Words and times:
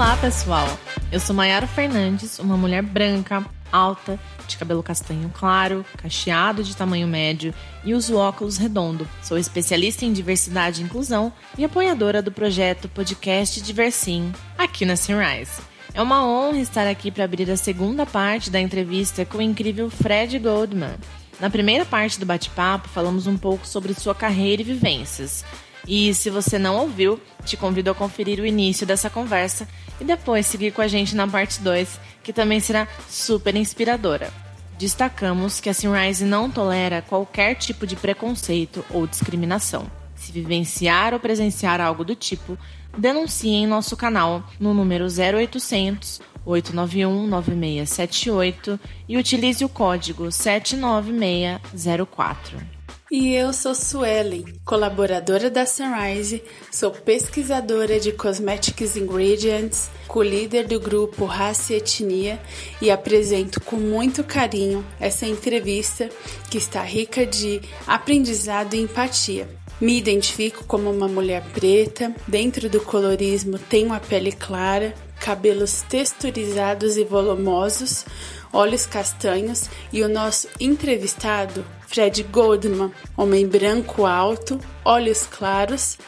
Olá, 0.00 0.16
pessoal! 0.16 0.66
Eu 1.12 1.20
sou 1.20 1.36
Mayara 1.36 1.66
Fernandes, 1.66 2.38
uma 2.38 2.56
mulher 2.56 2.82
branca, 2.82 3.44
alta, 3.70 4.18
de 4.48 4.56
cabelo 4.56 4.82
castanho 4.82 5.28
claro, 5.28 5.84
cacheado 5.98 6.64
de 6.64 6.74
tamanho 6.74 7.06
médio 7.06 7.52
e 7.84 7.92
uso 7.92 8.16
óculos 8.16 8.56
redondo. 8.56 9.06
Sou 9.22 9.36
especialista 9.36 10.06
em 10.06 10.12
diversidade 10.14 10.80
e 10.80 10.84
inclusão 10.86 11.30
e 11.58 11.66
apoiadora 11.66 12.22
do 12.22 12.32
projeto 12.32 12.88
Podcast 12.88 13.60
Diversim, 13.60 14.32
aqui 14.56 14.86
na 14.86 14.96
Sunrise. 14.96 15.60
É 15.92 16.00
uma 16.00 16.26
honra 16.26 16.60
estar 16.60 16.86
aqui 16.86 17.10
para 17.10 17.24
abrir 17.24 17.50
a 17.50 17.56
segunda 17.58 18.06
parte 18.06 18.48
da 18.48 18.58
entrevista 18.58 19.26
com 19.26 19.36
o 19.36 19.42
incrível 19.42 19.90
Fred 19.90 20.38
Goldman. 20.38 20.94
Na 21.38 21.50
primeira 21.50 21.84
parte 21.84 22.18
do 22.18 22.24
bate-papo, 22.24 22.88
falamos 22.88 23.26
um 23.26 23.36
pouco 23.36 23.66
sobre 23.66 23.92
sua 23.92 24.14
carreira 24.14 24.62
e 24.62 24.64
vivências. 24.64 25.44
E 25.86 26.12
se 26.14 26.30
você 26.30 26.58
não 26.58 26.76
ouviu, 26.76 27.20
te 27.44 27.56
convido 27.56 27.90
a 27.90 27.94
conferir 27.94 28.40
o 28.40 28.46
início 28.46 28.86
dessa 28.86 29.10
conversa 29.10 29.68
e 30.00 30.04
depois 30.04 30.46
seguir 30.46 30.72
com 30.72 30.82
a 30.82 30.88
gente 30.88 31.16
na 31.16 31.26
parte 31.26 31.60
2, 31.60 31.98
que 32.22 32.32
também 32.32 32.60
será 32.60 32.86
super 33.08 33.56
inspiradora. 33.56 34.32
Destacamos 34.78 35.60
que 35.60 35.68
a 35.68 35.74
Sunrise 35.74 36.24
não 36.24 36.50
tolera 36.50 37.02
qualquer 37.02 37.54
tipo 37.54 37.86
de 37.86 37.96
preconceito 37.96 38.82
ou 38.90 39.06
discriminação. 39.06 39.90
Se 40.14 40.32
vivenciar 40.32 41.12
ou 41.12 41.20
presenciar 41.20 41.80
algo 41.80 42.04
do 42.04 42.14
tipo, 42.14 42.56
denuncie 42.96 43.50
em 43.50 43.66
nosso 43.66 43.96
canal 43.96 44.42
no 44.58 44.72
número 44.72 45.06
0800 45.06 46.20
891 46.44 47.26
9678 47.26 48.78
e 49.08 49.18
utilize 49.18 49.64
o 49.64 49.68
código 49.68 50.30
79604. 50.30 52.79
E 53.12 53.34
eu 53.34 53.52
sou 53.52 53.74
Suelen, 53.74 54.44
colaboradora 54.64 55.50
da 55.50 55.66
Sunrise, 55.66 56.44
sou 56.70 56.92
pesquisadora 56.92 57.98
de 57.98 58.12
Cosmetics 58.12 58.96
Ingredients, 58.96 59.90
co-líder 60.06 60.68
do 60.68 60.78
grupo 60.78 61.24
Raça 61.24 61.72
e 61.72 61.78
Etnia 61.78 62.40
e 62.80 62.88
apresento 62.88 63.60
com 63.62 63.74
muito 63.74 64.22
carinho 64.22 64.86
essa 65.00 65.26
entrevista 65.26 66.08
que 66.48 66.56
está 66.56 66.82
rica 66.82 67.26
de 67.26 67.60
aprendizado 67.84 68.74
e 68.74 68.80
empatia. 68.80 69.48
Me 69.80 69.98
identifico 69.98 70.62
como 70.64 70.88
uma 70.88 71.08
mulher 71.08 71.42
preta, 71.52 72.14
dentro 72.28 72.70
do 72.70 72.80
colorismo 72.80 73.58
tenho 73.58 73.92
a 73.92 73.98
pele 73.98 74.30
clara, 74.30 74.94
cabelos 75.18 75.82
texturizados 75.82 76.96
e 76.96 77.02
volumosos, 77.02 78.04
olhos 78.52 78.86
castanhos 78.86 79.68
e 79.92 80.00
o 80.00 80.08
nosso 80.08 80.46
entrevistado, 80.60 81.64
Fred 81.90 82.22
Goldman, 82.22 82.92
homem 83.16 83.46
branco 83.48 84.06
alto, 84.06 84.60
olhos 84.84 85.26
claros 85.26 85.98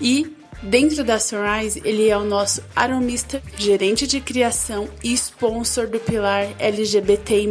e 0.00 0.32
Dentro 0.62 1.04
da 1.04 1.18
Sunrise, 1.18 1.82
ele 1.84 2.08
é 2.08 2.16
o 2.16 2.24
nosso 2.24 2.62
aromista, 2.74 3.42
gerente 3.58 4.06
de 4.06 4.18
criação 4.18 4.88
e 5.02 5.12
sponsor 5.12 5.86
do 5.86 6.00
pilar 6.00 6.46
LGBTI+. 6.58 7.46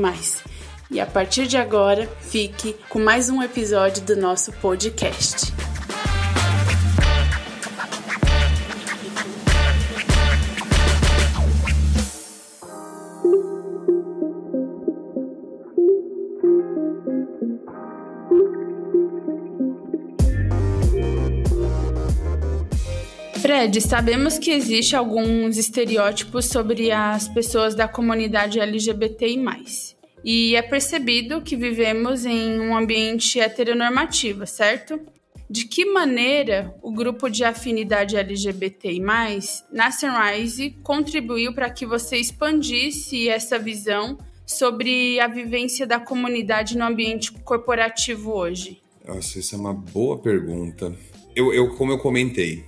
E 0.89 1.00
a 1.00 1.06
partir 1.06 1.45
de 1.45 1.56
agora, 1.56 2.09
fique 2.22 2.76
com 2.89 2.98
mais 2.98 3.30
um 3.30 3.44
episódio 3.44 4.02
do 4.02 4.16
nosso 4.16 4.52
podcast. 4.54 5.54
Fred, 23.44 23.81
sabemos 23.81 24.39
que 24.39 24.52
existe 24.52 24.95
alguns 24.95 25.58
estereótipos 25.58 26.45
sobre 26.45 26.94
as 26.94 27.27
pessoas 27.27 27.75
da 27.75 27.89
comunidade 27.89 28.58
LGBTI+. 28.58 29.37
E 30.23 30.55
é 30.55 30.61
percebido 30.61 31.42
que 31.42 31.58
vivemos 31.58 32.26
em 32.26 32.58
um 32.61 32.73
ambiente 32.73 33.42
heteronormativo, 33.42 34.48
certo? 34.48 34.98
De 35.49 35.65
que 35.65 35.83
maneira 35.83 36.73
o 36.82 36.89
grupo 36.89 37.27
de 37.27 37.43
afinidade 37.43 38.15
LGBTI+, 38.15 39.02
na 39.70 39.92
Sunrise, 39.92 40.77
contribuiu 40.82 41.53
para 41.53 41.70
que 41.70 41.86
você 41.86 42.15
expandisse 42.15 43.27
essa 43.27 43.59
visão 43.59 44.17
sobre 44.45 45.20
a 45.20 45.27
vivência 45.27 45.86
da 45.86 45.99
comunidade 45.99 46.77
no 46.77 46.86
ambiente 46.86 47.33
corporativo 47.33 48.32
hoje? 48.32 48.82
Nossa, 49.05 49.37
isso 49.37 49.53
é 49.53 49.58
uma 49.58 49.73
boa 49.73 50.17
pergunta. 50.17 50.95
Eu, 51.36 51.53
eu, 51.53 51.76
como 51.76 51.92
eu 51.92 51.98
comentei, 51.98 52.64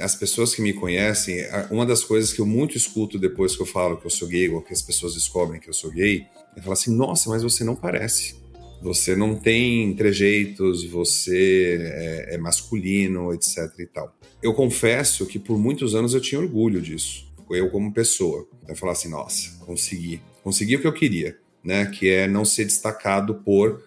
as 0.00 0.14
pessoas 0.14 0.54
que 0.54 0.62
me 0.62 0.72
conhecem, 0.72 1.44
uma 1.70 1.84
das 1.84 2.02
coisas 2.02 2.32
que 2.32 2.40
eu 2.40 2.46
muito 2.46 2.76
escuto 2.76 3.18
depois 3.18 3.54
que 3.54 3.62
eu 3.62 3.66
falo 3.66 3.96
que 3.98 4.06
eu 4.06 4.10
sou 4.10 4.26
gay, 4.26 4.48
ou 4.48 4.62
que 4.62 4.72
as 4.72 4.80
pessoas 4.80 5.14
descobrem 5.14 5.60
que 5.60 5.68
eu 5.68 5.74
sou 5.74 5.90
gay, 5.90 6.26
é 6.56 6.60
falar 6.60 6.72
assim: 6.72 6.96
nossa, 6.96 7.28
mas 7.28 7.42
você 7.42 7.62
não 7.62 7.76
parece. 7.76 8.40
Você 8.82 9.14
não 9.14 9.36
tem 9.36 9.94
trejeitos, 9.94 10.84
você 10.84 11.78
é, 11.82 12.34
é 12.34 12.38
masculino, 12.38 13.34
etc 13.34 13.58
e 13.78 13.86
tal. 13.86 14.16
Eu 14.42 14.54
confesso 14.54 15.26
que 15.26 15.38
por 15.38 15.58
muitos 15.58 15.94
anos 15.94 16.14
eu 16.14 16.20
tinha 16.20 16.40
orgulho 16.40 16.80
disso, 16.80 17.30
eu 17.50 17.70
como 17.70 17.92
pessoa. 17.92 18.48
Eu 18.66 18.74
falar 18.74 18.92
assim: 18.92 19.10
nossa, 19.10 19.58
consegui. 19.66 20.22
Consegui 20.42 20.76
o 20.76 20.80
que 20.80 20.86
eu 20.86 20.94
queria, 20.94 21.36
né? 21.62 21.84
Que 21.86 22.08
é 22.08 22.26
não 22.26 22.46
ser 22.46 22.64
destacado 22.64 23.34
por 23.34 23.84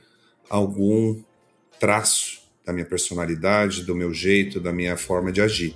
algum 0.47 1.19
traço 1.79 2.42
da 2.65 2.71
minha 2.71 2.85
personalidade, 2.85 3.83
do 3.83 3.95
meu 3.95 4.13
jeito, 4.13 4.59
da 4.59 4.71
minha 4.71 4.95
forma 4.95 5.31
de 5.31 5.41
agir. 5.41 5.75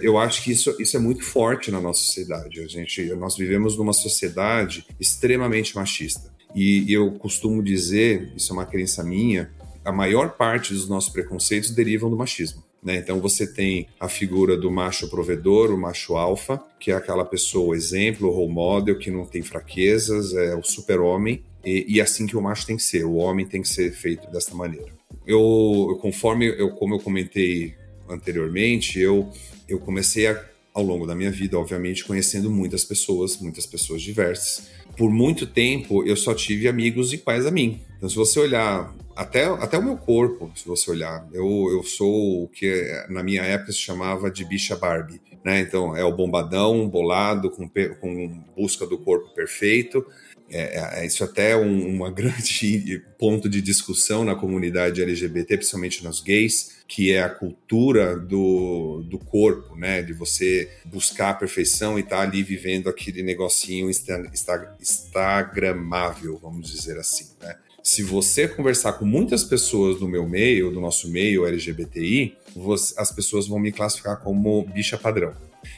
Eu 0.00 0.16
acho 0.16 0.44
que 0.44 0.52
isso, 0.52 0.74
isso 0.80 0.96
é 0.96 1.00
muito 1.00 1.24
forte 1.24 1.70
na 1.70 1.80
nossa 1.80 2.02
sociedade. 2.02 2.60
A 2.60 2.66
gente, 2.66 3.04
nós 3.14 3.36
vivemos 3.36 3.76
numa 3.76 3.92
sociedade 3.92 4.86
extremamente 4.98 5.74
machista. 5.74 6.32
E, 6.54 6.90
eu 6.92 7.10
costumo 7.12 7.62
dizer, 7.62 8.32
isso 8.36 8.52
é 8.52 8.54
uma 8.54 8.66
crença 8.66 9.02
minha, 9.02 9.50
a 9.84 9.90
maior 9.90 10.36
parte 10.36 10.72
dos 10.72 10.88
nossos 10.88 11.12
preconceitos 11.12 11.70
derivam 11.70 12.08
do 12.08 12.16
machismo. 12.16 12.62
Né? 12.82 12.96
Então 12.96 13.20
você 13.20 13.46
tem 13.46 13.88
a 13.98 14.08
figura 14.08 14.56
do 14.56 14.70
macho 14.70 15.08
provedor, 15.08 15.70
o 15.70 15.78
macho 15.78 16.16
alfa, 16.16 16.62
que 16.78 16.90
é 16.90 16.94
aquela 16.94 17.24
pessoa 17.24 17.76
exemplo, 17.76 18.30
role 18.30 18.52
model, 18.52 18.98
que 18.98 19.10
não 19.10 19.24
tem 19.24 19.42
fraquezas, 19.42 20.34
é 20.34 20.54
o 20.54 20.62
super-homem, 20.62 21.42
e, 21.64 21.96
e 21.96 22.00
assim 22.00 22.26
que 22.26 22.36
o 22.36 22.42
macho 22.42 22.66
tem 22.66 22.76
que 22.76 22.82
ser, 22.82 23.04
o 23.04 23.14
homem 23.14 23.46
tem 23.46 23.62
que 23.62 23.68
ser 23.68 23.92
feito 23.92 24.30
desta 24.30 24.54
maneira 24.54 25.01
eu, 25.26 25.98
conforme 26.00 26.48
eu, 26.48 26.70
como 26.70 26.94
eu 26.94 27.00
comentei 27.00 27.74
anteriormente, 28.08 28.98
eu, 28.98 29.30
eu 29.68 29.78
comecei 29.78 30.26
a, 30.26 30.44
ao 30.74 30.82
longo 30.82 31.06
da 31.06 31.14
minha 31.14 31.30
vida, 31.30 31.58
obviamente, 31.58 32.04
conhecendo 32.04 32.50
muitas 32.50 32.84
pessoas, 32.84 33.38
muitas 33.38 33.66
pessoas 33.66 34.02
diversas. 34.02 34.68
Por 34.96 35.10
muito 35.10 35.46
tempo, 35.46 36.04
eu 36.06 36.16
só 36.16 36.34
tive 36.34 36.68
amigos 36.68 37.12
iguais 37.12 37.46
a 37.46 37.50
mim. 37.50 37.80
Então, 37.96 38.08
se 38.08 38.16
você 38.16 38.40
olhar 38.40 38.94
até, 39.16 39.44
até 39.44 39.78
o 39.78 39.82
meu 39.82 39.96
corpo, 39.96 40.50
se 40.54 40.66
você 40.66 40.90
olhar, 40.90 41.26
eu, 41.32 41.68
eu 41.70 41.82
sou 41.82 42.44
o 42.44 42.48
que 42.48 42.84
na 43.08 43.22
minha 43.22 43.42
época 43.42 43.72
se 43.72 43.78
chamava 43.78 44.30
de 44.30 44.44
bicha 44.44 44.76
Barbie. 44.76 45.20
Né? 45.44 45.60
Então, 45.60 45.96
é 45.96 46.04
o 46.04 46.14
bombadão, 46.14 46.88
bolado, 46.88 47.50
com, 47.50 47.68
com 48.00 48.44
busca 48.56 48.86
do 48.86 48.98
corpo 48.98 49.34
perfeito. 49.34 50.04
É, 50.52 50.78
é, 50.78 51.00
é, 51.00 51.06
isso 51.06 51.24
até 51.24 51.52
é 51.52 51.56
um 51.56 51.88
uma 51.88 52.10
grande 52.12 53.02
ponto 53.18 53.48
de 53.48 53.62
discussão 53.62 54.24
na 54.24 54.34
comunidade 54.34 55.02
LGBT, 55.02 55.56
principalmente 55.56 56.04
nos 56.04 56.20
gays, 56.20 56.82
que 56.86 57.12
é 57.12 57.22
a 57.22 57.30
cultura 57.30 58.16
do, 58.16 59.02
do 59.08 59.18
corpo, 59.18 59.74
né? 59.74 60.02
De 60.02 60.12
você 60.12 60.70
buscar 60.84 61.30
a 61.30 61.34
perfeição 61.34 61.98
e 61.98 62.02
estar 62.02 62.16
tá 62.16 62.22
ali 62.22 62.42
vivendo 62.42 62.88
aquele 62.88 63.22
negocinho 63.22 63.88
insta, 63.88 64.18
insta, 64.32 64.76
instagramável, 64.80 66.38
vamos 66.40 66.70
dizer 66.70 66.98
assim, 66.98 67.28
né? 67.40 67.56
Se 67.82 68.02
você 68.02 68.46
conversar 68.46 68.92
com 68.92 69.04
muitas 69.04 69.42
pessoas 69.42 69.98
do 69.98 70.06
meu 70.06 70.28
meio, 70.28 70.70
do 70.70 70.80
nosso 70.80 71.10
meio 71.10 71.44
LGBTI, 71.44 72.36
você, 72.54 72.94
as 72.96 73.10
pessoas 73.10 73.48
vão 73.48 73.58
me 73.58 73.72
classificar 73.72 74.20
como 74.20 74.62
bicha 74.66 74.96
padrão. 74.96 75.34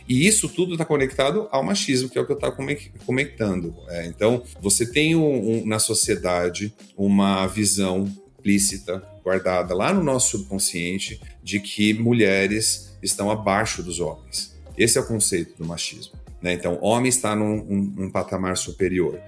E 0.09 0.27
isso 0.27 0.49
tudo 0.49 0.73
está 0.73 0.85
conectado 0.85 1.49
ao 1.51 1.63
machismo, 1.63 2.09
que 2.09 2.19
é 2.19 2.21
o 2.21 2.27
que 2.27 2.33
eu 2.33 2.37
estava 2.37 2.57
comentando. 3.05 3.75
É, 3.89 4.07
então, 4.07 4.43
você 4.61 4.87
tem 4.87 5.15
um, 5.15 5.63
um, 5.63 5.67
na 5.67 5.79
sociedade 5.79 6.75
uma 6.97 7.47
visão 7.47 8.11
implícita, 8.39 9.03
guardada 9.23 9.75
lá 9.75 9.93
no 9.93 10.03
nosso 10.03 10.33
subconsciente, 10.33 11.21
de 11.43 11.59
que 11.61 11.95
mulheres 11.95 12.97
estão 13.03 13.31
abaixo 13.31 13.83
dos 13.83 14.01
homens. 14.01 14.55
Esse 14.77 14.99
é 14.99 15.01
o 15.01 15.07
conceito 15.07 15.57
do 15.57 15.67
machismo. 15.67 16.13
Né? 16.43 16.53
Então, 16.53 16.79
homem 16.83 17.09
está 17.09 17.35
num 17.35 17.57
um, 17.57 17.95
um 18.05 18.11
patamar 18.11 18.57
superior. 18.57 19.19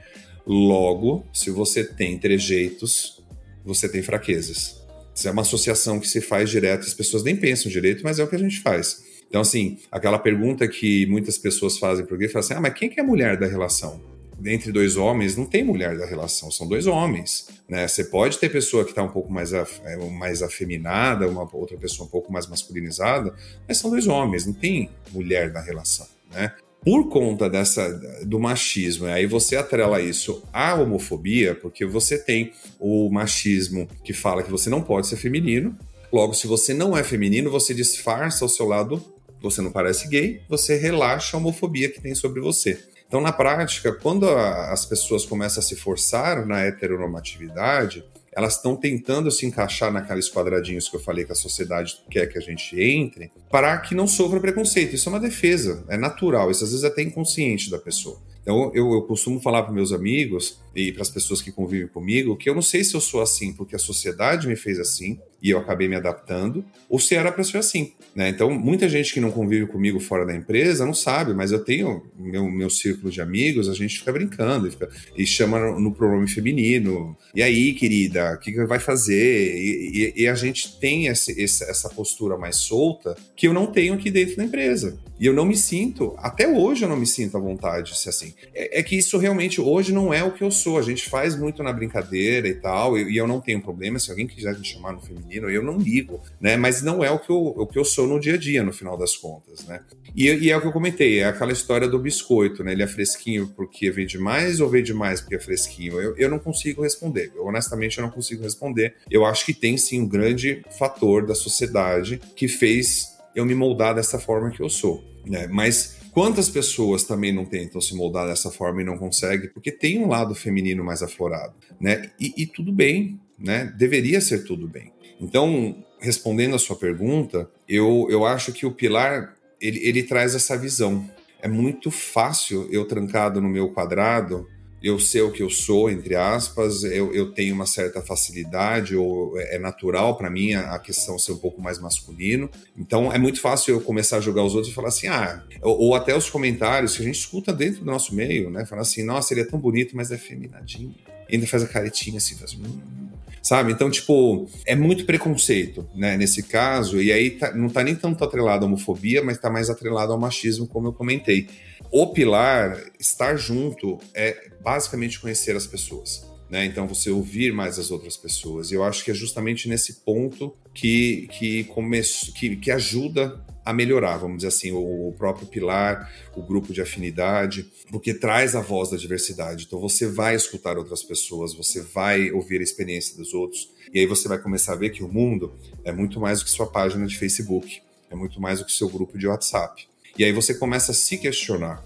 Logo, 0.47 1.25
se 1.32 1.50
você 1.50 1.82
tem 1.82 2.19
trejeitos, 2.19 3.23
você 3.64 3.88
tem 3.88 4.02
fraquezas. 4.02 4.85
Isso 5.14 5.26
é 5.26 5.31
uma 5.31 5.43
associação 5.43 5.99
que 5.99 6.06
se 6.06 6.20
faz 6.20 6.50
direto, 6.50 6.87
as 6.87 6.93
pessoas 6.93 7.25
nem 7.25 7.35
pensam 7.35 7.73
direito, 7.73 8.02
mas 8.05 8.19
é 8.19 8.25
o 8.25 8.29
que 8.29 8.37
a 8.37 8.38
gente 8.38 8.61
faz. 8.61 9.02
Então, 9.28 9.40
assim, 9.40 9.78
aquela 9.90 10.19
pergunta 10.19 10.67
que 10.69 11.06
muitas 11.06 11.37
pessoas 11.37 11.78
fazem 11.78 12.05
para 12.05 12.14
o 12.14 12.19
gay, 12.19 12.31
assim, 12.34 12.55
ah, 12.55 12.61
mas 12.61 12.75
quem 12.75 12.88
que 12.88 13.00
é 13.00 13.02
a 13.02 13.06
mulher 13.06 13.37
da 13.37 13.46
relação? 13.46 14.00
Entre 14.44 14.70
dois 14.70 14.96
homens, 14.96 15.37
não 15.37 15.46
tem 15.46 15.64
mulher 15.64 15.96
da 15.96 16.05
relação, 16.05 16.50
são 16.50 16.69
dois 16.69 16.87
homens, 16.87 17.49
né? 17.69 17.88
Você 17.88 18.05
pode 18.05 18.38
ter 18.38 18.50
pessoa 18.50 18.84
que 18.84 18.90
está 18.90 19.02
um 19.02 19.08
pouco 19.08 19.32
mais, 19.32 19.55
af 19.55 19.81
é, 19.84 19.96
mais 20.11 20.43
afeminada, 20.43 21.26
uma 21.26 21.49
outra 21.55 21.76
pessoa 21.78 22.06
um 22.06 22.11
pouco 22.11 22.31
mais 22.31 22.46
masculinizada, 22.46 23.34
mas 23.67 23.78
são 23.78 23.90
dois 23.90 24.06
homens, 24.06 24.44
não 24.46 24.52
tem 24.52 24.90
mulher 25.11 25.50
da 25.50 25.61
relação, 25.61 26.06
né? 26.31 26.52
por 26.87 27.08
conta 27.08 27.50
dessa 27.50 27.93
do 28.25 28.38
machismo, 28.38 29.06
aí 29.06 29.26
você 29.26 29.56
atrela 29.56 30.00
isso 30.00 30.40
à 30.52 30.76
homofobia, 30.76 31.52
porque 31.52 31.84
você 31.84 32.17
tem 32.17 32.52
o 32.78 33.11
machismo 33.11 33.88
que 34.05 34.12
fala 34.12 34.40
que 34.40 34.50
você 34.52 34.70
não 34.70 34.81
pode 34.81 35.08
ser 35.08 35.17
feminino. 35.17 35.76
Logo, 36.12 36.32
se 36.32 36.46
você 36.46 36.73
não 36.73 36.96
é 36.96 37.02
feminino, 37.02 37.50
você 37.50 37.75
disfarça 37.75 38.44
o 38.44 38.49
seu 38.49 38.67
lado, 38.69 39.02
você 39.50 39.62
não 39.62 39.70
parece 39.70 40.08
gay, 40.08 40.43
você 40.48 40.76
relaxa 40.76 41.37
a 41.37 41.40
homofobia 41.40 41.90
que 41.90 42.00
tem 42.00 42.14
sobre 42.14 42.40
você. 42.40 42.78
Então, 43.06 43.20
na 43.20 43.32
prática, 43.32 43.93
quando 43.93 44.28
a, 44.28 44.72
as 44.72 44.84
pessoas 44.84 45.25
começam 45.25 45.60
a 45.60 45.62
se 45.62 45.76
forçar 45.76 46.44
na 46.44 46.62
heteronormatividade, 46.62 48.04
elas 48.37 48.56
estão 48.56 48.76
tentando 48.76 49.31
se 49.31 49.46
encaixar 49.46 49.90
naqueles 49.90 50.28
quadradinhos 50.28 50.88
que 50.88 50.96
eu 50.96 51.00
falei 51.00 51.25
que 51.25 51.32
a 51.32 51.37
sociedade 51.37 51.96
quer 52.10 52.26
que 52.26 52.37
a 52.37 52.40
gente 52.40 52.78
entre, 52.78 53.32
para 53.50 53.78
que 53.78 53.94
não 53.94 54.06
sofra 54.06 54.38
preconceito. 54.38 54.94
Isso 54.94 55.08
é 55.08 55.12
uma 55.12 55.20
defesa, 55.20 55.84
é 55.88 55.96
natural, 55.96 56.50
isso 56.50 56.62
às 56.62 56.70
vezes 56.70 56.84
é 56.84 56.88
até 56.88 57.00
inconsciente 57.00 57.70
da 57.70 57.78
pessoa. 57.78 58.20
Então, 58.42 58.70
eu, 58.75 58.92
eu 58.92 59.02
costumo 59.02 59.40
falar 59.40 59.62
para 59.62 59.72
meus 59.72 59.90
amigos 59.90 60.60
e 60.75 60.92
para 60.92 61.02
as 61.02 61.10
pessoas 61.10 61.40
que 61.40 61.50
convivem 61.50 61.88
comigo 61.88 62.37
que 62.37 62.49
eu 62.49 62.54
não 62.54 62.62
sei 62.62 62.84
se 62.84 62.94
eu 62.94 63.00
sou 63.00 63.20
assim 63.20 63.52
porque 63.52 63.75
a 63.75 63.78
sociedade 63.78 64.46
me 64.46 64.54
fez 64.54 64.78
assim 64.78 65.19
e 65.43 65.50
eu 65.50 65.59
acabei 65.59 65.88
me 65.88 65.97
adaptando, 65.97 66.65
ou 66.88 66.99
se 66.99 67.15
era 67.15 67.31
para 67.31 67.44
ser 67.44 67.59
assim. 67.59 67.93
Né? 68.15 68.31
Então, 68.31 68.50
muita 68.50 68.88
gente 68.88 69.12
que 69.12 69.21
não 69.21 69.31
convive 69.31 69.67
comigo 69.67 70.00
fora 70.00 70.25
da 70.25 70.35
empresa 70.35 70.87
não 70.87 70.94
sabe, 70.94 71.35
mas 71.35 71.53
eu 71.53 71.62
tenho 71.62 72.03
meu, 72.19 72.50
meu 72.50 72.71
círculo 72.71 73.11
de 73.11 73.21
amigos, 73.21 73.69
a 73.69 73.75
gente 73.75 73.99
fica 73.99 74.12
brincando 74.12 74.67
e, 74.67 74.71
fica, 74.71 74.88
e 75.17 75.27
chama 75.27 75.59
no, 75.59 75.79
no 75.79 75.93
pronome 75.93 76.29
feminino. 76.29 77.17
E 77.35 77.43
aí, 77.43 77.75
querida, 77.75 78.35
o 78.35 78.38
que, 78.38 78.53
que 78.53 78.65
vai 78.65 78.79
fazer? 78.79 79.55
E, 79.56 80.12
e, 80.17 80.23
e 80.23 80.29
a 80.29 80.35
gente 80.35 80.79
tem 80.79 81.06
esse, 81.06 81.41
esse, 81.41 81.65
essa 81.65 81.88
postura 81.91 82.37
mais 82.37 82.56
solta 82.56 83.17
que 83.37 83.47
eu 83.47 83.53
não 83.53 83.67
tenho 83.67 83.94
aqui 83.94 84.11
dentro 84.11 84.37
da 84.37 84.44
empresa. 84.44 84.99
E 85.19 85.27
eu 85.27 85.33
não 85.33 85.47
me 85.47 85.56
sinto, 85.56 86.15
até 86.19 86.47
hoje 86.47 86.85
eu 86.85 86.88
não 86.88 86.97
me 86.97 87.06
sinto 87.06 87.37
à 87.37 87.41
vontade 87.41 87.93
de 87.93 87.99
ser 87.99 88.11
assim. 88.11 88.35
É, 88.55 88.81
é, 88.81 88.83
que 88.83 88.97
isso 88.97 89.17
realmente 89.17 89.61
hoje 89.61 89.93
não 89.93 90.12
é 90.12 90.23
o 90.23 90.33
que 90.33 90.44
eu 90.44 90.50
sou. 90.50 90.79
A 90.79 90.83
gente 90.83 91.09
faz 91.09 91.35
muito 91.37 91.62
na 91.62 91.73
brincadeira 91.73 92.47
e 92.47 92.55
tal, 92.55 92.99
e, 92.99 93.17
eu 93.17 93.27
não 93.27 93.41
tenho 93.41 93.62
problema. 93.62 93.99
Se 93.99 94.11
alguém 94.11 94.27
quiser 94.27 94.59
me 94.59 94.65
chamar 94.65 94.93
no 94.93 95.00
feminino, 95.00 95.25
eu 95.31 95.62
não 95.62 95.78
ligo, 95.78 96.20
né? 96.40 96.56
Mas 96.56 96.82
não 96.82 97.05
é 97.05 97.11
o 97.11 97.19
que 97.19 97.31
eu, 97.31 97.37
o 97.37 97.67
que 97.67 97.78
eu 97.78 97.84
sou 97.84 98.06
no 98.06 98.20
dia 98.20 98.34
a 98.34 98.37
dia, 98.37 98.62
no 98.62 98.73
final 98.73 98.96
das 98.96 99.17
contas, 99.17 99.67
né? 99.67 99.81
E, 100.14 100.26
e 100.26 100.50
é 100.50 100.56
o 100.56 100.61
que 100.61 100.67
eu 100.67 100.73
comentei, 100.73 101.20
é 101.20 101.25
aquela 101.25 101.52
história 101.52 101.88
do 101.88 101.99
biscoito, 101.99 102.62
né? 102.64 102.73
Ele 102.73 102.82
é 102.82 102.87
fresquinho 102.87 103.49
porque 103.49 103.90
vende 103.90 104.19
mais 104.19 104.61
ou 104.61 104.69
vende 104.69 104.94
mais 104.94 105.20
porque 105.20 105.37
é 105.37 105.40
fresquinho? 105.40 106.00
Eu, 106.00 106.17
eu 106.17 106.31
não 106.31 106.38
consigo 106.38 106.82
responder. 106.82 107.32
Eu, 107.34 107.46
honestamente, 107.46 107.99
eu 107.99 108.02
não 108.02 108.11
consigo 108.11 108.43
responder. 108.43 108.94
Eu 109.11 109.25
acho 109.25 109.44
que 109.44 109.55
tem 109.55 109.76
sim 109.76 110.00
um 110.00 110.08
grande 110.08 110.62
fator 110.78 111.26
da 111.26 111.34
sociedade 111.34 112.20
que 112.34 112.49
fez 112.49 113.17
eu 113.34 113.44
me 113.44 113.55
moldar 113.55 113.94
dessa 113.94 114.19
forma 114.19 114.50
que 114.50 114.61
eu 114.61 114.70
sou. 114.70 115.05
Né? 115.26 115.46
Mas 115.49 115.99
quantas 116.12 116.49
pessoas 116.49 117.05
também 117.05 117.32
não 117.32 117.44
tentam 117.44 117.81
se 117.81 117.94
moldar 117.94 118.26
dessa 118.26 118.50
forma 118.50 118.81
e 118.81 118.84
não 118.84 118.96
conseguem? 118.96 119.50
Porque 119.50 119.70
tem 119.70 119.99
um 119.99 120.08
lado 120.08 120.34
feminino 120.34 120.82
mais 120.82 121.02
aflorado. 121.02 121.55
Né? 121.78 122.11
E, 122.19 122.32
e 122.37 122.46
tudo 122.46 122.73
bem, 122.73 123.20
né? 123.38 123.73
deveria 123.76 124.20
ser 124.20 124.44
tudo 124.44 124.67
bem. 124.67 124.93
Então, 125.20 125.84
respondendo 125.98 126.54
a 126.54 126.58
sua 126.58 126.76
pergunta, 126.76 127.48
eu, 127.68 128.06
eu 128.10 128.24
acho 128.24 128.52
que 128.52 128.66
o 128.66 128.72
pilar 128.72 129.34
ele, 129.60 129.80
ele 129.86 130.02
traz 130.02 130.34
essa 130.34 130.56
visão. 130.56 131.08
É 131.40 131.48
muito 131.48 131.90
fácil 131.90 132.68
eu 132.70 132.84
trancado 132.84 133.40
no 133.40 133.48
meu 133.48 133.70
quadrado 133.70 134.46
eu 134.82 135.00
sei 135.00 135.22
o 135.22 135.32
que 135.32 135.42
eu 135.42 135.48
sou, 135.48 135.90
entre 135.90 136.14
aspas, 136.14 136.84
eu, 136.84 137.12
eu 137.12 137.32
tenho 137.32 137.54
uma 137.54 137.66
certa 137.66 138.02
facilidade, 138.02 138.94
ou 138.94 139.38
é, 139.38 139.56
é 139.56 139.58
natural 139.58 140.16
para 140.16 140.30
mim 140.30 140.54
a, 140.54 140.74
a, 140.74 140.78
questão 140.78 141.18
ser 141.18 141.32
um 141.32 141.38
pouco 141.38 141.60
mais 141.60 141.80
masculino. 141.80 142.48
Então 142.76 143.12
é 143.12 143.18
muito 143.18 143.40
fácil 143.40 143.74
eu 143.74 143.80
começar 143.80 144.18
a 144.18 144.20
jogar 144.20 144.44
os 144.44 144.54
outros 144.54 144.70
e 144.70 144.74
falar 144.74 144.88
assim, 144.88 145.08
ah, 145.08 145.42
ou, 145.62 145.78
ou 145.80 145.94
até 145.94 146.16
os 146.16 146.28
comentários 146.28 146.94
que 146.94 147.02
a 147.02 147.04
gente 147.04 147.18
escuta 147.18 147.52
dentro 147.52 147.80
do 147.80 147.86
nosso 147.86 148.14
meio, 148.14 148.50
né? 148.50 148.66
Falar 148.66 148.82
assim, 148.82 149.02
nossa, 149.02 149.32
ele 149.32 149.40
é 149.40 149.44
tão 149.44 149.58
bonito, 149.58 149.96
mas 149.96 150.12
é 150.12 150.18
feminadinho. 150.18 150.94
E 151.28 151.34
ainda 151.34 151.46
faz 151.46 151.62
a 151.62 151.68
caretinha 151.68 152.18
assim, 152.18 152.36
faz. 152.36 152.54
Hum, 152.54 153.06
sabe? 153.46 153.70
Então, 153.70 153.88
tipo, 153.88 154.48
é 154.66 154.75
muito 154.75 155.04
preconceito, 155.06 155.88
né, 155.94 156.16
nesse 156.16 156.43
caso, 156.43 157.00
e 157.00 157.12
aí 157.12 157.31
tá, 157.31 157.54
não 157.54 157.69
tá 157.69 157.81
nem 157.84 157.94
tanto 157.94 158.25
atrelado 158.25 158.64
à 158.64 158.66
homofobia, 158.66 159.22
mas 159.22 159.38
tá 159.38 159.48
mais 159.48 159.70
atrelado 159.70 160.12
ao 160.12 160.19
machismo, 160.19 160.66
como 160.66 160.88
eu 160.88 160.93
comentei. 160.93 161.46
O 161.93 162.08
pilar, 162.08 162.76
estar 162.98 163.37
junto, 163.37 164.00
é 164.12 164.50
basicamente 164.60 165.20
conhecer 165.20 165.54
as 165.54 165.64
pessoas. 165.64 166.26
Né? 166.50 166.64
Então, 166.64 166.88
você 166.88 167.08
ouvir 167.08 167.52
mais 167.52 167.78
as 167.78 167.93
outras 167.93 168.16
pessoas. 168.16 168.72
E 168.72 168.75
eu 168.75 168.82
acho 168.82 169.04
que 169.04 169.12
é 169.12 169.14
justamente 169.14 169.69
nesse 169.69 170.00
ponto 170.04 170.52
que, 170.75 171.28
que, 171.38 171.64
começo, 171.64 172.32
que, 172.32 172.56
que 172.56 172.72
ajuda 172.72 173.45
a 173.66 173.72
melhorar, 173.72 174.16
vamos 174.16 174.36
dizer 174.36 174.48
assim, 174.48 174.70
o, 174.70 175.12
próprio 175.18 175.48
pilar, 175.48 176.08
o 176.36 176.40
grupo 176.40 176.72
de 176.72 176.80
afinidade, 176.80 177.68
porque 177.90 178.14
traz 178.14 178.54
a 178.54 178.60
voz 178.60 178.90
da 178.90 178.96
diversidade. 178.96 179.64
Então 179.66 179.80
você 179.80 180.06
vai 180.06 180.36
escutar 180.36 180.78
outras 180.78 181.02
pessoas, 181.02 181.52
você 181.52 181.82
vai 181.82 182.30
ouvir 182.30 182.60
a 182.60 182.62
experiência 182.62 183.16
dos 183.16 183.34
outros, 183.34 183.68
e 183.92 183.98
aí 183.98 184.06
você 184.06 184.28
vai 184.28 184.38
começar 184.38 184.74
a 184.74 184.76
ver 184.76 184.90
que 184.90 185.02
o 185.02 185.08
mundo 185.08 185.52
é 185.84 185.90
muito 185.90 186.20
mais 186.20 186.38
do 186.38 186.44
que 186.44 186.50
sua 186.52 186.68
página 186.68 187.04
de 187.08 187.18
Facebook, 187.18 187.82
é 188.08 188.14
muito 188.14 188.40
mais 188.40 188.60
do 188.60 188.64
que 188.64 188.72
seu 188.72 188.88
grupo 188.88 189.18
de 189.18 189.26
WhatsApp. 189.26 189.88
E 190.16 190.24
aí 190.24 190.30
você 190.30 190.54
começa 190.54 190.92
a 190.92 190.94
se 190.94 191.18
questionar 191.18 191.84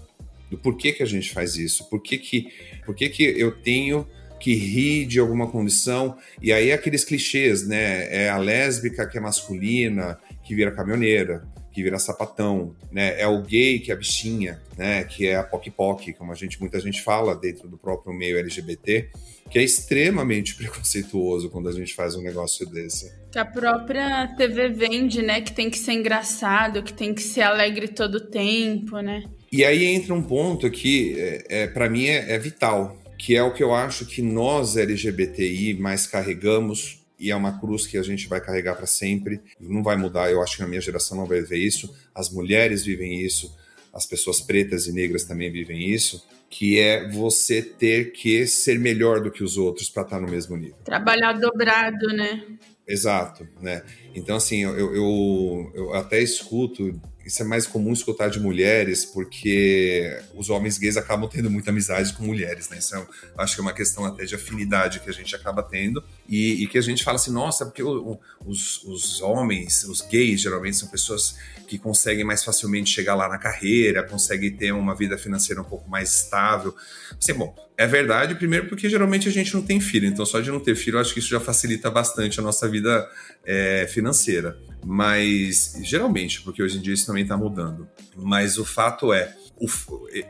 do 0.51 0.59
porquê 0.59 0.93
que 0.93 1.01
a 1.01 1.07
gente 1.07 1.33
faz 1.33 1.55
isso, 1.55 1.89
por 1.89 1.99
que, 1.99 2.19
que, 2.19 2.53
por 2.85 2.93
que, 2.93 3.09
que 3.09 3.23
eu 3.23 3.51
tenho 3.51 4.07
que 4.39 4.53
rir 4.53 5.05
de 5.05 5.19
alguma 5.19 5.47
condição, 5.47 6.17
e 6.41 6.51
aí 6.51 6.71
aqueles 6.71 7.03
clichês, 7.03 7.67
né? 7.67 8.07
É 8.11 8.29
a 8.29 8.37
lésbica 8.37 9.07
que 9.07 9.17
é 9.17 9.21
masculina, 9.21 10.19
que 10.43 10.55
vira 10.55 10.71
caminhoneira, 10.71 11.43
que 11.71 11.81
vira 11.81 11.97
sapatão, 11.97 12.75
né? 12.91 13.19
É 13.19 13.27
o 13.27 13.41
gay 13.41 13.79
que 13.79 13.91
é 13.91 13.93
a 13.93 13.97
bichinha, 13.97 14.61
né? 14.77 15.03
Que 15.03 15.27
é 15.27 15.35
a 15.35 15.43
poc-poc, 15.43 16.13
como 16.13 16.31
a 16.31 16.35
gente, 16.35 16.59
muita 16.59 16.79
gente 16.79 17.01
fala 17.01 17.35
dentro 17.35 17.67
do 17.67 17.77
próprio 17.77 18.13
meio 18.13 18.37
LGBT, 18.37 19.09
que 19.49 19.59
é 19.59 19.63
extremamente 19.63 20.55
preconceituoso 20.57 21.49
quando 21.49 21.69
a 21.69 21.71
gente 21.71 21.93
faz 21.93 22.15
um 22.15 22.21
negócio 22.21 22.65
desse. 22.65 23.11
Que 23.31 23.39
a 23.39 23.45
própria 23.45 24.27
TV 24.35 24.69
vende, 24.69 25.21
né? 25.21 25.41
Que 25.41 25.53
tem 25.53 25.69
que 25.69 25.77
ser 25.77 25.93
engraçado, 25.93 26.83
que 26.83 26.93
tem 26.93 27.13
que 27.13 27.21
ser 27.21 27.41
alegre 27.41 27.87
todo 27.87 28.15
o 28.15 28.21
tempo, 28.21 28.99
né? 28.99 29.23
E 29.51 29.65
aí 29.65 29.85
entra 29.85 30.13
um 30.13 30.21
ponto 30.21 30.69
que, 30.69 31.15
é, 31.17 31.63
é 31.63 31.67
para 31.67 31.89
mim, 31.89 32.05
é, 32.05 32.33
é 32.33 32.39
vital, 32.39 32.97
que 33.17 33.35
é 33.35 33.43
o 33.43 33.53
que 33.53 33.61
eu 33.61 33.73
acho 33.73 34.05
que 34.05 34.21
nós 34.21 34.77
LGBTI 34.77 35.75
mais 35.75 36.07
carregamos 36.07 37.00
e 37.21 37.29
é 37.29 37.35
uma 37.35 37.59
cruz 37.59 37.85
que 37.85 37.99
a 37.99 38.03
gente 38.03 38.27
vai 38.27 38.41
carregar 38.41 38.75
para 38.75 38.87
sempre, 38.87 39.39
não 39.59 39.83
vai 39.83 39.95
mudar. 39.95 40.31
Eu 40.31 40.41
acho 40.41 40.55
que 40.55 40.63
na 40.63 40.67
minha 40.67 40.81
geração 40.81 41.15
não 41.15 41.27
vai 41.27 41.41
ver 41.41 41.59
isso. 41.59 41.95
As 42.15 42.31
mulheres 42.31 42.83
vivem 42.83 43.21
isso, 43.21 43.55
as 43.93 44.07
pessoas 44.07 44.41
pretas 44.41 44.87
e 44.87 44.91
negras 44.91 45.23
também 45.23 45.51
vivem 45.51 45.87
isso, 45.87 46.27
que 46.49 46.79
é 46.79 47.07
você 47.09 47.61
ter 47.61 48.11
que 48.11 48.47
ser 48.47 48.79
melhor 48.79 49.21
do 49.21 49.31
que 49.31 49.43
os 49.43 49.55
outros 49.55 49.87
para 49.87 50.01
estar 50.01 50.15
tá 50.15 50.21
no 50.21 50.29
mesmo 50.29 50.57
nível. 50.57 50.77
Trabalhar 50.83 51.33
dobrado, 51.33 52.07
né? 52.07 52.43
Exato, 52.87 53.47
né? 53.61 53.83
Então, 54.15 54.35
assim, 54.35 54.63
eu, 54.63 54.95
eu, 54.95 55.71
eu 55.75 55.93
até 55.93 56.19
escuto 56.21 56.99
isso 57.31 57.41
é 57.41 57.45
mais 57.45 57.65
comum 57.65 57.93
escutar 57.93 58.29
de 58.29 58.41
mulheres, 58.41 59.05
porque 59.05 60.21
os 60.35 60.49
homens 60.49 60.77
gays 60.77 60.97
acabam 60.97 61.29
tendo 61.29 61.49
muita 61.49 61.69
amizade 61.69 62.11
com 62.11 62.23
mulheres, 62.23 62.67
né? 62.67 62.77
Isso 62.77 62.93
é, 62.93 63.07
acho 63.37 63.55
que 63.55 63.61
é 63.61 63.63
uma 63.63 63.71
questão 63.71 64.03
até 64.03 64.25
de 64.25 64.35
afinidade 64.35 64.99
que 64.99 65.09
a 65.09 65.13
gente 65.13 65.33
acaba 65.33 65.63
tendo, 65.63 66.03
e, 66.27 66.61
e 66.61 66.67
que 66.67 66.77
a 66.77 66.81
gente 66.81 67.05
fala 67.05 67.15
assim, 67.15 67.31
nossa, 67.31 67.65
porque 67.65 67.81
o, 67.81 68.11
o, 68.11 68.19
os, 68.45 68.83
os 68.83 69.21
homens, 69.21 69.85
os 69.85 70.01
gays, 70.01 70.41
geralmente 70.41 70.75
são 70.75 70.89
pessoas 70.89 71.37
que 71.69 71.79
conseguem 71.79 72.25
mais 72.25 72.43
facilmente 72.43 72.89
chegar 72.89 73.15
lá 73.15 73.29
na 73.29 73.37
carreira, 73.37 74.03
conseguem 74.03 74.51
ter 74.51 74.73
uma 74.73 74.93
vida 74.93 75.17
financeira 75.17 75.61
um 75.61 75.65
pouco 75.65 75.89
mais 75.89 76.13
estável. 76.13 76.75
Assim, 77.17 77.33
bom, 77.33 77.55
é 77.81 77.87
verdade, 77.87 78.35
primeiro 78.35 78.67
porque 78.67 78.87
geralmente 78.87 79.27
a 79.27 79.31
gente 79.31 79.55
não 79.55 79.63
tem 79.63 79.81
filho, 79.81 80.05
então 80.05 80.23
só 80.23 80.39
de 80.39 80.51
não 80.51 80.59
ter 80.59 80.75
filho, 80.75 80.99
acho 80.99 81.13
que 81.13 81.19
isso 81.19 81.29
já 81.29 81.39
facilita 81.39 81.89
bastante 81.89 82.39
a 82.39 82.43
nossa 82.43 82.69
vida 82.69 83.09
é, 83.43 83.87
financeira. 83.91 84.55
Mas, 84.85 85.79
geralmente, 85.81 86.41
porque 86.41 86.61
hoje 86.61 86.77
em 86.77 86.81
dia 86.81 86.93
isso 86.93 87.07
também 87.07 87.23
está 87.23 87.35
mudando. 87.35 87.87
Mas 88.15 88.59
o 88.59 88.65
fato 88.65 89.11
é, 89.11 89.35
o, 89.59 89.67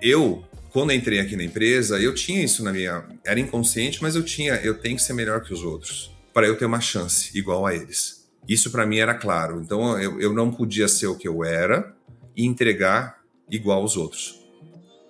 eu, 0.02 0.46
quando 0.72 0.94
entrei 0.94 1.20
aqui 1.20 1.36
na 1.36 1.44
empresa, 1.44 2.00
eu 2.00 2.16
tinha 2.16 2.42
isso 2.42 2.64
na 2.64 2.72
minha. 2.72 3.04
Era 3.26 3.38
inconsciente, 3.38 4.02
mas 4.02 4.16
eu 4.16 4.24
tinha, 4.24 4.54
eu 4.64 4.76
tenho 4.76 4.96
que 4.96 5.04
ser 5.04 5.12
melhor 5.12 5.42
que 5.42 5.54
os 5.54 5.62
outros, 5.62 6.16
para 6.34 6.48
eu 6.48 6.58
ter 6.58 6.66
uma 6.66 6.80
chance 6.80 7.38
igual 7.38 7.66
a 7.66 7.76
eles. 7.76 8.30
Isso 8.48 8.72
para 8.72 8.86
mim 8.86 9.00
era 9.00 9.14
claro. 9.14 9.60
Então 9.62 10.00
eu, 10.00 10.22
eu 10.22 10.34
não 10.34 10.52
podia 10.52 10.88
ser 10.88 11.08
o 11.08 11.18
que 11.18 11.28
eu 11.28 11.44
era 11.44 11.94
e 12.34 12.46
entregar 12.46 13.18
igual 13.50 13.82
aos 13.82 13.98
outros. 13.98 14.40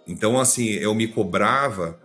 Então, 0.08 0.40
assim, 0.40 0.70
eu 0.70 0.96
me 0.96 1.08
cobrava 1.08 2.00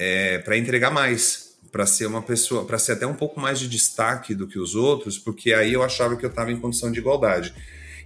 é, 0.00 0.38
para 0.38 0.56
entregar 0.56 0.90
mais 0.90 1.50
para 1.70 1.84
ser 1.86 2.06
uma 2.06 2.22
pessoa, 2.22 2.64
para 2.64 2.78
ser 2.78 2.92
até 2.92 3.06
um 3.06 3.14
pouco 3.14 3.38
mais 3.38 3.60
de 3.60 3.68
destaque 3.68 4.34
do 4.34 4.48
que 4.48 4.58
os 4.58 4.74
outros, 4.74 5.18
porque 5.18 5.52
aí 5.52 5.74
eu 5.74 5.82
achava 5.82 6.16
que 6.16 6.24
eu 6.24 6.30
estava 6.30 6.50
em 6.50 6.58
condição 6.58 6.90
de 6.90 6.98
igualdade. 6.98 7.54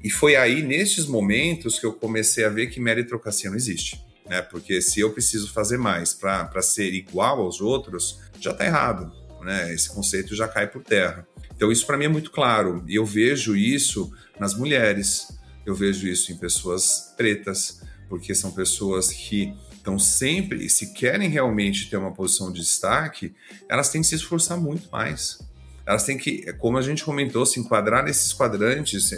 E 0.02 0.10
foi 0.10 0.34
aí, 0.34 0.60
nestes 0.60 1.06
momentos, 1.06 1.78
que 1.78 1.86
eu 1.86 1.92
comecei 1.92 2.44
a 2.44 2.48
ver 2.48 2.66
que 2.66 2.80
meritocracia 2.80 3.48
não 3.48 3.56
existe. 3.56 4.04
Né? 4.28 4.42
Porque 4.42 4.82
se 4.82 5.00
eu 5.00 5.12
preciso 5.12 5.50
fazer 5.52 5.78
mais 5.78 6.12
para 6.12 6.60
ser 6.60 6.92
igual 6.92 7.40
aos 7.40 7.60
outros, 7.60 8.18
já 8.40 8.50
está 8.50 8.66
errado. 8.66 9.10
Né? 9.40 9.72
Esse 9.72 9.88
conceito 9.88 10.34
já 10.34 10.48
cai 10.48 10.66
por 10.66 10.82
terra. 10.82 11.26
Então, 11.56 11.70
isso 11.70 11.86
para 11.86 11.96
mim 11.96 12.06
é 12.06 12.08
muito 12.08 12.32
claro. 12.32 12.84
E 12.88 12.96
eu 12.96 13.06
vejo 13.06 13.56
isso 13.56 14.12
nas 14.38 14.54
mulheres, 14.54 15.28
eu 15.64 15.74
vejo 15.74 16.08
isso 16.08 16.32
em 16.32 16.36
pessoas 16.36 17.14
pretas, 17.16 17.80
porque 18.08 18.34
são 18.34 18.50
pessoas 18.50 19.10
que 19.10 19.54
estão 19.84 19.98
sempre, 19.98 20.70
se 20.70 20.94
querem 20.94 21.28
realmente 21.28 21.90
ter 21.90 21.98
uma 21.98 22.10
posição 22.10 22.50
de 22.50 22.60
destaque, 22.60 23.34
elas 23.68 23.90
têm 23.90 24.00
que 24.00 24.06
se 24.06 24.14
esforçar 24.14 24.58
muito 24.58 24.88
mais. 24.90 25.38
Elas 25.86 26.04
têm 26.04 26.16
que, 26.16 26.50
como 26.54 26.78
a 26.78 26.82
gente 26.82 27.04
comentou, 27.04 27.44
se 27.44 27.60
enquadrar 27.60 28.02
nesses 28.02 28.32
quadrantes, 28.32 29.10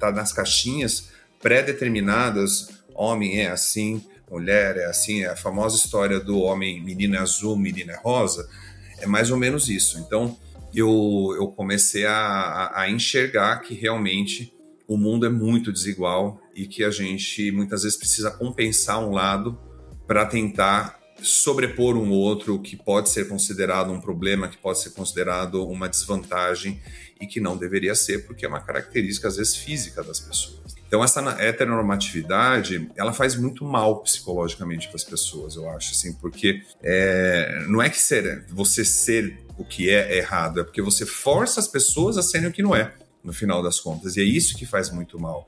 tá 0.00 0.10
nas 0.10 0.32
caixinhas 0.32 1.10
pré-determinadas. 1.40 2.70
Homem 2.92 3.38
é 3.38 3.50
assim, 3.50 4.04
mulher 4.28 4.76
é 4.76 4.86
assim, 4.86 5.22
é 5.22 5.28
a 5.28 5.36
famosa 5.36 5.76
história 5.76 6.18
do 6.18 6.40
homem, 6.40 6.82
menino 6.82 7.14
é 7.14 7.18
azul, 7.18 7.56
menina 7.56 7.92
é 7.92 7.96
rosa. 7.96 8.48
É 8.98 9.06
mais 9.06 9.30
ou 9.30 9.36
menos 9.36 9.68
isso. 9.68 10.00
Então, 10.00 10.36
eu, 10.74 11.32
eu 11.36 11.46
comecei 11.46 12.04
a, 12.04 12.72
a 12.74 12.90
enxergar 12.90 13.60
que 13.60 13.72
realmente 13.72 14.52
o 14.88 14.96
mundo 14.96 15.24
é 15.24 15.30
muito 15.30 15.72
desigual 15.72 16.40
e 16.56 16.66
que 16.66 16.82
a 16.82 16.90
gente 16.90 17.52
muitas 17.52 17.84
vezes 17.84 17.96
precisa 17.96 18.32
compensar 18.32 18.98
um 18.98 19.12
lado 19.12 19.56
para 20.08 20.24
tentar 20.24 20.98
sobrepor 21.20 21.96
um 21.96 22.10
outro 22.10 22.58
que 22.60 22.76
pode 22.76 23.10
ser 23.10 23.28
considerado 23.28 23.92
um 23.92 24.00
problema, 24.00 24.48
que 24.48 24.56
pode 24.56 24.80
ser 24.80 24.90
considerado 24.90 25.68
uma 25.68 25.88
desvantagem 25.88 26.80
e 27.20 27.26
que 27.26 27.40
não 27.40 27.56
deveria 27.56 27.94
ser, 27.94 28.26
porque 28.26 28.46
é 28.46 28.48
uma 28.48 28.60
característica 28.60 29.28
às 29.28 29.36
vezes 29.36 29.54
física 29.54 30.02
das 30.02 30.18
pessoas. 30.18 30.74
Então 30.86 31.04
essa 31.04 31.20
heteronormatividade, 31.38 32.90
ela 32.96 33.12
faz 33.12 33.36
muito 33.36 33.64
mal 33.64 34.00
psicologicamente 34.02 34.86
para 34.86 34.96
as 34.96 35.04
pessoas, 35.04 35.56
eu 35.56 35.68
acho, 35.68 35.90
assim, 35.90 36.14
porque 36.14 36.62
é, 36.82 37.66
não 37.68 37.82
é 37.82 37.90
que 37.90 38.00
ser, 38.00 38.46
você 38.48 38.84
ser 38.84 39.38
o 39.58 39.64
que 39.64 39.90
é, 39.90 40.14
é 40.14 40.18
errado, 40.18 40.60
é 40.60 40.64
porque 40.64 40.80
você 40.80 41.04
força 41.04 41.60
as 41.60 41.68
pessoas 41.68 42.16
a 42.16 42.22
serem 42.22 42.48
o 42.48 42.52
que 42.52 42.62
não 42.62 42.74
é, 42.74 42.94
no 43.22 43.34
final 43.34 43.62
das 43.62 43.78
contas, 43.78 44.16
e 44.16 44.20
é 44.22 44.24
isso 44.24 44.56
que 44.56 44.64
faz 44.64 44.90
muito 44.90 45.20
mal. 45.20 45.46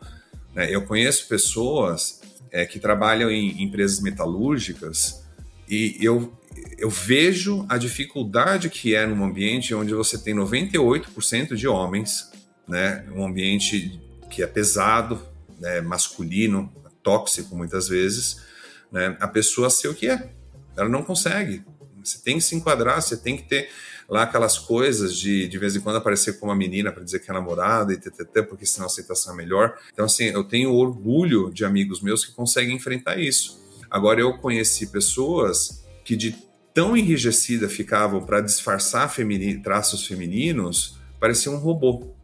Né? 0.54 0.68
Eu 0.70 0.82
conheço 0.82 1.26
pessoas 1.28 2.19
é, 2.50 2.66
que 2.66 2.78
trabalham 2.78 3.30
em 3.30 3.62
empresas 3.62 4.00
metalúrgicas 4.00 5.24
e 5.68 5.96
eu, 6.00 6.36
eu 6.78 6.90
vejo 6.90 7.64
a 7.68 7.78
dificuldade 7.78 8.68
que 8.68 8.94
é 8.94 9.06
num 9.06 9.24
ambiente 9.24 9.72
onde 9.72 9.94
você 9.94 10.18
tem 10.18 10.34
98% 10.34 11.54
de 11.54 11.68
homens, 11.68 12.30
né? 12.66 13.06
um 13.14 13.24
ambiente 13.24 14.00
que 14.28 14.42
é 14.42 14.46
pesado, 14.48 15.20
né? 15.60 15.80
masculino, 15.80 16.72
tóxico 17.02 17.54
muitas 17.54 17.88
vezes, 17.88 18.42
né? 18.90 19.16
a 19.20 19.28
pessoa 19.28 19.70
ser 19.70 19.88
o 19.88 19.94
que 19.94 20.08
é. 20.08 20.30
Ela 20.76 20.88
não 20.88 21.04
consegue. 21.04 21.62
Você 22.02 22.18
tem 22.18 22.38
que 22.38 22.44
se 22.44 22.56
enquadrar, 22.56 23.00
você 23.00 23.16
tem 23.16 23.36
que 23.36 23.44
ter 23.44 23.70
lá 24.10 24.24
aquelas 24.24 24.58
coisas 24.58 25.16
de 25.16 25.46
de 25.46 25.58
vez 25.58 25.76
em 25.76 25.80
quando 25.80 25.96
aparecer 25.96 26.38
com 26.38 26.46
uma 26.46 26.56
menina 26.56 26.90
para 26.90 27.04
dizer 27.04 27.20
que 27.20 27.30
é 27.30 27.34
namorada 27.34 27.92
e 27.92 27.96
ttt, 27.96 28.42
porque 28.42 28.66
senão 28.66 28.86
a 28.86 28.90
aceitação 28.90 29.32
é 29.32 29.36
melhor. 29.36 29.78
Então, 29.92 30.04
assim, 30.04 30.24
eu 30.24 30.42
tenho 30.42 30.74
orgulho 30.74 31.50
de 31.50 31.64
amigos 31.64 32.02
meus 32.02 32.24
que 32.24 32.32
conseguem 32.32 32.76
enfrentar 32.76 33.18
isso. 33.18 33.60
Agora, 33.88 34.20
eu 34.20 34.36
conheci 34.38 34.88
pessoas 34.88 35.84
que 36.04 36.16
de 36.16 36.36
tão 36.74 36.96
enrijecida 36.96 37.68
ficavam 37.68 38.24
para 38.24 38.40
disfarçar 38.40 39.08
femini 39.10 39.58
traços 39.62 40.06
femininos, 40.06 40.98
parecia 41.18 41.50
um 41.52 41.56
robô. 41.56 42.14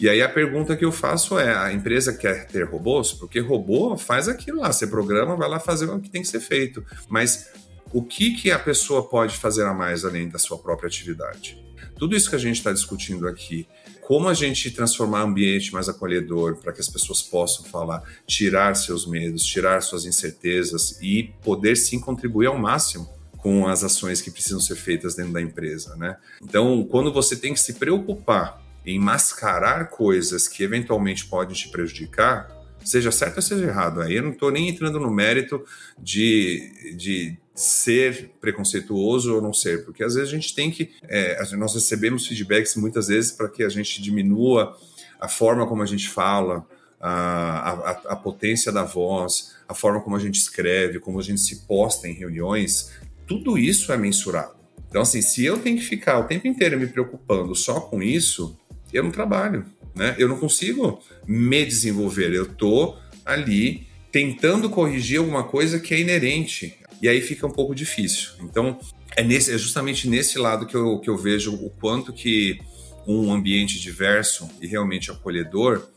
E 0.00 0.08
aí 0.08 0.22
a 0.22 0.28
pergunta 0.28 0.76
que 0.76 0.84
eu 0.84 0.92
faço 0.92 1.38
é: 1.38 1.54
a 1.54 1.72
empresa 1.72 2.12
quer 2.12 2.46
ter 2.46 2.64
robôs? 2.64 3.12
Porque 3.12 3.40
robô 3.40 3.96
faz 3.96 4.28
aquilo 4.28 4.60
lá, 4.60 4.72
você 4.72 4.86
programa, 4.86 5.36
vai 5.36 5.48
lá 5.48 5.60
fazer 5.60 5.86
o 5.86 6.00
que 6.00 6.10
tem 6.10 6.22
que 6.22 6.28
ser 6.28 6.40
feito. 6.40 6.84
Mas 7.08 7.50
o 7.92 8.02
que, 8.02 8.34
que 8.34 8.50
a 8.50 8.58
pessoa 8.58 9.08
pode 9.08 9.36
fazer 9.36 9.64
a 9.64 9.74
mais 9.74 10.04
além 10.04 10.28
da 10.28 10.38
sua 10.38 10.58
própria 10.58 10.86
atividade? 10.86 11.62
Tudo 11.98 12.16
isso 12.16 12.30
que 12.30 12.36
a 12.36 12.38
gente 12.38 12.56
está 12.56 12.72
discutindo 12.72 13.28
aqui, 13.28 13.66
como 14.00 14.28
a 14.28 14.34
gente 14.34 14.70
transformar 14.70 15.22
o 15.22 15.26
ambiente 15.28 15.72
mais 15.72 15.88
acolhedor 15.88 16.56
para 16.56 16.72
que 16.72 16.80
as 16.80 16.88
pessoas 16.88 17.22
possam 17.22 17.64
falar, 17.64 18.02
tirar 18.26 18.74
seus 18.74 19.06
medos, 19.06 19.44
tirar 19.44 19.80
suas 19.82 20.04
incertezas 20.04 20.98
e 21.00 21.32
poder 21.42 21.76
sim 21.76 22.00
contribuir 22.00 22.46
ao 22.46 22.58
máximo 22.58 23.08
com 23.38 23.66
as 23.66 23.84
ações 23.84 24.20
que 24.20 24.30
precisam 24.30 24.60
ser 24.60 24.76
feitas 24.76 25.14
dentro 25.14 25.32
da 25.32 25.40
empresa, 25.40 25.96
né? 25.96 26.16
Então, 26.40 26.84
quando 26.84 27.12
você 27.12 27.36
tem 27.36 27.52
que 27.52 27.60
se 27.60 27.74
preocupar 27.74 28.62
em 28.84 28.98
mascarar 28.98 29.88
coisas 29.88 30.48
que 30.48 30.62
eventualmente 30.62 31.26
podem 31.26 31.54
te 31.54 31.68
prejudicar, 31.68 32.48
seja 32.84 33.10
certo 33.10 33.36
ou 33.36 33.42
seja 33.42 33.64
errado, 33.64 34.00
aí 34.00 34.16
eu 34.16 34.22
não 34.22 34.32
estou 34.32 34.50
nem 34.50 34.68
entrando 34.68 34.98
no 34.98 35.10
mérito 35.10 35.64
de, 35.98 36.94
de 36.96 37.36
ser 37.54 38.30
preconceituoso 38.40 39.34
ou 39.34 39.40
não 39.40 39.52
ser, 39.52 39.84
porque 39.84 40.02
às 40.02 40.14
vezes 40.14 40.30
a 40.30 40.34
gente 40.34 40.54
tem 40.54 40.70
que, 40.70 40.90
é, 41.08 41.42
nós 41.56 41.74
recebemos 41.74 42.26
feedbacks 42.26 42.76
muitas 42.76 43.08
vezes 43.08 43.32
para 43.32 43.48
que 43.48 43.62
a 43.62 43.68
gente 43.68 44.00
diminua 44.00 44.76
a 45.20 45.28
forma 45.28 45.66
como 45.66 45.82
a 45.82 45.86
gente 45.86 46.08
fala, 46.08 46.66
a, 47.00 47.70
a, 47.70 47.90
a, 48.12 48.16
potência 48.16 48.70
da 48.70 48.84
voz, 48.84 49.56
a 49.68 49.74
forma 49.74 50.00
como 50.00 50.14
a 50.14 50.20
gente 50.20 50.36
escreve, 50.36 51.00
como 51.00 51.18
a 51.18 51.22
gente 51.22 51.40
se 51.40 51.66
posta 51.66 52.06
em 52.06 52.12
reuniões, 52.12 52.92
tudo 53.26 53.58
isso 53.58 53.92
é 53.92 53.96
mensurado. 53.96 54.54
Então, 54.88 55.02
assim, 55.02 55.22
se 55.22 55.44
eu 55.44 55.58
tenho 55.58 55.78
que 55.78 55.84
ficar 55.84 56.18
o 56.18 56.24
tempo 56.24 56.46
inteiro 56.46 56.78
me 56.78 56.86
preocupando 56.86 57.54
só 57.54 57.80
com 57.80 58.02
isso, 58.02 58.56
eu 58.92 59.02
não 59.02 59.10
trabalho, 59.10 59.64
né? 59.94 60.14
Eu 60.18 60.28
não 60.28 60.38
consigo 60.38 61.00
me 61.26 61.64
desenvolver. 61.64 62.32
Eu 62.32 62.46
tô 62.46 62.96
ali 63.24 63.86
tentando 64.10 64.68
corrigir 64.68 65.18
alguma 65.18 65.44
coisa 65.44 65.80
que 65.80 65.94
é 65.94 66.00
inerente 66.00 66.78
e 67.00 67.08
aí 67.08 67.20
fica 67.20 67.46
um 67.46 67.50
pouco 67.50 67.74
difícil. 67.74 68.30
Então, 68.40 68.78
é, 69.16 69.22
nesse, 69.22 69.52
é 69.52 69.58
justamente 69.58 70.08
nesse 70.08 70.38
lado 70.38 70.66
que 70.66 70.74
eu, 70.74 70.98
que 71.00 71.10
eu 71.10 71.16
vejo 71.16 71.54
o 71.54 71.70
quanto 71.70 72.12
que 72.12 72.60
um 73.06 73.32
ambiente 73.32 73.80
diverso 73.80 74.48
e 74.60 74.66
realmente 74.66 75.10
acolhedor 75.10 75.88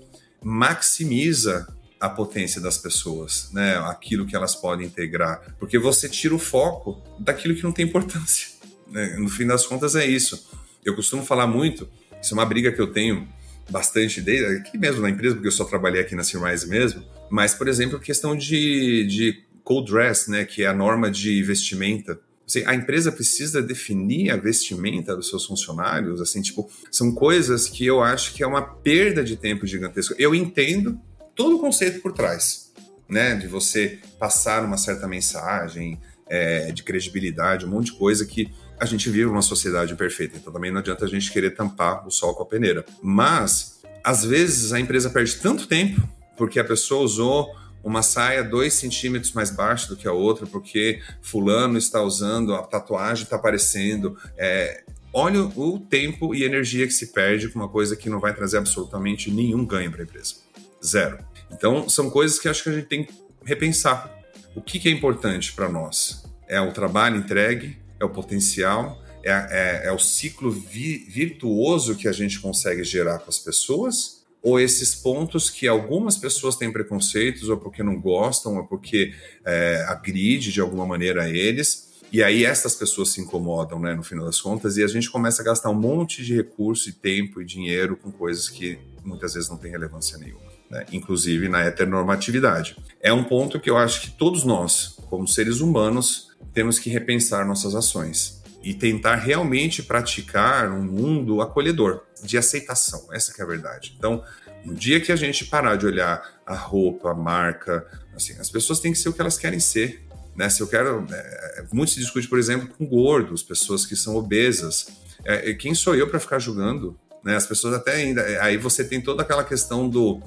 maximiza 0.42 1.68
a 2.00 2.10
potência 2.10 2.60
das 2.60 2.78
pessoas, 2.78 3.50
né? 3.52 3.78
Aquilo 3.90 4.26
que 4.26 4.36
elas 4.36 4.56
podem 4.56 4.86
integrar, 4.86 5.56
porque 5.60 5.78
você 5.78 6.10
tira 6.10 6.36
o 6.36 6.40
foco 6.40 7.02
daquilo 7.20 7.56
que 7.56 7.64
não 7.64 7.72
tem 7.72 7.86
importância. 7.86 8.50
Né? 8.88 9.16
No 9.18 9.30
fim 9.30 9.46
das 9.46 9.66
contas 9.66 9.96
é 9.96 10.06
isso. 10.06 10.50
Eu 10.84 10.96
costumo 10.96 11.26
falar 11.26 11.48
muito, 11.48 11.90
isso 12.26 12.34
é 12.34 12.38
uma 12.38 12.46
briga 12.46 12.72
que 12.72 12.82
eu 12.82 12.88
tenho 12.88 13.28
bastante 13.70 14.20
desde 14.20 14.58
aqui 14.58 14.78
mesmo 14.80 15.02
na 15.02 15.12
empresa, 15.12 15.36
porque 15.36 15.48
eu 15.48 15.52
só 15.52 15.64
trabalhei 15.64 16.02
aqui 16.02 16.16
na 16.16 16.24
Sirmais 16.24 16.66
mesmo. 16.66 17.04
Mas, 17.30 17.54
por 17.54 17.68
exemplo, 17.68 18.00
questão 18.00 18.36
de, 18.36 19.06
de 19.06 19.44
code 19.64 19.92
dress, 19.92 20.30
né, 20.30 20.44
que 20.44 20.64
é 20.64 20.68
a 20.68 20.74
norma 20.74 21.12
de 21.12 21.44
vestimenta. 21.44 22.20
Assim, 22.48 22.64
a 22.66 22.74
empresa 22.74 23.12
precisa 23.12 23.62
definir 23.62 24.32
a 24.32 24.38
vestimenta 24.38 25.16
dos 25.16 25.30
seus 25.30 25.46
funcionários, 25.46 26.20
assim, 26.20 26.42
tipo, 26.42 26.68
são 26.92 27.12
coisas 27.14 27.68
que 27.68 27.86
eu 27.86 28.02
acho 28.02 28.34
que 28.34 28.42
é 28.42 28.48
uma 28.48 28.62
perda 28.62 29.24
de 29.24 29.36
tempo 29.36 29.68
gigantesca. 29.68 30.16
Eu 30.18 30.34
entendo 30.34 31.00
todo 31.36 31.58
o 31.58 31.60
conceito 31.60 32.02
por 32.02 32.12
trás, 32.12 32.72
né, 33.08 33.36
de 33.36 33.48
você 33.48 34.00
passar 34.20 34.64
uma 34.64 34.78
certa 34.78 35.08
mensagem, 35.08 36.00
é, 36.28 36.72
de 36.72 36.82
credibilidade, 36.82 37.66
um 37.66 37.70
monte 37.70 37.86
de 37.92 37.94
coisa 37.94 38.26
que 38.26 38.52
a 38.80 38.86
gente 38.86 39.10
vive 39.10 39.26
uma 39.26 39.42
sociedade 39.42 39.96
perfeita, 39.96 40.38
então 40.38 40.52
também 40.52 40.72
não 40.72 40.80
adianta 40.80 41.06
a 41.06 41.08
gente 41.08 41.32
querer 41.32 41.52
tampar 41.52 42.06
o 42.08 42.12
sol 42.12 42.34
com 42.34 42.44
a 42.44 42.46
peneira. 42.46 42.86
Mas, 43.02 43.82
às 44.04 44.24
vezes, 44.26 44.74
a 44.74 44.80
empresa 44.80 45.10
perde 45.10 45.36
tanto 45.38 45.68
tempo 45.68 46.02
porque 46.38 46.60
a 46.60 46.64
pessoa 46.64 47.04
usou 47.04 47.56
uma 47.84 48.02
saia 48.02 48.44
dois 48.44 48.74
centímetros 48.74 49.32
mais 49.34 49.52
baixa 49.52 49.88
do 49.88 49.96
que 49.96 50.08
a 50.08 50.12
outra, 50.12 50.48
porque 50.48 51.02
fulano 51.22 51.78
está 51.78 52.02
usando, 52.02 52.56
a 52.56 52.64
tatuagem 52.64 53.24
está 53.24 53.36
aparecendo. 53.36 54.18
É, 54.36 54.84
olha 55.14 55.44
o 55.44 55.80
tempo 55.80 56.34
e 56.34 56.44
energia 56.44 56.88
que 56.88 56.94
se 56.94 57.14
perde 57.14 57.48
com 57.48 57.60
uma 57.60 57.70
coisa 57.70 57.96
que 57.96 58.10
não 58.10 58.20
vai 58.20 58.34
trazer 58.34 58.58
absolutamente 58.58 59.30
nenhum 59.30 59.64
ganho 59.64 59.92
para 59.92 60.02
a 60.02 60.04
empresa. 60.04 60.36
Zero. 60.84 61.20
Então, 61.52 61.88
são 61.88 62.10
coisas 62.10 62.40
que 62.40 62.50
acho 62.50 62.64
que 62.64 62.70
a 62.70 62.74
gente 62.74 62.88
tem 62.88 63.04
que 63.04 63.14
repensar. 63.44 64.12
O 64.56 64.62
que, 64.62 64.80
que 64.80 64.90
é 64.90 64.92
importante 64.92 65.54
para 65.54 65.70
nós? 65.70 66.26
É 66.48 66.60
o 66.60 66.72
trabalho 66.72 67.18
entregue, 67.18 67.78
é 68.00 68.06
o 68.06 68.10
potencial, 68.10 69.02
é, 69.24 69.32
é, 69.32 69.88
é 69.88 69.92
o 69.92 70.00
ciclo 70.00 70.52
vi 70.52 70.98
virtuoso 71.10 71.96
que 71.96 72.08
a 72.08 72.12
gente 72.12 72.40
consegue 72.40 72.84
gerar 72.84 73.20
com 73.20 73.30
as 73.30 73.40
pessoas 73.40 74.16
ou 74.46 74.60
esses 74.60 74.94
pontos 74.94 75.50
que 75.50 75.68
algumas 75.68 76.18
pessoas 76.18 76.56
têm 76.56 76.72
preconceitos, 76.72 77.50
ou 77.50 77.58
porque 77.58 77.82
não 77.82 78.00
gostam, 78.00 78.58
ou 78.58 78.64
porque 78.64 79.12
é, 79.44 79.84
agride 79.88 80.52
de 80.52 80.62
alguma 80.62 80.86
maneira 80.86 81.28
eles, 81.28 81.96
e 82.12 82.22
aí 82.22 82.46
essas 82.46 82.76
pessoas 82.76 83.10
se 83.10 83.20
incomodam, 83.20 83.80
né, 83.80 83.96
no 83.96 84.04
final 84.04 84.24
das 84.24 84.40
contas, 84.40 84.78
e 84.78 84.84
a 84.84 84.88
gente 84.88 85.10
começa 85.10 85.42
a 85.42 85.46
gastar 85.46 85.72
um 85.72 85.76
monte 85.76 86.24
de 86.24 86.36
recurso 86.36 86.88
e 86.90 86.94
tempo 86.94 87.42
e 87.42 87.46
dinheiro 87.46 87.98
com 87.98 88.12
coisas 88.12 88.48
que 88.48 88.78
muitas 89.04 89.34
vezes 89.34 89.50
não 89.50 89.58
têm 89.58 89.72
relevância 89.72 90.16
nenhuma, 90.20 90.52
né, 90.70 90.86
inclusive 90.92 91.50
na 91.50 91.64
heteronormatividade. 91.64 92.78
É 93.02 93.12
um 93.12 93.24
ponto 93.24 93.60
que 93.60 93.70
eu 93.70 93.78
acho 93.78 94.00
que 94.02 94.12
todos 94.12 94.44
nós, 94.44 94.96
como 95.10 95.28
seres 95.28 95.60
humanos, 95.60 96.35
temos 96.56 96.80
que 96.80 96.90
repensar 96.90 97.46
nossas 97.46 97.76
ações 97.76 98.42
e 98.64 98.74
tentar 98.74 99.18
realmente 99.18 99.84
praticar 99.84 100.72
um 100.72 100.82
mundo 100.82 101.42
acolhedor 101.42 102.02
de 102.24 102.36
aceitação. 102.36 103.08
Essa 103.12 103.32
é 103.38 103.44
a 103.44 103.46
verdade. 103.46 103.94
Então, 103.96 104.24
no 104.64 104.74
dia 104.74 105.00
que 105.00 105.12
a 105.12 105.16
gente 105.16 105.46
parar 105.46 105.76
de 105.76 105.86
olhar 105.86 106.42
a 106.44 106.56
roupa, 106.56 107.12
a 107.12 107.14
marca, 107.14 107.86
assim, 108.16 108.34
as 108.40 108.50
pessoas 108.50 108.80
têm 108.80 108.92
que 108.92 108.98
ser 108.98 109.10
o 109.10 109.14
que 109.14 109.22
elas 109.22 109.38
querem 109.38 109.60
ser. 109.60 110.04
Né? 110.36 110.50
Se 110.50 110.62
eu 110.62 110.68
quero. 110.68 111.06
É, 111.12 111.66
muito 111.72 111.92
se 111.92 112.00
discute, 112.00 112.28
por 112.28 112.40
exemplo, 112.40 112.70
com 112.70 112.88
gordos, 112.88 113.44
pessoas 113.44 113.86
que 113.86 113.96
são 113.96 114.16
obesas. 114.16 114.88
É, 115.24 115.54
quem 115.54 115.76
sou 115.76 115.94
eu 115.94 116.10
para 116.10 116.20
ficar 116.20 116.40
julgando? 116.40 116.98
Né? 117.26 117.36
As 117.36 117.48
pessoas 117.48 117.74
até 117.74 117.94
ainda. 117.94 118.22
Aí 118.44 118.56
você 118.56 118.84
tem 118.84 119.02
toda 119.02 119.24
aquela 119.24 119.44
questão 119.44 119.90
do. 119.90 120.22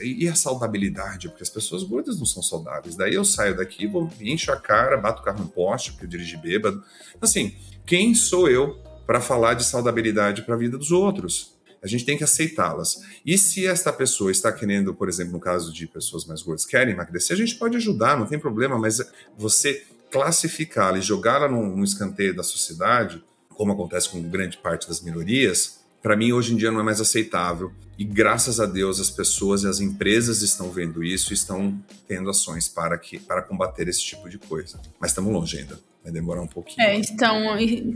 E 0.00 0.28
a 0.28 0.36
saudabilidade? 0.36 1.28
Porque 1.28 1.42
as 1.42 1.50
pessoas 1.50 1.82
gordas 1.82 2.16
não 2.16 2.24
são 2.24 2.42
saudáveis. 2.42 2.94
Daí 2.94 3.12
eu 3.12 3.24
saio 3.24 3.56
daqui, 3.56 3.88
vou, 3.88 4.08
encho 4.20 4.52
a 4.52 4.56
cara, 4.56 4.96
bato 4.96 5.20
o 5.20 5.24
carro 5.24 5.40
no 5.40 5.48
poste, 5.48 5.90
porque 5.90 6.06
eu 6.06 6.08
dirigi 6.08 6.36
bêbado. 6.36 6.82
Assim, 7.20 7.56
quem 7.84 8.14
sou 8.14 8.48
eu 8.48 8.80
para 9.04 9.20
falar 9.20 9.54
de 9.54 9.64
saudabilidade 9.64 10.42
para 10.42 10.54
a 10.54 10.58
vida 10.58 10.78
dos 10.78 10.92
outros? 10.92 11.58
A 11.82 11.86
gente 11.86 12.04
tem 12.04 12.16
que 12.16 12.24
aceitá-las. 12.24 13.02
E 13.26 13.36
se 13.36 13.66
esta 13.66 13.92
pessoa 13.92 14.30
está 14.30 14.52
querendo, 14.52 14.94
por 14.94 15.08
exemplo, 15.08 15.32
no 15.32 15.40
caso 15.40 15.72
de 15.72 15.86
pessoas 15.86 16.24
mais 16.24 16.42
gordas, 16.42 16.64
querem 16.64 16.94
emagrecer, 16.94 17.34
a 17.34 17.38
gente 17.38 17.56
pode 17.56 17.76
ajudar, 17.76 18.18
não 18.18 18.26
tem 18.26 18.38
problema, 18.38 18.78
mas 18.78 19.00
você 19.36 19.84
classificá-la 20.10 20.98
e 20.98 21.02
jogá-la 21.02 21.48
num, 21.48 21.76
num 21.76 21.84
escanteio 21.84 22.34
da 22.34 22.42
sociedade, 22.42 23.22
como 23.50 23.72
acontece 23.72 24.08
com 24.08 24.22
grande 24.22 24.56
parte 24.56 24.88
das 24.88 25.00
minorias, 25.00 25.77
para 26.02 26.16
mim 26.16 26.32
hoje 26.32 26.54
em 26.54 26.56
dia 26.56 26.70
não 26.70 26.80
é 26.80 26.82
mais 26.82 27.00
aceitável. 27.00 27.72
E 27.98 28.04
graças 28.04 28.60
a 28.60 28.66
Deus 28.66 29.00
as 29.00 29.10
pessoas 29.10 29.64
e 29.64 29.66
as 29.66 29.80
empresas 29.80 30.40
estão 30.42 30.70
vendo 30.70 31.02
isso 31.02 31.32
e 31.32 31.34
estão 31.34 31.76
tendo 32.06 32.30
ações 32.30 32.68
para, 32.68 32.96
que, 32.96 33.18
para 33.18 33.42
combater 33.42 33.88
esse 33.88 34.02
tipo 34.02 34.28
de 34.28 34.38
coisa. 34.38 34.80
Mas 35.00 35.10
estamos 35.10 35.32
longe 35.32 35.58
ainda. 35.58 35.78
Vai 36.02 36.12
demorar 36.12 36.42
um 36.42 36.46
pouquinho. 36.46 36.86
É, 36.86 36.96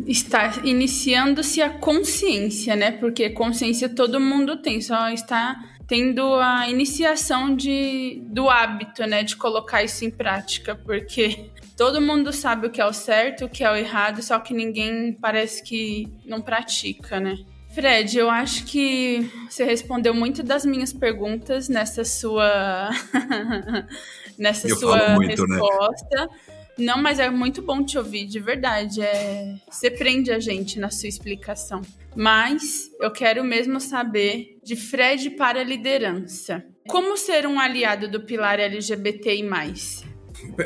está 0.07 0.61
iniciando-se 0.65 1.63
a 1.63 1.71
consciência, 1.71 2.75
né? 2.75 2.91
Porque 2.91 3.31
consciência 3.31 3.89
todo 3.89 4.19
mundo 4.19 4.61
tem, 4.61 4.81
só 4.81 5.09
está 5.09 5.57
tendo 5.87 6.35
a 6.35 6.69
iniciação 6.69 7.55
de, 7.55 8.23
do 8.27 8.51
hábito, 8.51 9.07
né? 9.07 9.23
De 9.23 9.37
colocar 9.37 9.85
isso 9.85 10.05
em 10.05 10.11
prática, 10.11 10.75
porque 10.75 11.51
todo 11.79 12.01
mundo 12.01 12.33
sabe 12.33 12.67
o 12.67 12.71
que 12.71 12.81
é 12.81 12.87
o 12.87 12.93
certo, 12.93 13.45
o 13.45 13.49
que 13.49 13.63
é 13.63 13.71
o 13.71 13.77
errado, 13.77 14.21
só 14.21 14.41
que 14.41 14.53
ninguém 14.53 15.13
parece 15.13 15.63
que 15.63 16.09
não 16.27 16.43
pratica, 16.43 17.21
né? 17.21 17.37
Fred, 17.75 18.19
eu 18.19 18.29
acho 18.29 18.65
que 18.65 19.31
você 19.49 19.65
respondeu 19.65 20.13
muito 20.13 20.43
das 20.43 20.65
minhas 20.65 20.93
perguntas 20.93 21.69
nessa 21.69 22.05
sua 22.05 22.91
nessa 24.39 24.69
eu 24.69 24.77
sua 24.77 25.15
muito, 25.15 25.47
né? 25.47 25.57
resposta. 25.57 26.17
Né? 26.17 26.29
Não, 26.79 26.99
mas 26.99 27.19
é 27.19 27.31
muito 27.31 27.63
bom 27.63 27.85
te 27.85 27.99
ouvir, 27.99 28.27
de 28.27 28.41
verdade. 28.41 29.03
É... 29.03 29.55
Você 29.71 29.91
prende 29.91 30.31
a 30.33 30.41
gente 30.41 30.79
na 30.79 30.91
sua 30.91 31.09
explicação. 31.09 31.83
Mas 32.15 32.91
eu 33.01 33.11
quero 33.11 33.43
mesmo 33.45 33.81
saber 33.81 34.59
de 34.63 34.77
Fred 34.77 35.31
para 35.31 35.61
a 35.61 35.65
liderança. 35.65 36.65
Como 36.89 37.17
ser 37.17 37.47
um 37.47 37.59
aliado 37.59 38.09
do 38.09 38.21
pilar 38.21 38.59
LGBTI? 38.59 39.43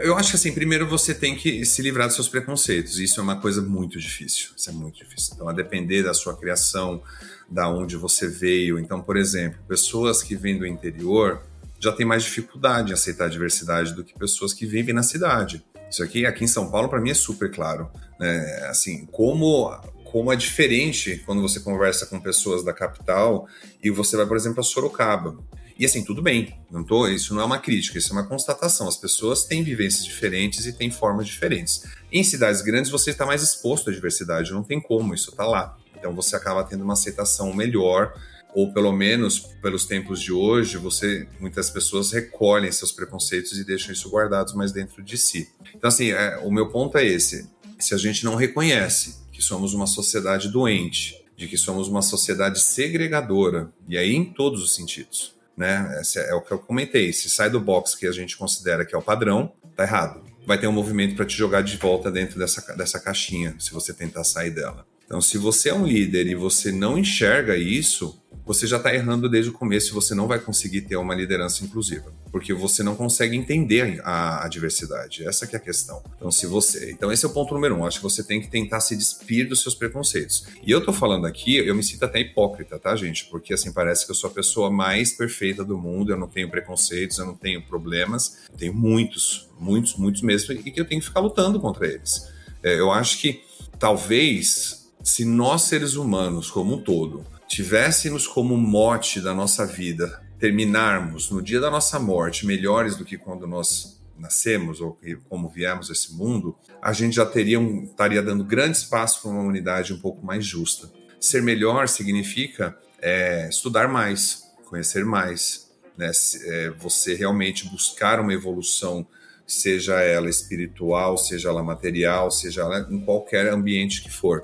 Eu 0.02 0.16
acho 0.16 0.30
que 0.30 0.37
assim, 0.37 0.52
primeiro 0.52 0.87
você 0.87 1.14
tem 1.14 1.37
que 1.37 1.64
se 1.64 1.83
livrar 1.83 2.06
dos 2.06 2.14
seus 2.14 2.28
preconceitos. 2.28 2.99
Isso 2.99 3.21
é 3.21 3.23
uma 3.23 3.40
coisa 3.40 3.62
muito 3.62 3.99
difícil. 3.99 4.50
Isso 4.56 4.71
é 4.71 4.73
muito 4.73 4.99
difícil. 4.99 5.33
Então, 5.35 5.49
a 5.49 5.52
depender 5.52 6.02
da 6.02 6.14
sua 6.14 6.37
criação, 6.37 7.02
da 7.49 7.68
onde 7.68 7.97
você 7.97 8.26
veio. 8.26 8.78
Então, 8.78 9.00
por 9.00 9.16
exemplo, 9.16 9.59
pessoas 9.68 10.23
que 10.23 10.35
vêm 10.35 10.59
do 10.59 10.66
interior 10.66 11.42
já 11.78 11.92
têm 11.92 12.06
mais 12.06 12.25
dificuldade 12.25 12.90
em 12.90 12.95
aceitar 12.95 13.26
a 13.26 13.28
diversidade 13.28 13.95
do 13.95 14.02
que 14.02 14.18
pessoas 14.18 14.52
que 14.52 14.66
vivem 14.66 14.95
na 14.95 15.02
cidade. 15.02 15.64
Isso 15.90 16.02
aqui, 16.02 16.26
aqui 16.26 16.45
em 16.45 16.49
São 16.49 16.71
Paulo, 16.71 16.88
para 16.88 17.00
mim 17.00 17.11
é 17.11 17.14
super 17.14 17.50
claro. 17.50 17.90
Né? 18.18 18.66
Assim, 18.68 19.06
como 19.06 19.71
como 20.16 20.33
é 20.33 20.37
diferente 20.37 21.23
quando 21.26 21.42
você 21.42 21.61
conversa 21.61 22.06
com 22.06 22.18
pessoas 22.18 22.64
da 22.64 22.73
capital 22.73 23.47
e 23.83 23.90
você 23.90 24.16
vai, 24.16 24.25
por 24.25 24.37
exemplo, 24.37 24.61
a 24.61 24.62
Sorocaba. 24.62 25.37
E 25.78 25.85
assim, 25.85 26.02
tudo 26.02 26.23
bem, 26.23 26.54
não 26.71 26.83
tô, 26.83 27.06
isso 27.06 27.35
não 27.35 27.42
é 27.42 27.45
uma 27.45 27.59
crítica, 27.59 27.99
isso 27.99 28.09
é 28.11 28.12
uma 28.12 28.26
constatação. 28.26 28.88
As 28.88 28.97
pessoas 28.97 29.45
têm 29.45 29.62
vivências 29.62 30.06
diferentes 30.06 30.64
e 30.64 30.73
têm 30.73 30.90
formas 30.90 31.26
diferentes. 31.26 31.85
Em 32.11 32.25
cidades 32.25 32.62
grandes 32.62 32.90
você 32.90 33.11
está 33.11 33.26
mais 33.26 33.42
exposto 33.42 33.90
à 33.90 33.92
diversidade, 33.92 34.52
não 34.52 34.62
tem 34.62 34.80
como, 34.80 35.14
isso 35.14 35.30
está 35.30 35.45
lá. 35.45 35.76
Então 35.95 36.14
você 36.14 36.35
acaba 36.35 36.64
tendo 36.64 36.83
uma 36.83 36.95
aceitação 36.95 37.52
melhor, 37.52 38.14
ou 38.54 38.73
pelo 38.73 38.90
menos 38.90 39.38
pelos 39.38 39.85
tempos 39.85 40.18
de 40.23 40.33
hoje, 40.33 40.78
você 40.78 41.28
muitas 41.38 41.68
pessoas 41.68 42.11
recolhem 42.11 42.73
seus 42.73 42.90
preconceitos 42.90 43.59
e 43.59 43.64
deixam 43.64 43.92
isso 43.92 44.09
guardados 44.09 44.54
mais 44.54 44.73
dentro 44.73 45.03
de 45.03 45.18
si. 45.18 45.51
Então 45.74 45.88
assim, 45.88 46.11
é, 46.11 46.38
o 46.38 46.51
meu 46.51 46.70
ponto 46.70 46.96
é 46.96 47.05
esse: 47.05 47.51
se 47.79 47.92
a 47.92 47.98
gente 47.98 48.24
não 48.24 48.35
reconhece 48.35 49.18
que 49.31 49.42
somos 49.42 49.74
uma 49.74 49.87
sociedade 49.87 50.48
doente, 50.48 51.22
de 51.37 51.46
que 51.46 51.59
somos 51.59 51.87
uma 51.87 52.01
sociedade 52.01 52.61
segregadora, 52.61 53.70
e 53.87 53.98
aí 53.98 54.14
em 54.14 54.24
todos 54.24 54.62
os 54.62 54.74
sentidos 54.74 55.36
né? 55.57 55.99
Esse 56.01 56.19
é 56.19 56.35
o 56.35 56.42
que 56.42 56.53
eu 56.53 56.59
comentei. 56.59 57.12
Se 57.12 57.31
sai 57.31 57.49
do 57.49 57.61
box 57.61 57.95
que 57.95 58.07
a 58.07 58.12
gente 58.12 58.37
considera 58.37 58.85
que 58.85 58.95
é 58.95 58.99
o 58.99 59.03
padrão, 59.03 59.53
tá 59.75 59.85
errado. 59.85 60.23
Vai 60.47 60.59
ter 60.59 60.66
um 60.66 60.73
movimento 60.73 61.16
para 61.16 61.25
te 61.25 61.37
jogar 61.37 61.62
de 61.62 61.77
volta 61.77 62.11
dentro 62.11 62.38
dessa, 62.38 62.75
dessa 62.77 63.01
caixinha, 63.01 63.57
se 63.59 63.73
você 63.73 63.92
tentar 63.92 64.25
sair 64.25 64.51
dela. 64.51 64.87
Então, 65.07 65.21
se 65.21 65.38
você 65.38 65.71
é 65.71 65.75
um 65.75 65.87
líder 65.87 66.27
e 66.27 66.35
você 66.35 66.73
não 66.73 66.99
enxerga 66.99 67.57
isso, 67.57 68.21
você 68.47 68.64
já 68.64 68.77
está 68.77 68.95
errando 68.95 69.29
desde 69.29 69.51
o 69.51 69.53
começo 69.53 69.90
e 69.90 69.92
você 69.92 70.14
não 70.14 70.29
vai 70.29 70.38
conseguir 70.38 70.83
ter 70.83 70.95
uma 70.97 71.16
liderança 71.16 71.64
inclusiva, 71.64 72.12
porque 72.31 72.55
você 72.55 72.81
não 72.81 72.95
consegue 72.95 73.37
entender 73.37 74.01
a, 74.05 74.45
a 74.45 74.49
diversidade. 74.49 75.27
Essa 75.27 75.47
é 75.47 75.57
a 75.57 75.59
questão. 75.61 76.01
Então, 76.16 76.31
se 76.31 76.47
você, 76.47 76.92
então 76.92 77.11
esse 77.11 77.25
é 77.25 77.29
o 77.29 77.33
ponto 77.33 77.53
número 77.53 77.75
um. 77.75 77.85
Acho 77.85 77.99
que 77.99 78.05
você 78.05 78.23
tem 78.23 78.40
que 78.40 78.49
tentar 78.49 78.79
se 78.81 78.97
despir 78.97 79.49
dos 79.49 79.62
seus 79.62 79.75
preconceitos. 79.75 80.47
E 80.64 80.71
eu 80.71 80.85
tô 80.85 80.92
falando 80.92 81.27
aqui, 81.27 81.57
eu 81.57 81.75
me 81.75 81.83
sinto 81.83 82.05
até 82.05 82.21
hipócrita, 82.21 82.79
tá, 82.79 82.95
gente? 82.95 83.27
Porque 83.27 83.53
assim 83.53 83.73
parece 83.73 84.05
que 84.07 84.12
eu 84.12 84.14
sou 84.14 84.31
a 84.31 84.33
pessoa 84.33 84.71
mais 84.71 85.12
perfeita 85.12 85.64
do 85.64 85.77
mundo. 85.77 86.12
Eu 86.12 86.16
não 86.16 86.29
tenho 86.29 86.49
preconceitos, 86.49 87.19
eu 87.19 87.27
não 87.27 87.35
tenho 87.35 87.62
problemas. 87.62 88.45
Eu 88.49 88.57
tenho 88.57 88.75
muitos, 88.75 89.51
muitos, 89.59 89.97
muitos 89.97 90.23
mesmo, 90.23 90.53
e 90.53 90.71
que 90.71 90.81
eu 90.81 90.85
tenho 90.85 91.01
que 91.01 91.07
ficar 91.09 91.21
lutando 91.21 91.59
contra 91.59 91.87
eles. 91.87 92.29
É, 92.62 92.79
eu 92.79 92.92
acho 92.92 93.19
que 93.19 93.42
talvez 93.79 94.86
se 95.07 95.25
nós 95.25 95.62
seres 95.62 95.95
humanos 95.95 96.51
como 96.51 96.75
um 96.75 96.83
todo 96.83 97.25
tivéssemos 97.47 98.27
como 98.27 98.57
mote 98.57 99.21
da 99.21 99.33
nossa 99.33 99.64
vida 99.64 100.21
terminarmos 100.37 101.31
no 101.31 101.40
dia 101.40 101.61
da 101.61 101.71
nossa 101.71 102.01
morte 102.01 102.45
melhores 102.45 102.97
do 102.97 103.05
que 103.05 103.16
quando 103.16 103.47
nós 103.47 104.03
nascemos 104.19 104.81
ou 104.81 104.99
como 105.29 105.49
viemos 105.49 105.90
esse 105.90 106.12
mundo, 106.12 106.57
a 106.83 106.92
gente 106.92 107.14
já 107.14 107.25
teria 107.25 107.61
um, 107.61 107.85
estaria 107.85 108.21
dando 108.21 108.45
grande 108.45 108.79
espaço 108.79 109.23
para 109.23 109.31
uma 109.31 109.42
humanidade 109.42 109.92
um 109.92 110.01
pouco 110.01 110.27
mais 110.27 110.45
justa. 110.45 110.90
Ser 111.21 111.40
melhor 111.40 111.87
significa 111.87 112.77
é, 113.01 113.49
estudar 113.49 113.87
mais, 113.87 114.42
conhecer 114.69 115.05
mais, 115.05 115.71
né? 115.97 116.11
É, 116.47 116.71
você 116.71 117.14
realmente 117.14 117.69
buscar 117.69 118.19
uma 118.19 118.35
evolução 118.35 119.07
seja 119.46 120.00
ela 120.00 120.28
espiritual, 120.28 121.16
seja 121.16 121.48
ela 121.48 121.62
material, 121.62 122.30
seja 122.30 122.62
ela 122.62 122.87
em 122.90 123.00
qualquer 123.00 123.46
ambiente 123.48 124.02
que 124.02 124.11
for. 124.11 124.42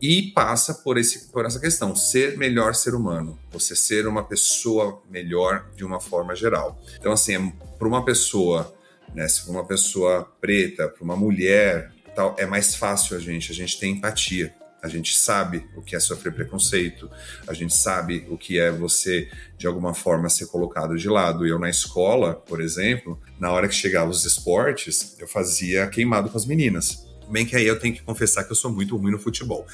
E 0.00 0.32
passa 0.32 0.74
por, 0.74 0.98
esse, 0.98 1.28
por 1.28 1.46
essa 1.46 1.60
questão, 1.60 1.94
ser 1.94 2.36
melhor 2.36 2.74
ser 2.74 2.94
humano, 2.94 3.38
você 3.50 3.74
ser 3.74 4.06
uma 4.06 4.24
pessoa 4.24 5.00
melhor 5.08 5.70
de 5.76 5.84
uma 5.84 6.00
forma 6.00 6.34
geral. 6.34 6.80
Então, 6.98 7.12
assim, 7.12 7.52
para 7.78 7.88
uma 7.88 8.04
pessoa, 8.04 8.74
né, 9.14 9.26
se 9.28 9.42
for 9.42 9.52
uma 9.52 9.64
pessoa 9.64 10.24
preta, 10.40 10.88
para 10.88 11.04
uma 11.04 11.16
mulher, 11.16 11.92
tal, 12.14 12.34
é 12.38 12.44
mais 12.44 12.74
fácil 12.74 13.16
a 13.16 13.20
gente, 13.20 13.52
a 13.52 13.54
gente 13.54 13.78
tem 13.78 13.92
empatia. 13.92 14.52
A 14.82 14.88
gente 14.88 15.16
sabe 15.16 15.64
o 15.76 15.80
que 15.80 15.94
é 15.94 16.00
sofrer 16.00 16.34
preconceito, 16.34 17.08
a 17.46 17.54
gente 17.54 17.72
sabe 17.72 18.26
o 18.28 18.36
que 18.36 18.58
é 18.58 18.68
você, 18.68 19.30
de 19.56 19.64
alguma 19.64 19.94
forma, 19.94 20.28
ser 20.28 20.46
colocado 20.46 20.96
de 20.98 21.08
lado. 21.08 21.46
Eu, 21.46 21.56
na 21.56 21.70
escola, 21.70 22.34
por 22.34 22.60
exemplo, 22.60 23.16
na 23.42 23.50
hora 23.50 23.66
que 23.66 23.74
chegavam 23.74 24.08
os 24.08 24.24
esportes, 24.24 25.16
eu 25.18 25.26
fazia 25.26 25.88
queimado 25.88 26.30
com 26.30 26.38
as 26.38 26.46
meninas. 26.46 27.04
Bem 27.28 27.44
que 27.44 27.56
aí 27.56 27.66
eu 27.66 27.76
tenho 27.76 27.92
que 27.92 28.00
confessar 28.00 28.44
que 28.44 28.52
eu 28.52 28.56
sou 28.56 28.70
muito 28.70 28.96
ruim 28.96 29.10
no 29.10 29.18
futebol, 29.18 29.66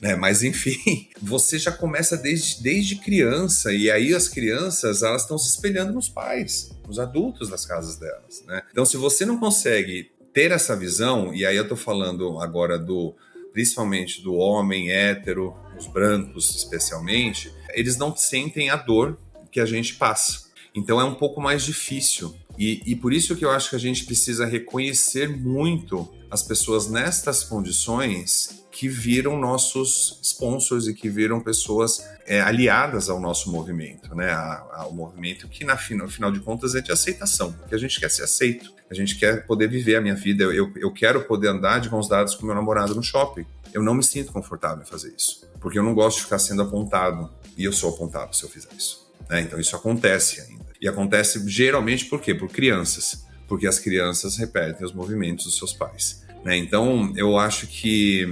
né? 0.00 0.14
Mas 0.14 0.44
enfim, 0.44 1.08
você 1.20 1.58
já 1.58 1.72
começa 1.72 2.16
desde, 2.16 2.62
desde 2.62 2.94
criança 2.94 3.72
e 3.72 3.90
aí 3.90 4.14
as 4.14 4.28
crianças 4.28 5.02
elas 5.02 5.22
estão 5.22 5.36
se 5.36 5.48
espelhando 5.48 5.92
nos 5.92 6.08
pais, 6.08 6.70
nos 6.86 7.00
adultos 7.00 7.48
das 7.48 7.66
casas 7.66 7.96
delas, 7.96 8.44
né? 8.46 8.62
Então 8.70 8.84
se 8.84 8.96
você 8.96 9.26
não 9.26 9.38
consegue 9.38 10.12
ter 10.32 10.52
essa 10.52 10.76
visão 10.76 11.34
e 11.34 11.44
aí 11.44 11.56
eu 11.56 11.66
tô 11.66 11.74
falando 11.74 12.40
agora 12.40 12.78
do 12.78 13.12
principalmente 13.52 14.22
do 14.22 14.34
homem 14.34 14.92
hétero, 14.92 15.52
os 15.76 15.88
brancos 15.88 16.54
especialmente, 16.54 17.52
eles 17.74 17.96
não 17.96 18.14
sentem 18.14 18.70
a 18.70 18.76
dor 18.76 19.18
que 19.50 19.58
a 19.58 19.66
gente 19.66 19.96
passa. 19.96 20.46
Então 20.72 21.00
é 21.00 21.04
um 21.04 21.14
pouco 21.14 21.40
mais 21.40 21.64
difícil. 21.64 22.36
E, 22.58 22.82
e 22.86 22.96
por 22.96 23.12
isso 23.12 23.36
que 23.36 23.44
eu 23.44 23.50
acho 23.50 23.70
que 23.70 23.76
a 23.76 23.80
gente 23.80 24.04
precisa 24.04 24.46
reconhecer 24.46 25.28
muito 25.28 26.08
as 26.30 26.42
pessoas 26.42 26.88
nestas 26.88 27.44
condições 27.44 28.66
que 28.70 28.88
viram 28.88 29.38
nossos 29.38 30.18
sponsors 30.22 30.86
e 30.86 30.92
que 30.92 31.08
viram 31.08 31.40
pessoas 31.40 32.06
é, 32.26 32.42
aliadas 32.42 33.08
ao 33.08 33.18
nosso 33.18 33.50
movimento, 33.50 34.14
né? 34.14 34.30
ao 34.72 34.92
movimento 34.92 35.48
que, 35.48 35.64
na, 35.64 35.78
no 35.92 36.08
final 36.08 36.30
de 36.30 36.40
contas, 36.40 36.74
é 36.74 36.82
de 36.82 36.92
aceitação, 36.92 37.56
que 37.66 37.74
a 37.74 37.78
gente 37.78 37.98
quer 37.98 38.10
ser 38.10 38.24
aceito, 38.24 38.74
a 38.90 38.94
gente 38.94 39.16
quer 39.16 39.46
poder 39.46 39.68
viver 39.68 39.96
a 39.96 40.00
minha 40.00 40.14
vida, 40.14 40.44
eu, 40.44 40.70
eu 40.76 40.92
quero 40.92 41.24
poder 41.24 41.48
andar 41.48 41.80
de 41.80 41.90
mãos 41.90 42.06
dadas 42.06 42.34
com 42.34 42.44
meu 42.44 42.54
namorado 42.54 42.94
no 42.94 43.02
shopping. 43.02 43.46
Eu 43.72 43.82
não 43.82 43.94
me 43.94 44.02
sinto 44.02 44.30
confortável 44.30 44.82
em 44.82 44.86
fazer 44.86 45.14
isso, 45.16 45.48
porque 45.58 45.78
eu 45.78 45.82
não 45.82 45.94
gosto 45.94 46.18
de 46.18 46.24
ficar 46.24 46.38
sendo 46.38 46.60
apontado, 46.60 47.30
e 47.56 47.64
eu 47.64 47.72
sou 47.72 47.94
apontado 47.94 48.36
se 48.36 48.42
eu 48.42 48.48
fizer 48.50 48.68
isso. 48.76 49.10
Né? 49.28 49.40
Então 49.40 49.58
isso 49.58 49.74
acontece 49.74 50.42
ainda. 50.42 50.65
E 50.86 50.88
acontece 50.88 51.42
geralmente 51.48 52.04
por 52.04 52.20
quê? 52.20 52.32
Por 52.32 52.48
crianças, 52.48 53.26
porque 53.48 53.66
as 53.66 53.80
crianças 53.80 54.36
repetem 54.36 54.86
os 54.86 54.92
movimentos 54.92 55.44
dos 55.44 55.58
seus 55.58 55.72
pais. 55.72 56.24
Né? 56.44 56.56
Então 56.56 57.12
eu 57.16 57.36
acho 57.36 57.66
que 57.66 58.24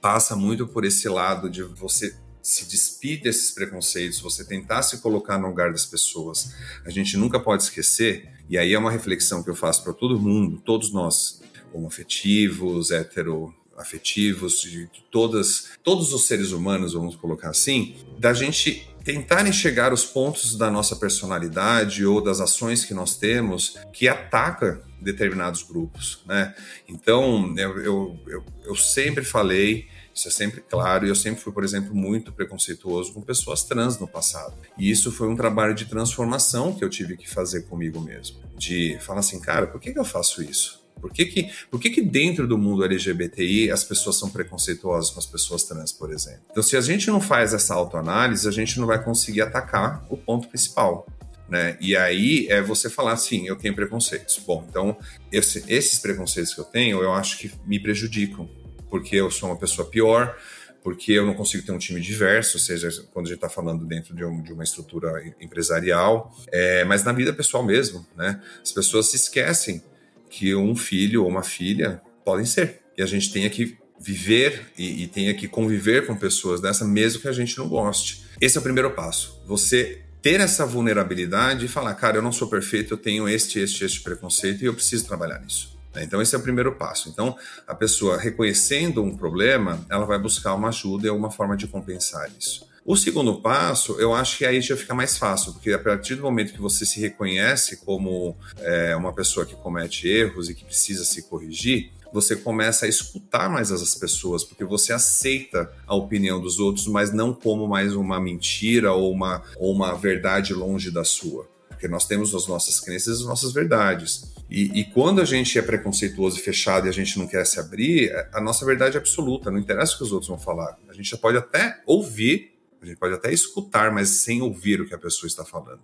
passa 0.00 0.34
muito 0.34 0.66
por 0.66 0.84
esse 0.84 1.08
lado 1.08 1.48
de 1.48 1.62
você 1.62 2.16
se 2.42 2.64
despir 2.64 3.22
desses 3.22 3.52
preconceitos, 3.52 4.18
você 4.18 4.44
tentar 4.44 4.82
se 4.82 4.98
colocar 4.98 5.38
no 5.38 5.46
lugar 5.46 5.70
das 5.70 5.86
pessoas, 5.86 6.52
a 6.84 6.90
gente 6.90 7.16
nunca 7.16 7.38
pode 7.38 7.62
esquecer, 7.62 8.28
e 8.48 8.58
aí 8.58 8.74
é 8.74 8.78
uma 8.78 8.90
reflexão 8.90 9.40
que 9.44 9.50
eu 9.50 9.54
faço 9.54 9.84
para 9.84 9.92
todo 9.92 10.18
mundo, 10.18 10.60
todos 10.60 10.92
nós, 10.92 11.40
homoafetivos, 11.72 12.90
heteroafetivos, 12.90 14.62
de 14.62 14.88
todas, 15.12 15.68
todos 15.84 16.12
os 16.12 16.26
seres 16.26 16.50
humanos, 16.50 16.94
vamos 16.94 17.14
colocar 17.14 17.50
assim, 17.50 17.94
da 18.18 18.34
gente 18.34 18.89
tentar 19.04 19.46
enxergar 19.46 19.92
os 19.92 20.04
pontos 20.04 20.56
da 20.56 20.70
nossa 20.70 20.96
personalidade 20.96 22.04
ou 22.04 22.22
das 22.22 22.40
ações 22.40 22.84
que 22.84 22.94
nós 22.94 23.16
temos 23.16 23.78
que 23.92 24.08
ataca 24.08 24.82
determinados 25.00 25.62
grupos, 25.62 26.22
né? 26.26 26.54
Então, 26.88 27.54
eu, 27.56 27.78
eu, 27.80 28.18
eu, 28.26 28.44
eu 28.64 28.76
sempre 28.76 29.24
falei 29.24 29.88
isso 30.14 30.28
é 30.28 30.30
sempre 30.30 30.60
claro. 30.60 31.06
E 31.06 31.08
eu 31.08 31.14
sempre 31.14 31.40
fui, 31.40 31.52
por 31.52 31.64
exemplo, 31.64 31.94
muito 31.94 32.32
preconceituoso 32.32 33.12
com 33.12 33.22
pessoas 33.22 33.62
trans 33.64 33.98
no 33.98 34.06
passado. 34.06 34.54
E 34.76 34.90
isso 34.90 35.10
foi 35.10 35.28
um 35.28 35.36
trabalho 35.36 35.74
de 35.74 35.86
transformação 35.86 36.74
que 36.74 36.84
eu 36.84 36.90
tive 36.90 37.16
que 37.16 37.28
fazer 37.28 37.62
comigo 37.62 38.00
mesmo. 38.00 38.38
De 38.56 38.98
falar 39.00 39.20
assim, 39.20 39.40
cara, 39.40 39.66
por 39.66 39.80
que, 39.80 39.92
que 39.92 39.98
eu 39.98 40.04
faço 40.04 40.42
isso? 40.42 40.80
Por 41.00 41.12
que 41.12 41.24
que, 41.24 41.50
por 41.70 41.80
que 41.80 41.90
que 41.90 42.02
dentro 42.02 42.46
do 42.46 42.58
mundo 42.58 42.84
LGBTI 42.84 43.70
as 43.70 43.84
pessoas 43.84 44.16
são 44.16 44.30
preconceituosas 44.30 45.10
com 45.10 45.18
as 45.18 45.26
pessoas 45.26 45.64
trans, 45.64 45.92
por 45.92 46.12
exemplo? 46.12 46.42
Então, 46.50 46.62
se 46.62 46.76
a 46.76 46.80
gente 46.80 47.08
não 47.08 47.20
faz 47.20 47.54
essa 47.54 47.74
autoanálise, 47.74 48.46
a 48.46 48.52
gente 48.52 48.78
não 48.78 48.86
vai 48.86 49.02
conseguir 49.02 49.42
atacar 49.42 50.04
o 50.10 50.16
ponto 50.16 50.48
principal. 50.48 51.06
Né? 51.48 51.76
E 51.80 51.96
aí 51.96 52.46
é 52.48 52.62
você 52.62 52.88
falar 52.88 53.12
assim, 53.12 53.48
eu 53.48 53.56
tenho 53.56 53.74
preconceitos. 53.74 54.38
Bom, 54.46 54.64
então 54.68 54.96
esse, 55.32 55.64
esses 55.66 55.98
preconceitos 55.98 56.54
que 56.54 56.60
eu 56.60 56.64
tenho, 56.64 57.02
eu 57.02 57.12
acho 57.12 57.38
que 57.38 57.50
me 57.66 57.80
prejudicam 57.80 58.48
porque 58.88 59.16
eu 59.16 59.30
sou 59.30 59.48
uma 59.48 59.56
pessoa 59.56 59.88
pior, 59.88 60.36
porque 60.82 61.12
eu 61.12 61.26
não 61.26 61.34
consigo 61.34 61.64
ter 61.64 61.72
um 61.72 61.78
time 61.78 62.00
diverso, 62.00 62.56
ou 62.56 62.60
seja, 62.60 62.88
quando 63.12 63.26
a 63.26 63.28
gente 63.28 63.36
está 63.36 63.48
falando 63.48 63.84
dentro 63.84 64.14
de, 64.14 64.24
um, 64.24 64.42
de, 64.42 64.52
uma 64.52 64.64
estrutura 64.64 65.22
empresarial, 65.40 66.34
é, 66.48 66.84
mas 66.84 67.04
na 67.04 67.12
vida 67.12 67.32
pessoal 67.32 67.62
mesmo, 67.62 68.06
né? 68.16 68.40
As 68.62 68.72
pessoas 68.72 69.10
se 69.10 69.16
esquecem 69.16 69.82
que 70.30 70.54
um 70.54 70.74
filho 70.74 71.24
ou 71.24 71.28
uma 71.28 71.42
filha 71.42 72.00
podem 72.24 72.46
ser. 72.46 72.80
E 72.96 73.02
a 73.02 73.06
gente 73.06 73.32
tem 73.32 73.48
que 73.50 73.76
viver 74.00 74.72
e, 74.78 75.02
e 75.02 75.06
tenha 75.06 75.34
que 75.34 75.46
conviver 75.46 76.06
com 76.06 76.16
pessoas 76.16 76.60
dessa, 76.60 76.84
mesmo 76.84 77.20
que 77.20 77.28
a 77.28 77.32
gente 77.32 77.58
não 77.58 77.68
goste. 77.68 78.24
Esse 78.40 78.56
é 78.56 78.60
o 78.60 78.62
primeiro 78.62 78.90
passo. 78.92 79.42
Você 79.46 80.02
ter 80.22 80.40
essa 80.40 80.64
vulnerabilidade 80.64 81.66
e 81.66 81.68
falar, 81.68 81.94
cara, 81.94 82.18
eu 82.18 82.22
não 82.22 82.32
sou 82.32 82.48
perfeito, 82.48 82.94
eu 82.94 82.98
tenho 82.98 83.28
este, 83.28 83.58
este, 83.58 83.84
este 83.84 84.00
preconceito 84.00 84.62
e 84.62 84.66
eu 84.66 84.74
preciso 84.74 85.06
trabalhar 85.06 85.40
nisso. 85.40 85.78
Né? 85.94 86.04
Então, 86.04 86.20
esse 86.20 86.34
é 86.34 86.38
o 86.38 86.42
primeiro 86.42 86.72
passo. 86.72 87.08
Então, 87.08 87.36
a 87.66 87.74
pessoa 87.74 88.18
reconhecendo 88.18 89.02
um 89.02 89.16
problema, 89.16 89.84
ela 89.90 90.04
vai 90.04 90.18
buscar 90.18 90.54
uma 90.54 90.68
ajuda 90.68 91.06
e 91.06 91.10
alguma 91.10 91.30
forma 91.30 91.56
de 91.56 91.66
compensar 91.66 92.30
isso. 92.38 92.69
O 92.90 92.96
segundo 92.96 93.40
passo, 93.40 93.92
eu 94.00 94.12
acho 94.12 94.36
que 94.36 94.44
aí 94.44 94.60
já 94.60 94.76
fica 94.76 94.92
mais 94.92 95.16
fácil, 95.16 95.52
porque 95.52 95.70
a 95.70 95.78
partir 95.78 96.16
do 96.16 96.22
momento 96.22 96.52
que 96.52 96.60
você 96.60 96.84
se 96.84 96.98
reconhece 96.98 97.76
como 97.84 98.36
é, 98.58 98.96
uma 98.96 99.12
pessoa 99.12 99.46
que 99.46 99.54
comete 99.54 100.08
erros 100.08 100.50
e 100.50 100.56
que 100.56 100.64
precisa 100.64 101.04
se 101.04 101.22
corrigir, 101.22 101.92
você 102.12 102.34
começa 102.34 102.86
a 102.86 102.88
escutar 102.88 103.48
mais 103.48 103.70
as 103.70 103.94
pessoas, 103.94 104.42
porque 104.42 104.64
você 104.64 104.92
aceita 104.92 105.70
a 105.86 105.94
opinião 105.94 106.40
dos 106.40 106.58
outros, 106.58 106.88
mas 106.88 107.12
não 107.12 107.32
como 107.32 107.68
mais 107.68 107.94
uma 107.94 108.20
mentira 108.20 108.92
ou 108.92 109.12
uma, 109.12 109.44
ou 109.56 109.72
uma 109.72 109.94
verdade 109.94 110.52
longe 110.52 110.90
da 110.90 111.04
sua. 111.04 111.48
Porque 111.68 111.86
nós 111.86 112.08
temos 112.08 112.34
as 112.34 112.48
nossas 112.48 112.80
crenças 112.80 113.20
e 113.20 113.22
as 113.22 113.24
nossas 113.24 113.52
verdades. 113.52 114.34
E, 114.50 114.80
e, 114.80 114.84
quando 114.84 115.20
a 115.20 115.24
gente 115.24 115.56
é 115.56 115.62
preconceituoso 115.62 116.36
e 116.36 116.42
fechado 116.42 116.86
e 116.86 116.90
a 116.90 116.92
gente 116.92 117.16
não 117.20 117.26
quer 117.28 117.46
se 117.46 117.60
abrir, 117.60 118.12
a 118.32 118.40
nossa 118.40 118.66
verdade 118.66 118.96
é 118.96 119.00
absoluta, 119.00 119.48
não 119.48 119.58
interessa 119.58 119.94
o 119.94 119.98
que 119.98 120.02
os 120.02 120.12
outros 120.12 120.28
vão 120.28 120.38
falar. 120.38 120.76
A 120.88 120.92
gente 120.92 121.16
pode 121.16 121.38
até 121.38 121.80
ouvir, 121.86 122.49
a 122.82 122.86
gente 122.86 122.98
pode 122.98 123.14
até 123.14 123.32
escutar, 123.32 123.92
mas 123.92 124.08
sem 124.08 124.40
ouvir 124.40 124.80
o 124.80 124.86
que 124.86 124.94
a 124.94 124.98
pessoa 124.98 125.28
está 125.28 125.44
falando. 125.44 125.80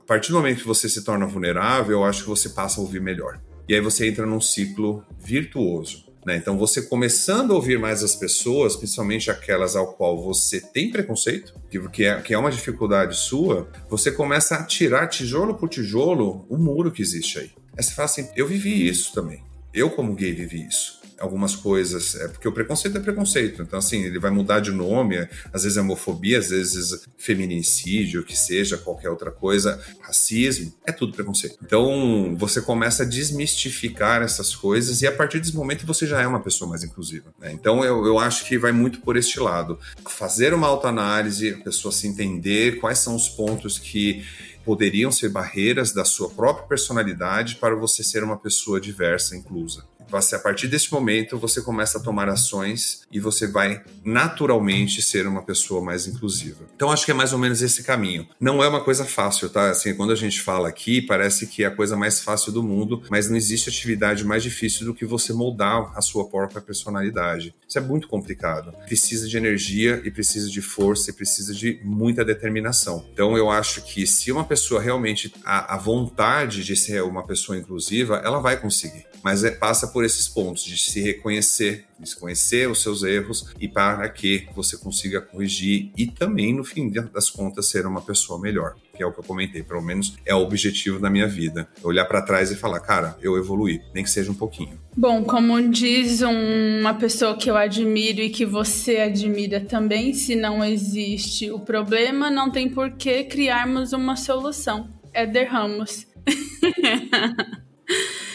A 0.00 0.04
partir 0.04 0.32
do 0.32 0.38
momento 0.38 0.62
que 0.62 0.66
você 0.66 0.88
se 0.88 1.04
torna 1.04 1.26
vulnerável, 1.26 1.98
eu 1.98 2.04
acho 2.04 2.22
que 2.24 2.28
você 2.28 2.48
passa 2.48 2.80
a 2.80 2.82
ouvir 2.82 3.00
melhor. 3.00 3.40
E 3.68 3.74
aí 3.74 3.80
você 3.80 4.08
entra 4.08 4.26
num 4.26 4.40
ciclo 4.40 5.04
virtuoso. 5.18 6.10
Né? 6.26 6.36
Então, 6.36 6.58
você 6.58 6.82
começando 6.82 7.52
a 7.52 7.54
ouvir 7.54 7.78
mais 7.78 8.02
as 8.02 8.16
pessoas, 8.16 8.76
principalmente 8.76 9.30
aquelas 9.30 9.76
ao 9.76 9.94
qual 9.94 10.20
você 10.20 10.60
tem 10.60 10.90
preconceito, 10.90 11.54
que 11.92 12.04
é, 12.04 12.20
que 12.20 12.34
é 12.34 12.38
uma 12.38 12.50
dificuldade 12.50 13.16
sua, 13.16 13.70
você 13.88 14.10
começa 14.10 14.56
a 14.56 14.64
tirar 14.64 15.06
tijolo 15.06 15.54
por 15.54 15.68
tijolo 15.68 16.44
o 16.48 16.58
muro 16.58 16.90
que 16.90 17.00
existe 17.00 17.38
aí. 17.38 17.50
Aí 17.76 17.82
você 17.82 17.94
fala 17.94 18.06
assim: 18.06 18.28
eu 18.36 18.46
vivi 18.46 18.86
isso 18.86 19.14
também. 19.14 19.42
Eu, 19.72 19.88
como 19.90 20.14
gay, 20.14 20.32
vivi 20.32 20.66
isso 20.66 20.99
algumas 21.20 21.54
coisas, 21.54 22.14
é 22.14 22.26
porque 22.26 22.48
o 22.48 22.52
preconceito 22.52 22.96
é 22.96 23.00
preconceito, 23.00 23.62
então 23.62 23.78
assim, 23.78 24.02
ele 24.02 24.18
vai 24.18 24.30
mudar 24.30 24.60
de 24.60 24.72
nome, 24.72 25.18
às 25.52 25.62
vezes 25.62 25.76
é 25.76 25.80
homofobia, 25.82 26.38
às 26.38 26.48
vezes 26.48 27.06
feminicídio, 27.18 28.24
que 28.24 28.36
seja 28.36 28.78
qualquer 28.78 29.10
outra 29.10 29.30
coisa, 29.30 29.80
racismo, 30.00 30.72
é 30.86 30.90
tudo 30.90 31.12
preconceito. 31.12 31.58
Então, 31.62 32.34
você 32.38 32.62
começa 32.62 33.02
a 33.02 33.06
desmistificar 33.06 34.22
essas 34.22 34.56
coisas 34.56 35.02
e 35.02 35.06
a 35.06 35.12
partir 35.12 35.38
desse 35.38 35.54
momento 35.54 35.86
você 35.86 36.06
já 36.06 36.20
é 36.22 36.26
uma 36.26 36.40
pessoa 36.40 36.70
mais 36.70 36.82
inclusiva, 36.82 37.32
né? 37.38 37.52
Então, 37.52 37.84
eu, 37.84 38.06
eu 38.06 38.18
acho 38.18 38.46
que 38.46 38.56
vai 38.56 38.72
muito 38.72 39.00
por 39.00 39.16
este 39.16 39.38
lado. 39.38 39.78
Fazer 40.08 40.54
uma 40.54 40.66
autoanálise, 40.66 41.50
a 41.50 41.58
pessoa 41.58 41.92
se 41.92 42.08
entender 42.08 42.80
quais 42.80 42.98
são 42.98 43.14
os 43.14 43.28
pontos 43.28 43.78
que 43.78 44.24
poderiam 44.64 45.12
ser 45.12 45.28
barreiras 45.28 45.92
da 45.92 46.04
sua 46.04 46.30
própria 46.30 46.66
personalidade 46.66 47.56
para 47.56 47.74
você 47.74 48.02
ser 48.02 48.24
uma 48.24 48.38
pessoa 48.38 48.80
diversa, 48.80 49.36
inclusa 49.36 49.89
você, 50.10 50.34
a 50.34 50.38
partir 50.38 50.68
desse 50.68 50.92
momento, 50.92 51.38
você 51.38 51.62
começa 51.62 51.98
a 51.98 52.00
tomar 52.00 52.28
ações 52.28 53.02
e 53.12 53.20
você 53.20 53.46
vai 53.46 53.82
naturalmente 54.04 55.00
ser 55.00 55.26
uma 55.26 55.42
pessoa 55.42 55.82
mais 55.82 56.06
inclusiva. 56.06 56.64
Então, 56.74 56.90
acho 56.90 57.04
que 57.04 57.10
é 57.10 57.14
mais 57.14 57.32
ou 57.32 57.38
menos 57.38 57.62
esse 57.62 57.82
caminho. 57.82 58.26
Não 58.40 58.62
é 58.62 58.68
uma 58.68 58.82
coisa 58.82 59.04
fácil, 59.04 59.48
tá? 59.48 59.70
Assim, 59.70 59.94
quando 59.94 60.12
a 60.12 60.16
gente 60.16 60.40
fala 60.40 60.68
aqui, 60.68 61.00
parece 61.00 61.46
que 61.46 61.62
é 61.62 61.66
a 61.66 61.70
coisa 61.70 61.96
mais 61.96 62.20
fácil 62.20 62.52
do 62.52 62.62
mundo, 62.62 63.02
mas 63.10 63.28
não 63.28 63.36
existe 63.36 63.68
atividade 63.68 64.24
mais 64.24 64.42
difícil 64.42 64.84
do 64.84 64.94
que 64.94 65.04
você 65.04 65.32
moldar 65.32 65.92
a 65.96 66.00
sua 66.00 66.28
própria 66.28 66.60
personalidade. 66.60 67.54
Isso 67.68 67.78
é 67.78 67.80
muito 67.80 68.08
complicado. 68.08 68.72
Precisa 68.86 69.28
de 69.28 69.36
energia 69.36 70.00
e 70.04 70.10
precisa 70.10 70.50
de 70.50 70.60
força 70.60 71.10
e 71.10 71.12
precisa 71.12 71.54
de 71.54 71.80
muita 71.84 72.24
determinação. 72.24 73.06
Então, 73.12 73.36
eu 73.36 73.50
acho 73.50 73.82
que 73.82 74.06
se 74.06 74.32
uma 74.32 74.44
pessoa 74.44 74.80
realmente 74.80 75.32
a, 75.44 75.74
a 75.74 75.78
vontade 75.78 76.64
de 76.64 76.76
ser 76.76 77.02
uma 77.02 77.24
pessoa 77.26 77.56
inclusiva, 77.56 78.20
ela 78.24 78.40
vai 78.40 78.56
conseguir. 78.56 79.04
Mas 79.22 79.44
é, 79.44 79.50
passa 79.50 79.88
por 79.88 80.04
esses 80.04 80.28
pontos 80.28 80.64
de 80.64 80.76
se 80.78 81.00
reconhecer, 81.00 81.86
de 81.98 82.08
se 82.08 82.16
conhecer 82.16 82.68
os 82.70 82.82
seus 82.82 83.02
erros 83.02 83.52
e 83.60 83.68
para 83.68 84.08
que 84.08 84.48
você 84.54 84.76
consiga 84.76 85.20
corrigir 85.20 85.90
e 85.96 86.06
também, 86.06 86.54
no 86.54 86.64
fim 86.64 86.90
das 86.90 87.30
contas, 87.30 87.66
ser 87.66 87.86
uma 87.86 88.00
pessoa 88.00 88.40
melhor. 88.40 88.74
Que 88.96 89.02
é 89.02 89.06
o 89.06 89.12
que 89.12 89.20
eu 89.20 89.24
comentei, 89.24 89.62
pelo 89.62 89.82
menos 89.82 90.16
é 90.26 90.34
o 90.34 90.38
objetivo 90.38 90.98
da 90.98 91.08
minha 91.08 91.26
vida. 91.26 91.68
Olhar 91.82 92.04
para 92.04 92.22
trás 92.22 92.50
e 92.50 92.56
falar, 92.56 92.80
cara, 92.80 93.16
eu 93.22 93.36
evoluí, 93.36 93.80
nem 93.94 94.04
que 94.04 94.10
seja 94.10 94.30
um 94.30 94.34
pouquinho. 94.34 94.78
Bom, 94.96 95.24
como 95.24 95.60
diz 95.68 96.20
uma 96.20 96.94
pessoa 96.94 97.36
que 97.36 97.50
eu 97.50 97.56
admiro 97.56 98.20
e 98.20 98.30
que 98.30 98.44
você 98.44 98.98
admira 98.98 99.60
também, 99.60 100.12
se 100.12 100.34
não 100.34 100.64
existe 100.64 101.50
o 101.50 101.60
problema, 101.60 102.30
não 102.30 102.50
tem 102.50 102.68
por 102.68 102.92
que 102.92 103.24
criarmos 103.24 103.92
uma 103.92 104.16
solução. 104.16 104.88
Éder 105.12 105.50
Ramos. 105.50 106.06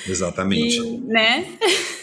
Exatamente. 0.07 0.77
E, 0.77 0.97
né? 0.97 1.45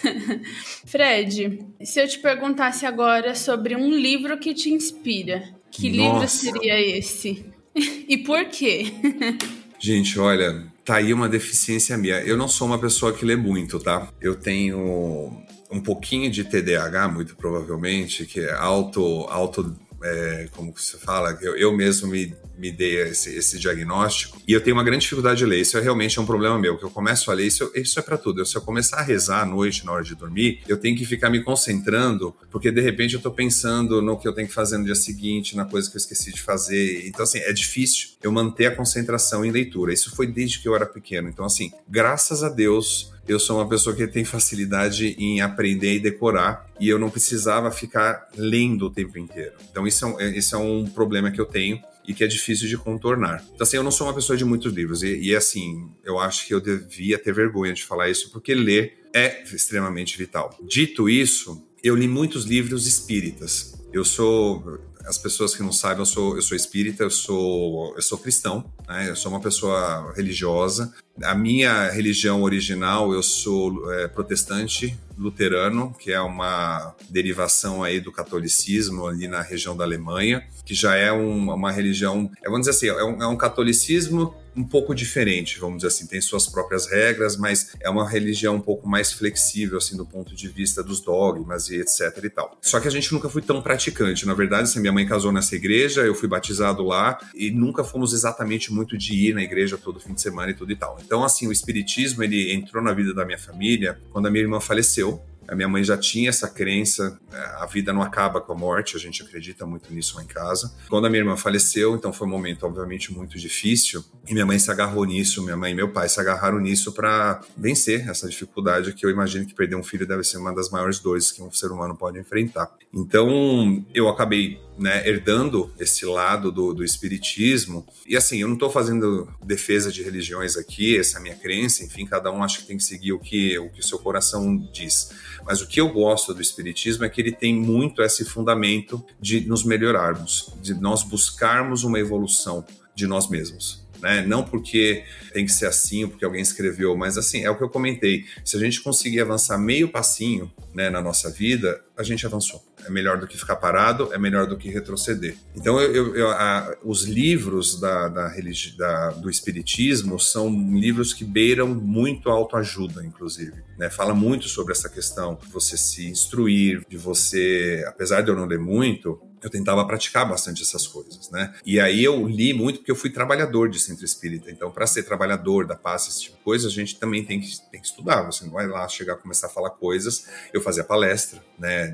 Fred, 0.86 1.60
se 1.82 2.00
eu 2.00 2.08
te 2.08 2.18
perguntasse 2.18 2.84
agora 2.84 3.34
sobre 3.34 3.76
um 3.76 3.90
livro 3.90 4.38
que 4.38 4.54
te 4.54 4.70
inspira, 4.70 5.54
que 5.70 5.90
Nossa. 5.90 6.12
livro 6.12 6.28
seria 6.28 6.80
esse? 6.80 7.44
e 7.74 8.18
por 8.18 8.44
quê? 8.46 8.92
Gente, 9.78 10.18
olha, 10.18 10.66
tá 10.84 10.96
aí 10.96 11.12
uma 11.12 11.28
deficiência 11.28 11.96
minha. 11.96 12.20
Eu 12.20 12.36
não 12.36 12.46
sou 12.46 12.68
uma 12.68 12.78
pessoa 12.78 13.12
que 13.12 13.24
lê 13.24 13.34
muito, 13.34 13.80
tá? 13.80 14.08
Eu 14.20 14.36
tenho 14.36 15.32
um 15.70 15.80
pouquinho 15.80 16.30
de 16.30 16.44
TDAH, 16.44 17.08
muito 17.08 17.34
provavelmente, 17.34 18.26
que 18.26 18.40
é 18.40 18.52
auto, 18.52 19.26
auto 19.28 19.74
é, 20.04 20.48
como 20.52 20.72
você 20.76 20.98
fala, 20.98 21.38
eu, 21.40 21.56
eu 21.56 21.72
mesmo 21.72 22.08
me, 22.08 22.34
me 22.62 22.70
dei 22.70 23.02
esse, 23.02 23.34
esse, 23.34 23.58
diagnóstico 23.58 24.40
e 24.46 24.52
eu 24.52 24.60
tenho 24.60 24.76
uma 24.76 24.84
grande 24.84 25.02
dificuldade 25.02 25.38
de 25.38 25.44
ler. 25.44 25.60
Isso 25.60 25.76
é 25.76 25.80
realmente 25.80 26.16
é 26.16 26.22
um 26.22 26.26
problema 26.26 26.56
meu, 26.56 26.78
que 26.78 26.84
eu 26.84 26.90
começo 26.90 27.28
a 27.28 27.34
ler, 27.34 27.44
isso, 27.44 27.68
isso 27.74 27.98
é 27.98 28.02
para 28.02 28.16
tudo. 28.16 28.40
Eu, 28.40 28.46
se 28.46 28.56
eu 28.56 28.62
começar 28.62 28.98
a 28.98 29.02
rezar 29.02 29.42
à 29.42 29.44
noite, 29.44 29.84
na 29.84 29.90
hora 29.90 30.04
de 30.04 30.14
dormir, 30.14 30.60
eu 30.68 30.76
tenho 30.76 30.96
que 30.96 31.04
ficar 31.04 31.28
me 31.28 31.42
concentrando, 31.42 32.32
porque 32.52 32.70
de 32.70 32.80
repente 32.80 33.14
eu 33.14 33.20
tô 33.20 33.32
pensando 33.32 34.00
no 34.00 34.16
que 34.16 34.28
eu 34.28 34.32
tenho 34.32 34.46
que 34.46 34.54
fazer 34.54 34.78
no 34.78 34.84
dia 34.84 34.94
seguinte, 34.94 35.56
na 35.56 35.64
coisa 35.64 35.90
que 35.90 35.96
eu 35.96 35.98
esqueci 35.98 36.32
de 36.32 36.40
fazer. 36.40 37.04
Então, 37.08 37.24
assim, 37.24 37.38
é 37.38 37.52
difícil 37.52 38.10
eu 38.22 38.30
manter 38.30 38.66
a 38.66 38.76
concentração 38.76 39.44
em 39.44 39.50
leitura. 39.50 39.92
Isso 39.92 40.14
foi 40.14 40.28
desde 40.28 40.60
que 40.60 40.68
eu 40.68 40.76
era 40.76 40.86
pequeno. 40.86 41.28
Então, 41.28 41.44
assim, 41.44 41.72
graças 41.88 42.44
a 42.44 42.48
Deus, 42.48 43.12
eu 43.26 43.40
sou 43.40 43.58
uma 43.58 43.68
pessoa 43.68 43.94
que 43.94 44.06
tem 44.06 44.24
facilidade 44.24 45.16
em 45.18 45.40
aprender 45.40 45.94
e 45.94 46.00
decorar 46.00 46.66
e 46.78 46.88
eu 46.88 46.98
não 46.98 47.10
precisava 47.10 47.70
ficar 47.70 48.28
lendo 48.36 48.86
o 48.86 48.90
tempo 48.90 49.18
inteiro. 49.18 49.52
Então, 49.70 49.84
isso 49.84 50.04
é 50.04 50.08
um, 50.08 50.20
isso 50.20 50.54
é 50.54 50.58
um 50.58 50.84
problema 50.86 51.30
que 51.30 51.40
eu 51.40 51.46
tenho 51.46 51.80
e 52.06 52.14
que 52.14 52.24
é 52.24 52.26
difícil 52.26 52.68
de 52.68 52.76
contornar. 52.76 53.44
Então, 53.54 53.64
assim, 53.64 53.76
eu 53.76 53.82
não 53.82 53.90
sou 53.90 54.06
uma 54.06 54.14
pessoa 54.14 54.36
de 54.36 54.44
muitos 54.44 54.72
livros 54.72 55.02
e, 55.02 55.16
e 55.18 55.36
assim, 55.36 55.90
eu 56.04 56.18
acho 56.18 56.46
que 56.46 56.54
eu 56.54 56.60
devia 56.60 57.18
ter 57.18 57.32
vergonha 57.32 57.72
de 57.72 57.84
falar 57.84 58.08
isso 58.08 58.30
porque 58.30 58.54
ler 58.54 58.98
é 59.14 59.42
extremamente 59.44 60.16
vital. 60.16 60.58
Dito 60.62 61.08
isso, 61.08 61.66
eu 61.82 61.94
li 61.94 62.08
muitos 62.08 62.44
livros 62.44 62.86
espíritas. 62.86 63.74
Eu 63.92 64.04
sou 64.04 64.80
as 65.04 65.18
pessoas 65.18 65.54
que 65.54 65.62
não 65.62 65.72
sabem, 65.72 65.98
eu 65.98 66.06
sou, 66.06 66.36
eu 66.36 66.42
sou 66.42 66.56
espírita, 66.56 67.02
eu 67.02 67.10
sou, 67.10 67.94
eu 67.96 68.02
sou 68.02 68.18
cristão, 68.18 68.72
né? 68.88 69.10
eu 69.10 69.16
sou 69.16 69.30
uma 69.30 69.40
pessoa 69.40 70.12
religiosa. 70.14 70.92
A 71.20 71.34
minha 71.34 71.90
religião 71.90 72.42
original, 72.42 73.12
eu 73.12 73.22
sou 73.22 73.92
é, 73.92 74.08
protestante 74.08 74.96
luterano, 75.18 75.94
que 75.98 76.10
é 76.12 76.20
uma 76.20 76.94
derivação 77.08 77.82
aí 77.82 78.00
do 78.00 78.10
catolicismo 78.10 79.06
ali 79.06 79.28
na 79.28 79.42
região 79.42 79.76
da 79.76 79.84
Alemanha, 79.84 80.42
que 80.64 80.74
já 80.74 80.96
é 80.96 81.12
um, 81.12 81.52
uma 81.52 81.70
religião, 81.70 82.30
é, 82.42 82.48
vamos 82.48 82.66
dizer 82.66 82.70
assim, 82.70 82.86
é 82.88 83.04
um, 83.04 83.22
é 83.22 83.26
um 83.26 83.36
catolicismo 83.36 84.34
um 84.54 84.64
pouco 84.64 84.94
diferente, 84.94 85.58
vamos 85.58 85.78
dizer 85.78 85.88
assim, 85.88 86.06
tem 86.06 86.20
suas 86.20 86.46
próprias 86.46 86.86
regras, 86.86 87.36
mas 87.36 87.72
é 87.80 87.88
uma 87.88 88.08
religião 88.08 88.56
um 88.56 88.60
pouco 88.60 88.86
mais 88.86 89.10
flexível, 89.10 89.78
assim, 89.78 89.96
do 89.96 90.04
ponto 90.04 90.34
de 90.34 90.48
vista 90.48 90.82
dos 90.82 91.00
dogmas 91.00 91.70
e 91.70 91.76
etc 91.76 92.22
e 92.22 92.28
tal. 92.28 92.58
Só 92.60 92.78
que 92.78 92.86
a 92.86 92.90
gente 92.90 93.12
nunca 93.12 93.30
foi 93.30 93.40
tão 93.40 93.62
praticante. 93.62 94.26
Na 94.26 94.34
verdade, 94.34 94.64
assim, 94.64 94.80
minha 94.80 94.92
mãe 94.92 95.06
casou 95.06 95.32
nessa 95.32 95.56
igreja, 95.56 96.02
eu 96.02 96.14
fui 96.14 96.28
batizado 96.28 96.82
lá 96.82 97.18
e 97.34 97.50
nunca 97.50 97.82
fomos 97.82 98.12
exatamente 98.12 98.70
muito 98.70 98.98
de 98.98 99.14
ir 99.14 99.34
na 99.34 99.42
igreja 99.42 99.78
todo 99.78 99.98
fim 99.98 100.12
de 100.12 100.20
semana 100.20 100.50
e 100.50 100.54
tudo 100.54 100.70
e 100.70 100.76
tal. 100.76 100.98
Então, 101.04 101.24
assim, 101.24 101.46
o 101.46 101.52
espiritismo, 101.52 102.22
ele 102.22 102.52
entrou 102.52 102.82
na 102.82 102.92
vida 102.92 103.12
da 103.12 103.24
minha 103.24 103.38
família 103.38 103.98
quando 104.10 104.26
a 104.26 104.30
minha 104.30 104.42
irmã 104.42 104.60
faleceu. 104.60 105.22
A 105.48 105.54
minha 105.54 105.68
mãe 105.68 105.82
já 105.82 105.96
tinha 105.96 106.28
essa 106.28 106.48
crença, 106.48 107.18
é, 107.32 107.36
a 107.62 107.66
vida 107.66 107.92
não 107.92 108.02
acaba 108.02 108.40
com 108.40 108.52
a 108.52 108.56
morte, 108.56 108.96
a 108.96 109.00
gente 109.00 109.22
acredita 109.22 109.66
muito 109.66 109.92
nisso 109.92 110.16
lá 110.16 110.22
em 110.22 110.26
casa. 110.26 110.72
Quando 110.88 111.06
a 111.06 111.10
minha 111.10 111.20
irmã 111.20 111.36
faleceu, 111.36 111.94
então 111.94 112.12
foi 112.12 112.26
um 112.26 112.30
momento 112.30 112.64
obviamente 112.64 113.12
muito 113.12 113.38
difícil, 113.38 114.04
e 114.26 114.32
minha 114.32 114.46
mãe 114.46 114.58
se 114.58 114.70
agarrou 114.70 115.04
nisso, 115.04 115.42
minha 115.42 115.56
mãe 115.56 115.72
e 115.72 115.74
meu 115.74 115.90
pai 115.90 116.08
se 116.08 116.20
agarraram 116.20 116.58
nisso 116.58 116.92
para 116.92 117.40
vencer 117.56 118.08
essa 118.08 118.28
dificuldade 118.28 118.92
que 118.92 119.04
eu 119.04 119.10
imagino 119.10 119.46
que 119.46 119.54
perder 119.54 119.76
um 119.76 119.82
filho 119.82 120.06
deve 120.06 120.24
ser 120.24 120.38
uma 120.38 120.54
das 120.54 120.70
maiores 120.70 120.98
dores 120.98 121.32
que 121.32 121.42
um 121.42 121.50
ser 121.50 121.70
humano 121.70 121.96
pode 121.96 122.18
enfrentar. 122.18 122.70
Então, 122.92 123.84
eu 123.94 124.08
acabei 124.08 124.60
né, 124.78 125.06
herdando 125.06 125.72
esse 125.78 126.04
lado 126.04 126.50
do, 126.50 126.72
do 126.72 126.84
espiritismo. 126.84 127.86
E 128.06 128.16
assim, 128.16 128.38
eu 128.38 128.48
não 128.48 128.54
estou 128.54 128.70
fazendo 128.70 129.28
defesa 129.44 129.92
de 129.92 130.02
religiões 130.02 130.56
aqui, 130.56 130.98
essa 130.98 131.16
é 131.16 131.20
a 131.20 131.22
minha 131.22 131.36
crença, 131.36 131.84
enfim, 131.84 132.06
cada 132.06 132.30
um 132.30 132.42
acha 132.42 132.60
que 132.60 132.66
tem 132.66 132.76
que 132.76 132.84
seguir 132.84 133.12
o 133.12 133.18
que 133.18 133.58
o 133.58 133.70
que 133.70 133.80
o 133.80 133.84
seu 133.84 133.98
coração 133.98 134.56
diz. 134.72 135.10
Mas 135.44 135.60
o 135.60 135.66
que 135.66 135.80
eu 135.80 135.88
gosto 135.88 136.32
do 136.32 136.40
espiritismo 136.40 137.04
é 137.04 137.08
que 137.08 137.20
ele 137.20 137.32
tem 137.32 137.54
muito 137.54 138.02
esse 138.02 138.24
fundamento 138.24 139.04
de 139.20 139.40
nos 139.40 139.64
melhorarmos, 139.64 140.50
de 140.62 140.74
nós 140.74 141.02
buscarmos 141.02 141.84
uma 141.84 141.98
evolução 141.98 142.64
de 142.94 143.06
nós 143.06 143.28
mesmos. 143.28 143.81
Né? 144.02 144.26
Não 144.26 144.42
porque 144.42 145.04
tem 145.32 145.46
que 145.46 145.52
ser 145.52 145.66
assim, 145.66 146.08
porque 146.08 146.24
alguém 146.24 146.42
escreveu, 146.42 146.96
mas 146.96 147.16
assim, 147.16 147.44
é 147.44 147.50
o 147.50 147.56
que 147.56 147.62
eu 147.62 147.68
comentei. 147.68 148.24
Se 148.44 148.56
a 148.56 148.60
gente 148.60 148.80
conseguir 148.82 149.20
avançar 149.20 149.56
meio 149.56 149.88
passinho 149.88 150.52
né, 150.74 150.90
na 150.90 151.00
nossa 151.00 151.30
vida, 151.30 151.80
a 151.96 152.02
gente 152.02 152.26
avançou. 152.26 152.60
É 152.84 152.90
melhor 152.90 153.16
do 153.18 153.28
que 153.28 153.38
ficar 153.38 153.54
parado, 153.56 154.12
é 154.12 154.18
melhor 154.18 154.48
do 154.48 154.56
que 154.56 154.68
retroceder. 154.68 155.36
Então, 155.54 155.80
eu, 155.80 156.16
eu, 156.16 156.30
a, 156.30 156.76
os 156.82 157.04
livros 157.04 157.78
da, 157.78 158.08
da, 158.08 158.28
religi, 158.28 158.76
da, 158.76 159.10
do 159.10 159.30
Espiritismo 159.30 160.18
são 160.18 160.50
livros 160.76 161.14
que 161.14 161.24
beiram 161.24 161.68
muito 161.68 162.28
a 162.28 162.32
autoajuda, 162.32 163.04
inclusive. 163.04 163.62
Né? 163.78 163.88
Fala 163.88 164.14
muito 164.14 164.48
sobre 164.48 164.72
essa 164.72 164.88
questão 164.88 165.38
de 165.40 165.48
você 165.52 165.76
se 165.76 166.08
instruir, 166.08 166.84
de 166.88 166.96
você, 166.96 167.84
apesar 167.86 168.22
de 168.22 168.30
eu 168.30 168.36
não 168.36 168.46
ler 168.46 168.58
muito, 168.58 169.20
eu 169.42 169.50
tentava 169.50 169.84
praticar 169.86 170.28
bastante 170.28 170.62
essas 170.62 170.86
coisas, 170.86 171.30
né? 171.30 171.54
E 171.64 171.80
aí 171.80 172.02
eu 172.02 172.26
li 172.26 172.52
muito 172.52 172.78
porque 172.78 172.90
eu 172.90 172.96
fui 172.96 173.10
trabalhador 173.10 173.68
de 173.68 173.78
centro 173.78 174.04
espírita. 174.04 174.50
Então, 174.50 174.70
para 174.70 174.86
ser 174.86 175.02
trabalhador 175.02 175.66
da 175.66 175.74
paz, 175.74 176.08
esse 176.08 176.22
tipo 176.22 176.36
de 176.36 176.44
coisa, 176.44 176.68
a 176.68 176.70
gente 176.70 176.98
também 176.98 177.24
tem 177.24 177.40
que, 177.40 177.48
tem 177.70 177.80
que 177.80 177.86
estudar. 177.86 178.22
Você 178.22 178.44
não 178.44 178.52
vai 178.52 178.66
lá 178.66 178.86
chegar 178.88 179.14
a 179.14 179.16
começar 179.16 179.48
a 179.48 179.50
falar 179.50 179.70
coisas. 179.70 180.26
Eu 180.52 180.60
fazia 180.60 180.84
palestra, 180.84 181.42
né? 181.58 181.88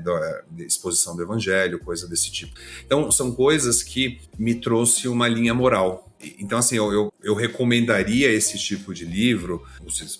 De 0.49 0.65
exposição 0.65 1.15
do 1.15 1.23
evangelho, 1.23 1.79
coisa 1.79 2.07
desse 2.07 2.31
tipo. 2.31 2.53
Então, 2.85 3.11
são 3.11 3.31
coisas 3.31 3.81
que 3.81 4.21
me 4.37 4.55
trouxe 4.55 5.07
uma 5.07 5.27
linha 5.27 5.53
moral, 5.53 6.08
então, 6.21 6.57
assim, 6.57 6.75
eu, 6.75 6.91
eu, 6.91 7.13
eu, 7.23 7.33
recomendaria 7.33 8.29
esse 8.29 8.57
tipo 8.57 8.93
de 8.93 9.05
livro 9.05 9.65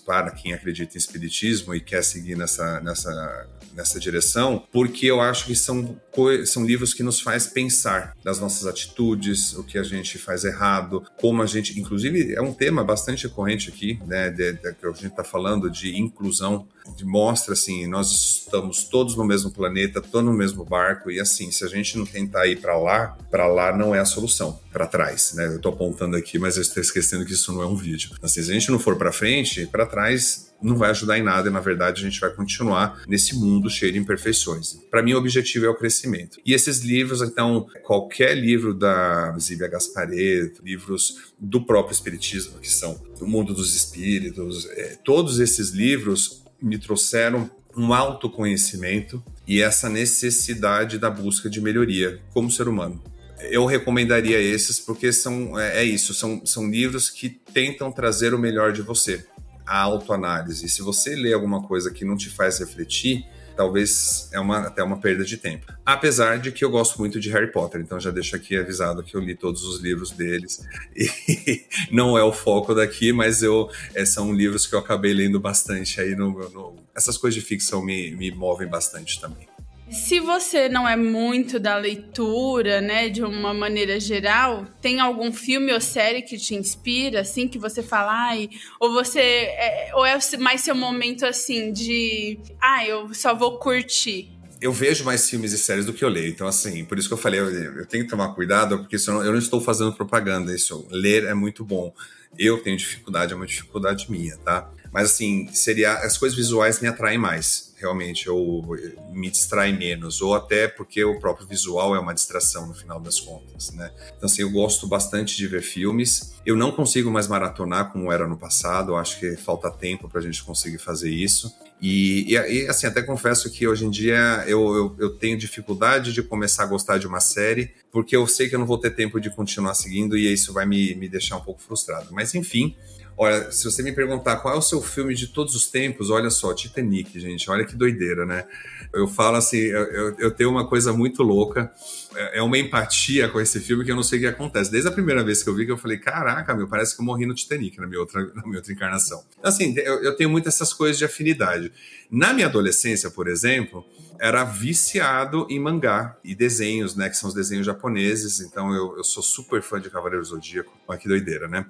para 0.06 0.30
quem 0.30 0.54
acredita 0.54 0.96
em 0.96 0.98
espiritismo 0.98 1.74
e 1.74 1.80
quer 1.80 2.02
seguir 2.02 2.36
nessa, 2.36 2.80
nessa, 2.80 3.46
nessa 3.74 4.00
direção, 4.00 4.64
porque 4.72 5.06
eu 5.06 5.20
acho 5.20 5.44
que 5.44 5.54
são, 5.54 6.00
são 6.46 6.64
livros 6.64 6.94
que 6.94 7.02
nos 7.02 7.20
faz 7.20 7.46
pensar 7.46 8.16
das 8.24 8.40
nossas 8.40 8.66
atitudes, 8.66 9.52
o 9.54 9.62
que 9.62 9.78
a 9.78 9.82
gente 9.82 10.16
faz 10.16 10.44
errado, 10.44 11.04
como 11.20 11.42
a 11.42 11.46
gente, 11.46 11.78
inclusive, 11.78 12.34
é 12.34 12.40
um 12.40 12.52
tema 12.52 12.82
bastante 12.82 13.26
recorrente 13.26 13.68
aqui, 13.68 14.00
né, 14.06 14.30
de, 14.30 14.54
de, 14.54 14.74
que 14.74 14.86
a 14.86 14.92
gente 14.92 15.06
está 15.06 15.24
falando 15.24 15.70
de 15.70 15.98
inclusão, 15.98 16.66
de 16.96 17.04
mostra 17.04 17.52
assim, 17.52 17.86
nós 17.86 18.10
estamos 18.10 18.84
todos 18.84 19.16
no 19.16 19.24
mesmo 19.24 19.50
planeta, 19.50 20.00
todos 20.00 20.24
no 20.24 20.32
mesmo 20.32 20.64
barco 20.64 21.10
e 21.10 21.20
assim, 21.20 21.50
se 21.50 21.64
a 21.64 21.68
gente 21.68 21.96
não 21.96 22.06
tentar 22.06 22.46
ir 22.46 22.60
para 22.60 22.76
lá, 22.76 23.16
para 23.30 23.46
lá 23.46 23.76
não 23.76 23.94
é 23.94 24.00
a 24.00 24.04
solução, 24.04 24.58
para 24.72 24.86
trás, 24.86 25.32
né? 25.34 25.46
Eu 25.46 25.56
estou 25.56 25.72
apontando 25.72 26.16
aqui, 26.16 26.38
mas 26.38 26.56
eu 26.56 26.62
estou 26.62 26.80
esquecendo 26.82 27.24
que 27.24 27.32
isso 27.32 27.52
não 27.52 27.62
é 27.62 27.66
um 27.66 27.76
vídeo. 27.76 28.10
Assim, 28.22 28.42
se 28.42 28.50
a 28.50 28.54
gente 28.54 28.70
não 28.70 28.78
for 28.78 28.96
para 28.96 29.12
frente, 29.12 29.66
para 29.66 29.86
trás 29.86 30.50
não 30.62 30.76
vai 30.76 30.90
ajudar 30.90 31.18
em 31.18 31.22
nada 31.22 31.48
e 31.48 31.52
na 31.52 31.60
verdade 31.60 32.02
a 32.02 32.04
gente 32.04 32.20
vai 32.20 32.30
continuar 32.30 33.02
nesse 33.08 33.34
mundo 33.34 33.70
cheio 33.70 33.92
de 33.92 33.98
imperfeições. 33.98 34.74
Para 34.90 35.02
mim 35.02 35.14
o 35.14 35.18
objetivo 35.18 35.64
é 35.64 35.68
o 35.68 35.74
crescimento. 35.74 36.38
E 36.44 36.52
esses 36.52 36.80
livros, 36.80 37.22
então, 37.22 37.66
qualquer 37.82 38.36
livro 38.36 38.74
da 38.74 39.36
Zíbia 39.38 39.68
Gaspareto, 39.68 40.62
livros 40.62 41.32
do 41.38 41.64
próprio 41.64 41.94
espiritismo, 41.94 42.58
que 42.58 42.70
são 42.70 43.00
o 43.20 43.26
mundo 43.26 43.54
dos 43.54 43.74
espíritos, 43.74 44.66
é, 44.70 44.98
todos 45.02 45.40
esses 45.40 45.70
livros 45.70 46.44
me 46.60 46.78
trouxeram 46.78 47.50
um 47.76 47.94
autoconhecimento 47.94 49.22
e 49.46 49.60
essa 49.60 49.88
necessidade 49.88 50.98
da 50.98 51.10
busca 51.10 51.48
de 51.48 51.60
melhoria 51.60 52.20
como 52.32 52.50
ser 52.50 52.68
humano. 52.68 53.02
Eu 53.50 53.64
recomendaria 53.64 54.38
esses 54.38 54.80
porque 54.80 55.12
são 55.12 55.58
é, 55.58 55.82
é 55.82 55.84
isso, 55.84 56.12
são, 56.12 56.44
são 56.44 56.68
livros 56.68 57.08
que 57.08 57.28
tentam 57.28 57.90
trazer 57.90 58.34
o 58.34 58.38
melhor 58.38 58.72
de 58.72 58.82
você, 58.82 59.24
a 59.66 59.80
autoanálise. 59.80 60.68
Se 60.68 60.82
você 60.82 61.14
lê 61.14 61.32
alguma 61.32 61.62
coisa 61.62 61.90
que 61.90 62.04
não 62.04 62.16
te 62.16 62.28
faz 62.28 62.58
refletir, 62.58 63.26
talvez 63.60 64.30
é 64.32 64.40
uma, 64.40 64.60
até 64.60 64.82
uma 64.82 64.98
perda 64.98 65.22
de 65.22 65.36
tempo. 65.36 65.72
Apesar 65.84 66.38
de 66.38 66.50
que 66.50 66.64
eu 66.64 66.70
gosto 66.70 66.98
muito 66.98 67.20
de 67.20 67.28
Harry 67.30 67.52
Potter, 67.52 67.80
então 67.80 68.00
já 68.00 68.10
deixo 68.10 68.34
aqui 68.34 68.56
avisado 68.56 69.02
que 69.02 69.14
eu 69.14 69.20
li 69.20 69.34
todos 69.34 69.64
os 69.64 69.80
livros 69.80 70.10
deles. 70.12 70.62
E 70.96 71.66
não 71.92 72.16
é 72.16 72.24
o 72.24 72.32
foco 72.32 72.74
daqui, 72.74 73.12
mas 73.12 73.42
eu 73.42 73.68
é, 73.94 74.04
são 74.06 74.32
livros 74.32 74.66
que 74.66 74.74
eu 74.74 74.78
acabei 74.78 75.12
lendo 75.12 75.38
bastante 75.38 76.00
aí 76.00 76.16
no, 76.16 76.30
no 76.50 76.76
essas 76.96 77.18
coisas 77.18 77.40
de 77.40 77.46
ficção 77.46 77.84
me, 77.84 78.10
me 78.12 78.30
movem 78.30 78.66
bastante 78.66 79.20
também. 79.20 79.46
Se 79.90 80.20
você 80.20 80.68
não 80.68 80.88
é 80.88 80.94
muito 80.94 81.58
da 81.58 81.76
leitura, 81.76 82.80
né, 82.80 83.08
de 83.08 83.24
uma 83.24 83.52
maneira 83.52 83.98
geral, 83.98 84.64
tem 84.80 85.00
algum 85.00 85.32
filme 85.32 85.72
ou 85.72 85.80
série 85.80 86.22
que 86.22 86.38
te 86.38 86.54
inspira, 86.54 87.22
assim, 87.22 87.48
que 87.48 87.58
você 87.58 87.82
fala, 87.82 88.12
ai, 88.28 88.48
ou 88.78 88.92
você, 88.92 89.20
é, 89.20 89.90
ou 89.94 90.06
é 90.06 90.16
mais 90.38 90.60
seu 90.60 90.76
momento, 90.76 91.26
assim, 91.26 91.72
de, 91.72 92.38
ah, 92.60 92.86
eu 92.86 93.12
só 93.12 93.34
vou 93.34 93.58
curtir? 93.58 94.30
eu 94.60 94.74
vejo 94.74 95.04
mais 95.04 95.28
filmes 95.28 95.52
e 95.52 95.58
séries 95.58 95.86
do 95.86 95.92
que 95.94 96.04
eu 96.04 96.08
leio. 96.10 96.28
Então, 96.28 96.46
assim, 96.46 96.84
por 96.84 96.98
isso 96.98 97.08
que 97.08 97.14
eu 97.14 97.18
falei, 97.18 97.40
eu, 97.40 97.48
eu 97.48 97.86
tenho 97.86 98.04
que 98.04 98.10
tomar 98.10 98.34
cuidado, 98.34 98.80
porque 98.80 98.96
eu 98.96 99.00
não, 99.14 99.24
eu 99.24 99.32
não 99.32 99.38
estou 99.38 99.58
fazendo 99.58 99.90
propaganda. 99.94 100.54
Isso, 100.54 100.86
ler 100.90 101.24
é 101.24 101.32
muito 101.32 101.64
bom. 101.64 101.94
Eu 102.38 102.58
tenho 102.58 102.76
dificuldade, 102.76 103.32
é 103.32 103.36
uma 103.36 103.46
dificuldade 103.46 104.10
minha, 104.10 104.36
tá? 104.36 104.70
Mas, 104.92 105.12
assim, 105.12 105.48
seria, 105.50 105.94
as 105.94 106.18
coisas 106.18 106.36
visuais 106.36 106.78
me 106.78 106.88
atraem 106.88 107.16
mais 107.16 107.69
realmente 107.80 108.26
eu 108.26 108.62
me 109.10 109.30
distrai 109.30 109.72
menos, 109.72 110.20
ou 110.20 110.34
até 110.34 110.68
porque 110.68 111.02
o 111.02 111.18
próprio 111.18 111.46
visual 111.46 111.94
é 111.94 111.98
uma 111.98 112.14
distração 112.14 112.66
no 112.66 112.74
final 112.74 113.00
das 113.00 113.18
contas, 113.18 113.72
né? 113.72 113.90
Então, 114.16 114.26
assim, 114.26 114.42
eu 114.42 114.50
gosto 114.50 114.86
bastante 114.86 115.36
de 115.36 115.46
ver 115.46 115.62
filmes. 115.62 116.34
Eu 116.44 116.56
não 116.56 116.72
consigo 116.72 117.10
mais 117.10 117.26
maratonar 117.26 117.92
como 117.92 118.12
era 118.12 118.26
no 118.26 118.36
passado, 118.36 118.92
eu 118.92 118.96
acho 118.96 119.18
que 119.18 119.36
falta 119.36 119.70
tempo 119.70 120.08
para 120.08 120.20
a 120.20 120.22
gente 120.22 120.42
conseguir 120.42 120.78
fazer 120.78 121.10
isso. 121.10 121.52
E, 121.80 122.34
e, 122.34 122.34
e, 122.34 122.68
assim, 122.68 122.86
até 122.86 123.02
confesso 123.02 123.50
que 123.50 123.66
hoje 123.66 123.86
em 123.86 123.90
dia 123.90 124.44
eu, 124.46 124.74
eu, 124.74 124.96
eu, 124.98 125.10
tenho 125.10 125.38
dificuldade 125.38 126.12
de 126.12 126.22
começar 126.22 126.64
a 126.64 126.66
gostar 126.66 126.98
de 126.98 127.06
uma 127.06 127.20
série, 127.20 127.72
porque 127.90 128.14
eu 128.14 128.26
sei 128.26 128.48
que 128.50 128.54
eu 128.54 128.58
não 128.58 128.66
vou 128.66 128.76
ter 128.76 128.90
tempo 128.90 129.18
de 129.18 129.30
continuar 129.30 129.72
seguindo 129.72 130.16
e 130.16 130.30
isso 130.30 130.52
vai 130.52 130.66
me, 130.66 130.94
me 130.94 131.08
deixar 131.08 131.36
um 131.36 131.40
pouco 131.40 131.62
frustrado. 131.62 132.08
Mas 132.10 132.34
enfim, 132.34 132.76
Olha, 133.16 133.50
se 133.50 133.64
você 133.64 133.82
me 133.82 133.92
perguntar 133.92 134.36
qual 134.36 134.54
é 134.54 134.58
o 134.58 134.62
seu 134.62 134.80
filme 134.80 135.14
de 135.14 135.28
todos 135.28 135.54
os 135.54 135.66
tempos, 135.68 136.10
olha 136.10 136.30
só, 136.30 136.54
Titanic, 136.54 137.18
gente, 137.20 137.50
olha 137.50 137.64
que 137.64 137.76
doideira, 137.76 138.24
né? 138.24 138.46
Eu 138.92 139.06
falo 139.06 139.36
assim, 139.36 139.58
eu, 139.58 140.16
eu 140.18 140.30
tenho 140.30 140.50
uma 140.50 140.66
coisa 140.66 140.92
muito 140.92 141.22
louca, 141.22 141.70
é, 142.16 142.38
é 142.38 142.42
uma 142.42 142.58
empatia 142.58 143.28
com 143.28 143.40
esse 143.40 143.60
filme 143.60 143.84
que 143.84 143.92
eu 143.92 143.96
não 143.96 144.02
sei 144.02 144.18
o 144.18 144.22
que 144.22 144.26
acontece. 144.26 144.70
Desde 144.70 144.88
a 144.88 144.92
primeira 144.92 145.22
vez 145.22 145.42
que 145.42 145.48
eu 145.48 145.54
vi, 145.54 145.64
que 145.66 145.72
eu 145.72 145.78
falei, 145.78 145.98
caraca, 145.98 146.54
meu, 146.54 146.66
parece 146.66 146.96
que 146.96 147.02
eu 147.02 147.04
morri 147.04 147.26
no 147.26 147.34
Titanic 147.34 147.78
na 147.78 147.86
minha 147.86 148.00
outra, 148.00 148.20
na 148.34 148.42
minha 148.42 148.56
outra 148.56 148.72
encarnação. 148.72 149.22
Assim, 149.42 149.74
eu, 149.78 150.02
eu 150.02 150.16
tenho 150.16 150.30
muitas 150.30 150.54
essas 150.54 150.72
coisas 150.72 150.98
de 150.98 151.04
afinidade. 151.04 151.72
Na 152.10 152.32
minha 152.32 152.46
adolescência, 152.46 153.10
por 153.10 153.28
exemplo, 153.28 153.84
era 154.20 154.44
viciado 154.44 155.46
em 155.48 155.58
mangá 155.58 156.16
e 156.22 156.34
desenhos, 156.34 156.94
né, 156.94 157.08
que 157.08 157.16
são 157.16 157.28
os 157.28 157.34
desenhos 157.34 157.64
japoneses, 157.64 158.40
então 158.40 158.74
eu, 158.74 158.96
eu 158.98 159.04
sou 159.04 159.22
super 159.22 159.62
fã 159.62 159.80
de 159.80 159.88
Cavaleiro 159.88 160.24
Zodíaco. 160.24 160.72
Olha 160.86 160.98
que 160.98 161.08
doideira, 161.08 161.48
né? 161.48 161.66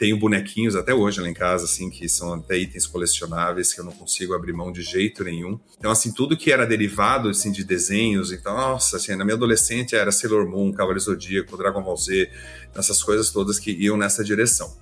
Tenho 0.00 0.18
bonequinhos 0.18 0.74
até 0.76 0.94
hoje 0.94 1.20
lá 1.20 1.28
em 1.28 1.34
casa, 1.34 1.66
assim, 1.66 1.90
que 1.90 2.08
são 2.08 2.32
até 2.32 2.56
itens 2.56 2.86
colecionáveis 2.86 3.74
que 3.74 3.82
eu 3.82 3.84
não 3.84 3.92
consigo 3.92 4.32
abrir 4.32 4.54
mão 4.54 4.72
de 4.72 4.80
jeito 4.80 5.22
nenhum. 5.22 5.60
Então, 5.78 5.90
assim, 5.90 6.10
tudo 6.10 6.38
que 6.38 6.50
era 6.50 6.66
derivado, 6.66 7.28
assim, 7.28 7.52
de 7.52 7.62
desenhos, 7.62 8.32
então, 8.32 8.56
nossa, 8.56 8.96
assim, 8.96 9.14
na 9.14 9.26
minha 9.26 9.36
adolescente 9.36 9.94
era 9.94 10.10
Sailor 10.10 10.48
Moon, 10.48 10.72
Cavaleiro 10.72 11.00
Zodíaco, 11.00 11.54
Dragon 11.54 11.82
Ball 11.82 11.98
Z, 11.98 12.30
essas 12.74 13.02
coisas 13.02 13.30
todas 13.30 13.58
que 13.58 13.72
iam 13.72 13.94
nessa 13.94 14.24
direção. 14.24 14.74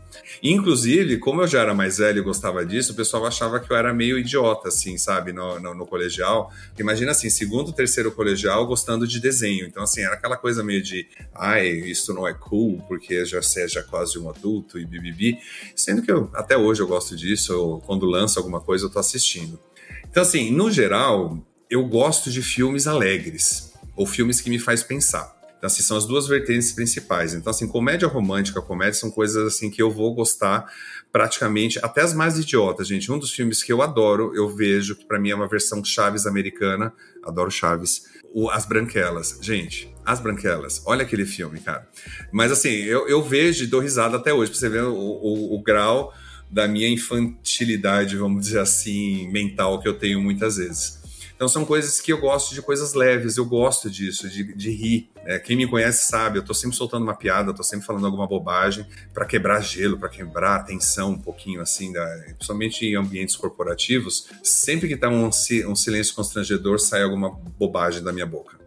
Inclusive, 0.43 1.19
como 1.19 1.43
eu 1.43 1.47
já 1.47 1.61
era 1.61 1.75
mais 1.75 1.99
velho 1.99 2.19
e 2.19 2.23
gostava 2.23 2.65
disso, 2.65 2.93
o 2.93 2.97
pessoal 2.97 3.27
achava 3.27 3.61
que 3.61 3.71
eu 3.71 3.77
era 3.77 3.93
meio 3.93 4.19
idiota, 4.19 4.69
assim, 4.69 4.97
sabe, 4.97 5.33
no, 5.33 5.59
no, 5.59 5.75
no 5.75 5.87
colegial. 5.87 6.53
Imagina 6.79 7.11
assim, 7.11 7.31
segundo, 7.31 7.73
terceiro 7.73 8.13
colegial, 8.13 8.67
gostando 8.67 9.07
de 9.07 9.21
desenho. 9.21 9.67
Então, 9.67 9.83
assim, 9.83 10.03
era 10.03 10.15
aquela 10.15 10.37
coisa 10.37 10.63
meio 10.63 10.83
de, 10.83 11.07
ai, 11.35 11.69
isso 11.69 12.13
não 12.15 12.27
é 12.27 12.35
cool, 12.35 12.83
porque 12.89 13.25
já 13.25 13.43
seja 13.43 13.83
quase 13.83 14.19
um 14.19 14.29
adulto 14.29 14.79
e 14.79 14.85
bibibi. 14.85 15.39
Sendo 15.75 16.03
que 16.03 16.11
eu, 16.11 16.31
até 16.35 16.57
hoje 16.57 16.83
eu 16.83 16.87
gosto 16.87 17.17
disso, 17.17 17.53
eu, 17.53 17.83
quando 17.87 18.07
lança 18.07 18.41
alguma 18.41 18.61
coisa 18.61 18.87
eu 18.87 18.91
tô 18.91 18.99
assistindo. 18.99 19.59
Então, 20.11 20.23
assim, 20.23 20.51
no 20.51 20.71
geral, 20.71 21.39
eu 21.71 21.85
gosto 21.87 22.31
de 22.31 22.43
filmes 22.43 22.87
alegres, 22.87 23.73
ou 23.95 24.07
filmes 24.07 24.41
que 24.41 24.49
me 24.49 24.59
faz 24.59 24.83
pensar. 24.83 25.38
Então, 25.59 25.67
assim, 25.67 25.83
são 25.83 25.97
as 25.97 26.07
duas 26.07 26.29
vertentes 26.29 26.73
principais. 26.73 27.35
Então, 27.35 27.51
assim, 27.51 27.67
comédia 27.67 28.07
romântica, 28.07 28.63
comédia 28.63 28.95
são 28.95 29.11
coisas 29.11 29.45
assim 29.45 29.69
que 29.71 29.83
eu 29.83 29.91
vou 29.91 30.15
gostar 30.15 30.73
praticamente, 31.13 31.79
até 31.83 32.01
as 32.01 32.15
mais 32.15 32.39
idiotas, 32.39 32.87
gente. 32.87 33.11
Um 33.11 33.19
dos 33.19 33.33
filmes 33.33 33.63
que 33.63 33.73
eu 33.73 33.83
adoro, 33.83 34.33
eu 34.37 34.49
vejo, 34.49 34.95
que 34.95 35.05
para 35.05 35.19
mim 35.19 35.31
é 35.31 35.35
uma 35.35 35.49
versão 35.49 35.85
Chaves 35.85 36.27
americana, 36.27 36.93
adoro 37.25 37.51
Chaves, 37.51 38.05
o 38.33 38.49
As 38.51 38.65
Branquelas. 38.65 39.39
Gente, 39.43 39.93
As 40.05 40.21
Branquelas, 40.21 40.83
olha 40.87 41.03
aquele 41.03 41.27
filme, 41.27 41.59
cara. 41.61 41.89
Mas 42.31 42.53
assim, 42.53 42.71
eu, 42.71 43.09
eu 43.09 43.23
vejo 43.23 43.65
e 43.65 43.67
dou 43.67 43.81
risada 43.81 44.17
até 44.17 44.33
hoje, 44.33 44.51
pra 44.51 44.61
você 44.61 44.69
ver 44.69 44.85
o, 44.85 44.95
o, 44.95 45.57
o 45.57 45.63
grau 45.63 46.13
da 46.51 46.69
minha 46.69 46.89
infantilidade, 46.89 48.17
vamos 48.17 48.43
dizer 48.43 48.61
assim, 48.61 49.29
mental 49.31 49.81
que 49.81 49.89
eu 49.89 49.95
tenho 49.99 50.21
muitas 50.21 50.57
vezes. 50.57 50.99
Então 51.39 51.47
são 51.47 51.65
coisas 51.65 52.01
que 52.01 52.13
eu 52.13 52.19
gosto 52.19 52.53
de 52.53 52.61
coisas 52.61 52.95
leves, 52.95 53.37
eu 53.37 53.47
gosto 53.47 53.89
disso, 53.89 54.29
de, 54.29 54.53
de 54.57 54.71
rir. 54.73 55.09
É, 55.25 55.39
quem 55.39 55.57
me 55.57 55.69
conhece 55.69 56.05
sabe, 56.05 56.41
eu 56.41 56.45
tô 56.45 56.53
sempre 56.53 56.77
soltando 56.77 57.05
uma 57.05 57.15
piada, 57.15 57.51
eu 57.51 57.55
tô 57.55 57.63
sempre 57.63 57.87
falando 57.87 58.07
alguma 58.07 58.27
bobagem 58.27 58.85
para 59.15 59.25
quebrar 59.25 59.61
gelo, 59.61 59.97
para 59.97 60.09
quebrar 60.09 60.57
a 60.57 60.63
tensão 60.65 61.13
um 61.13 61.19
pouquinho 61.19 61.61
assim, 61.61 61.93
da, 61.93 62.05
principalmente 62.37 62.85
em 62.85 62.97
ambientes 62.97 63.37
corporativos. 63.37 64.27
Sempre 64.43 64.89
que 64.89 64.97
tá 64.97 65.09
um, 65.09 65.29
um 65.29 65.77
silêncio 65.77 66.13
constrangedor, 66.13 66.81
sai 66.81 67.05
alguma 67.05 67.31
bobagem 67.57 68.03
da 68.03 68.13
minha 68.13 68.27
boca. 68.27 68.59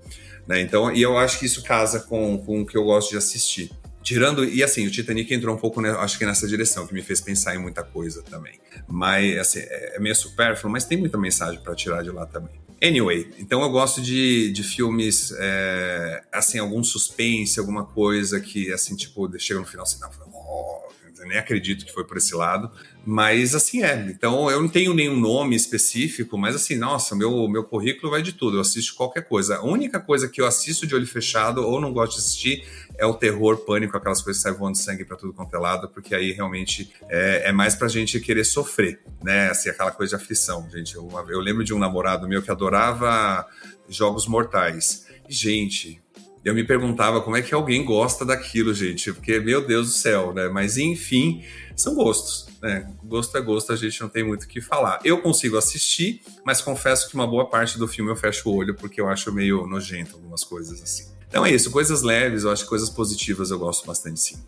Né? 0.47 0.61
Então, 0.61 0.95
e 0.95 1.01
eu 1.01 1.17
acho 1.17 1.39
que 1.39 1.45
isso 1.45 1.63
casa 1.63 1.99
com, 1.99 2.37
com 2.37 2.61
o 2.61 2.65
que 2.65 2.77
eu 2.77 2.85
gosto 2.85 3.09
de 3.09 3.17
assistir. 3.17 3.69
Tirando, 4.01 4.43
e 4.43 4.63
assim, 4.63 4.87
o 4.87 4.91
Titanic 4.91 5.31
entrou 5.31 5.55
um 5.55 5.59
pouco, 5.59 5.79
né, 5.79 5.91
acho 5.91 6.17
que 6.17 6.25
nessa 6.25 6.47
direção, 6.47 6.87
que 6.87 6.93
me 6.93 7.03
fez 7.03 7.21
pensar 7.21 7.53
em 7.53 7.59
muita 7.59 7.83
coisa 7.83 8.23
também. 8.23 8.59
Mas, 8.87 9.37
assim, 9.37 9.59
é, 9.59 9.97
é 9.97 9.99
meio 9.99 10.15
supérfluo, 10.15 10.71
mas 10.71 10.85
tem 10.85 10.97
muita 10.97 11.17
mensagem 11.17 11.61
para 11.61 11.75
tirar 11.75 12.01
de 12.01 12.09
lá 12.09 12.25
também. 12.25 12.60
Anyway, 12.83 13.31
então 13.37 13.61
eu 13.61 13.69
gosto 13.69 14.01
de, 14.01 14.51
de 14.51 14.63
filmes, 14.63 15.31
é, 15.37 16.23
assim, 16.31 16.57
algum 16.57 16.83
suspense, 16.83 17.59
alguma 17.59 17.85
coisa 17.85 18.41
que, 18.41 18.73
assim, 18.73 18.95
tipo, 18.95 19.29
chega 19.37 19.59
no 19.59 19.65
final, 19.67 19.83
assim, 19.83 19.99
não, 19.99 20.09
oh, 20.33 20.91
nem 21.25 21.37
acredito 21.37 21.85
que 21.85 21.93
foi 21.93 22.03
por 22.03 22.17
esse 22.17 22.35
lado. 22.35 22.71
Mas 23.05 23.55
assim 23.55 23.83
é. 23.83 23.95
Então 24.09 24.49
eu 24.49 24.61
não 24.61 24.69
tenho 24.69 24.93
nenhum 24.93 25.19
nome 25.19 25.55
específico, 25.55 26.37
mas 26.37 26.55
assim, 26.55 26.75
nossa, 26.75 27.15
meu, 27.15 27.47
meu 27.47 27.63
currículo 27.63 28.11
vai 28.11 28.21
de 28.21 28.33
tudo. 28.33 28.57
Eu 28.57 28.61
assisto 28.61 28.95
qualquer 28.95 29.27
coisa. 29.27 29.57
A 29.57 29.63
única 29.63 29.99
coisa 29.99 30.29
que 30.29 30.39
eu 30.39 30.45
assisto 30.45 30.85
de 30.85 30.93
olho 30.93 31.07
fechado 31.07 31.65
ou 31.65 31.81
não 31.81 31.91
gosto 31.91 32.13
de 32.13 32.19
assistir 32.19 32.63
é 32.97 33.05
o 33.05 33.13
terror, 33.13 33.57
pânico, 33.57 33.97
aquelas 33.97 34.21
coisas 34.21 34.41
que 34.41 34.47
saem 34.47 34.57
voando 34.57 34.77
sangue 34.77 35.03
para 35.03 35.17
tudo 35.17 35.33
quanto 35.33 35.55
é 35.55 35.59
lado, 35.59 35.89
porque 35.89 36.13
aí 36.13 36.31
realmente 36.31 36.93
é, 37.09 37.49
é 37.49 37.51
mais 37.51 37.73
pra 37.73 37.87
gente 37.87 38.19
querer 38.19 38.43
sofrer, 38.43 38.99
né? 39.23 39.49
Assim, 39.49 39.69
aquela 39.69 39.91
coisa 39.91 40.15
de 40.15 40.23
aflição, 40.23 40.69
gente. 40.69 40.95
Eu, 40.95 41.09
eu 41.29 41.39
lembro 41.39 41.63
de 41.63 41.73
um 41.73 41.79
namorado 41.79 42.27
meu 42.27 42.41
que 42.41 42.51
adorava 42.51 43.47
jogos 43.89 44.27
mortais. 44.27 45.07
Gente, 45.27 46.01
eu 46.43 46.53
me 46.55 46.63
perguntava 46.63 47.21
como 47.21 47.37
é 47.37 47.41
que 47.41 47.53
alguém 47.53 47.85
gosta 47.85 48.25
daquilo, 48.25 48.73
gente, 48.73 49.13
porque, 49.13 49.39
meu 49.39 49.65
Deus 49.65 49.87
do 49.87 49.93
céu, 49.93 50.33
né? 50.33 50.49
Mas 50.49 50.77
enfim, 50.77 51.43
são 51.75 51.93
gostos, 51.93 52.47
né? 52.61 52.91
Gosto 53.03 53.37
é 53.37 53.41
gosto, 53.41 53.71
a 53.71 53.75
gente 53.75 54.01
não 54.01 54.09
tem 54.09 54.23
muito 54.23 54.43
o 54.43 54.47
que 54.47 54.59
falar. 54.59 54.99
Eu 55.03 55.21
consigo 55.21 55.57
assistir, 55.57 56.21
mas 56.43 56.61
confesso 56.61 57.07
que 57.07 57.15
uma 57.15 57.27
boa 57.27 57.49
parte 57.49 57.77
do 57.77 57.87
filme 57.87 58.11
eu 58.11 58.15
fecho 58.15 58.49
o 58.49 58.55
olho 58.55 58.75
porque 58.75 58.99
eu 58.99 59.07
acho 59.07 59.31
meio 59.31 59.67
nojento 59.67 60.15
algumas 60.15 60.43
coisas 60.43 60.81
assim. 60.81 61.11
Então 61.27 61.45
é 61.45 61.51
isso, 61.51 61.71
coisas 61.71 62.01
leves, 62.01 62.43
eu 62.43 62.51
acho 62.51 62.63
que 62.63 62.69
coisas 62.69 62.89
positivas 62.89 63.51
eu 63.51 63.59
gosto 63.59 63.85
bastante 63.85 64.19
sim. 64.19 64.43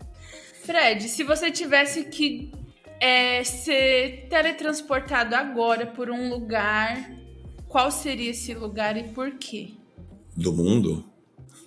Fred, 0.64 1.08
se 1.08 1.22
você 1.22 1.50
tivesse 1.50 2.04
que 2.04 2.52
é, 3.00 3.44
ser 3.44 4.26
teletransportado 4.28 5.34
agora 5.34 5.86
por 5.86 6.10
um 6.10 6.30
lugar, 6.30 7.10
qual 7.68 7.90
seria 7.90 8.30
esse 8.30 8.52
lugar 8.54 8.96
e 8.96 9.04
por 9.04 9.32
quê? 9.32 9.72
Do 10.36 10.52
mundo? 10.52 11.04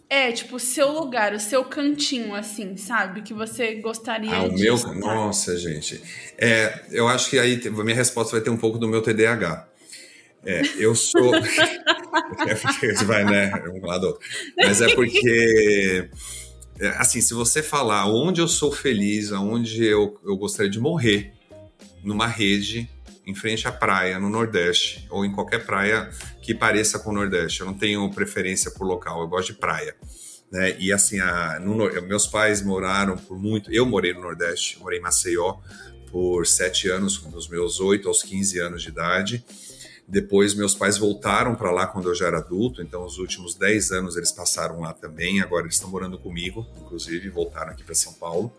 É, 0.10 0.32
tipo, 0.32 0.58
seu 0.58 0.92
lugar, 0.92 1.34
o 1.34 1.40
seu 1.40 1.66
cantinho, 1.66 2.34
assim, 2.34 2.78
sabe? 2.78 3.22
Que 3.22 3.34
você 3.34 3.76
gostaria 3.76 4.38
ah, 4.38 4.48
de. 4.48 4.56
O 4.56 4.58
meu. 4.58 4.76
Estar. 4.76 4.96
Nossa, 4.96 5.58
gente. 5.58 6.02
É, 6.38 6.82
eu 6.92 7.08
acho 7.10 7.30
que 7.30 7.38
aí 7.38 7.60
minha 7.70 7.96
resposta 7.96 8.32
vai 8.32 8.42
ter 8.42 8.50
um 8.50 8.58
pouco 8.58 8.78
do 8.78 8.88
meu 8.88 9.02
TDAH. 9.02 9.68
É, 10.46 10.62
eu 10.78 10.96
sou. 10.96 11.36
é 11.36 12.56
porque 12.56 12.94
vai, 13.04 13.26
né? 13.26 13.52
Um 13.70 13.86
lado 13.86 14.08
outro. 14.08 14.26
Mas 14.56 14.82
é 14.82 14.96
porque. 14.96 16.10
É, 16.80 16.88
assim, 16.90 17.20
se 17.20 17.34
você 17.34 17.62
falar 17.62 18.06
onde 18.08 18.40
eu 18.40 18.48
sou 18.48 18.72
feliz, 18.72 19.34
aonde 19.34 19.84
eu, 19.84 20.18
eu 20.24 20.38
gostaria 20.38 20.72
de 20.72 20.80
morrer, 20.80 21.34
numa 22.02 22.28
rede, 22.28 22.90
em 23.28 23.36
frente 23.36 23.68
à 23.68 23.72
praia, 23.74 24.18
no 24.18 24.30
Nordeste, 24.30 25.06
ou 25.10 25.26
em 25.26 25.32
qualquer 25.34 25.66
praia 25.66 26.10
que 26.42 26.56
pareça 26.56 26.98
com 26.98 27.10
o 27.10 27.14
Nordeste. 27.14 27.60
Eu 27.60 27.68
não 27.68 27.74
tenho 27.74 28.10
preferência 28.12 28.72
por 28.72 28.88
local, 28.88 29.22
eu 29.22 29.28
gosto 29.28 29.52
de 29.52 29.60
praia. 29.60 29.94
Né? 30.50 30.78
E 30.80 30.94
assim, 30.94 31.20
a, 31.20 31.60
no, 31.60 31.76
meus 32.04 32.26
pais 32.26 32.62
moraram 32.62 33.18
por 33.18 33.38
muito. 33.38 33.70
Eu 33.70 33.86
morei 33.86 34.14
no 34.14 34.22
Nordeste, 34.22 34.80
morei 34.80 35.00
em 35.00 35.02
Maceió 35.02 35.58
por 36.10 36.48
sete 36.48 36.90
anos, 36.90 37.18
dos 37.18 37.50
meus 37.50 37.82
oito 37.82 38.08
aos 38.08 38.24
15 38.24 38.60
anos 38.60 38.82
de 38.82 38.90
idade. 38.90 39.44
Depois, 40.08 40.54
meus 40.54 40.74
pais 40.74 40.98
voltaram 40.98 41.54
para 41.54 41.70
lá 41.70 41.86
quando 41.86 42.08
eu 42.08 42.16
já 42.16 42.28
era 42.28 42.38
adulto, 42.38 42.82
então 42.82 43.06
os 43.06 43.18
últimos 43.18 43.56
dez 43.56 43.92
anos 43.92 44.16
eles 44.16 44.32
passaram 44.32 44.80
lá 44.80 44.94
também. 44.94 45.42
Agora 45.42 45.64
eles 45.66 45.76
estão 45.76 45.90
morando 45.90 46.18
comigo, 46.18 46.66
inclusive, 46.78 47.28
voltaram 47.28 47.74
aqui 47.74 47.84
para 47.84 47.94
São 47.94 48.14
Paulo. 48.14 48.54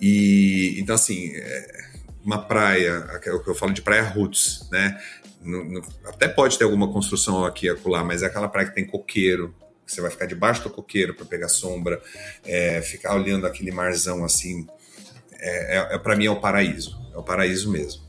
E 0.00 0.74
então, 0.80 0.96
assim, 0.96 1.30
é, 1.36 1.95
uma 2.26 2.42
praia, 2.42 3.06
o 3.28 3.40
que 3.40 3.48
eu 3.48 3.54
falo 3.54 3.72
de 3.72 3.80
praia 3.80 4.02
roots, 4.02 4.68
né? 4.72 5.00
No, 5.40 5.64
no, 5.64 5.82
até 6.04 6.26
pode 6.26 6.58
ter 6.58 6.64
alguma 6.64 6.92
construção 6.92 7.44
aqui 7.44 7.66
e 7.66 7.70
acolá, 7.70 8.02
mas 8.02 8.24
é 8.24 8.26
aquela 8.26 8.48
praia 8.48 8.66
que 8.66 8.74
tem 8.74 8.84
coqueiro, 8.84 9.54
você 9.86 10.00
vai 10.00 10.10
ficar 10.10 10.26
debaixo 10.26 10.64
do 10.64 10.70
coqueiro 10.70 11.14
para 11.14 11.24
pegar 11.24 11.48
sombra, 11.48 12.02
é, 12.44 12.82
ficar 12.82 13.14
olhando 13.14 13.46
aquele 13.46 13.70
marzão 13.70 14.24
assim, 14.24 14.66
é, 15.38 15.76
é, 15.76 15.94
é 15.94 15.98
para 15.98 16.16
mim 16.16 16.26
é 16.26 16.30
o 16.30 16.40
paraíso, 16.40 16.98
é 17.14 17.16
o 17.16 17.22
paraíso 17.22 17.70
mesmo. 17.70 18.04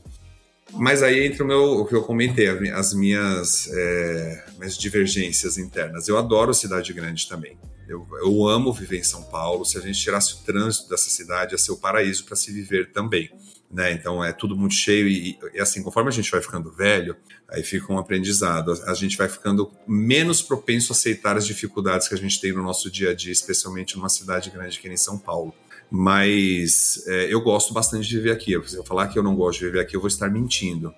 Mas 0.72 1.00
aí 1.00 1.24
entra 1.24 1.44
o, 1.44 1.46
meu, 1.46 1.62
o 1.78 1.86
que 1.86 1.94
eu 1.94 2.02
comentei, 2.02 2.48
as 2.72 2.92
minhas, 2.92 3.70
é, 3.72 4.44
minhas 4.58 4.76
divergências 4.76 5.56
internas. 5.56 6.08
Eu 6.08 6.18
adoro 6.18 6.52
cidade 6.52 6.92
grande 6.92 7.26
também. 7.26 7.56
Eu, 7.88 8.06
eu 8.20 8.46
amo 8.46 8.70
viver 8.70 8.98
em 8.98 9.02
São 9.02 9.22
Paulo. 9.22 9.64
Se 9.64 9.78
a 9.78 9.80
gente 9.80 9.98
tirasse 9.98 10.34
o 10.34 10.38
trânsito 10.38 10.90
dessa 10.90 11.08
cidade, 11.08 11.54
ia 11.54 11.58
ser 11.58 11.72
o 11.72 11.78
paraíso 11.78 12.24
para 12.24 12.36
se 12.36 12.52
viver 12.52 12.92
também 12.92 13.30
né? 13.70 13.92
Então 13.92 14.24
é 14.24 14.32
tudo 14.32 14.56
muito 14.56 14.74
cheio 14.74 15.06
e, 15.06 15.38
e, 15.54 15.60
assim, 15.60 15.82
conforme 15.82 16.08
a 16.08 16.12
gente 16.12 16.30
vai 16.30 16.40
ficando 16.40 16.70
velho, 16.70 17.16
aí 17.48 17.62
fica 17.62 17.92
um 17.92 17.98
aprendizado. 17.98 18.72
A, 18.72 18.92
a, 18.92 18.94
gente 18.94 19.16
vai 19.16 19.28
ficando 19.28 19.70
menos 19.86 20.40
propenso 20.42 20.92
a 20.92 20.96
aceitar 20.96 21.36
as 21.36 21.46
dificuldades 21.46 22.08
que 22.08 22.14
a 22.14 22.18
gente 22.18 22.40
tem 22.40 22.52
no 22.52 22.62
nosso 22.62 22.90
dia 22.90 23.10
a 23.10 23.14
dia, 23.14 23.32
especialmente 23.32 23.96
numa 23.96 24.08
cidade 24.08 24.50
grande 24.50 24.78
que 24.78 24.88
nem 24.88 24.96
São 24.96 25.18
Paulo. 25.18 25.54
Mas 25.90 27.02
é, 27.06 27.32
eu 27.32 27.40
gosto 27.40 27.72
bastante 27.72 28.08
de 28.08 28.16
viver 28.16 28.32
aqui. 28.32 28.52
Se 28.66 28.76
eu 28.76 28.84
falar 28.84 29.08
que 29.08 29.18
eu 29.18 29.22
não 29.22 29.34
gosto 29.34 29.60
de 29.60 29.66
viver 29.66 29.80
aqui, 29.80 29.96
eu 29.96 30.00
vou 30.00 30.08
estar 30.08 30.30
mentindo. 30.30 30.94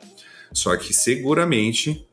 Só 0.53 0.77
que 0.77 0.93
seguramente, 0.93 2.07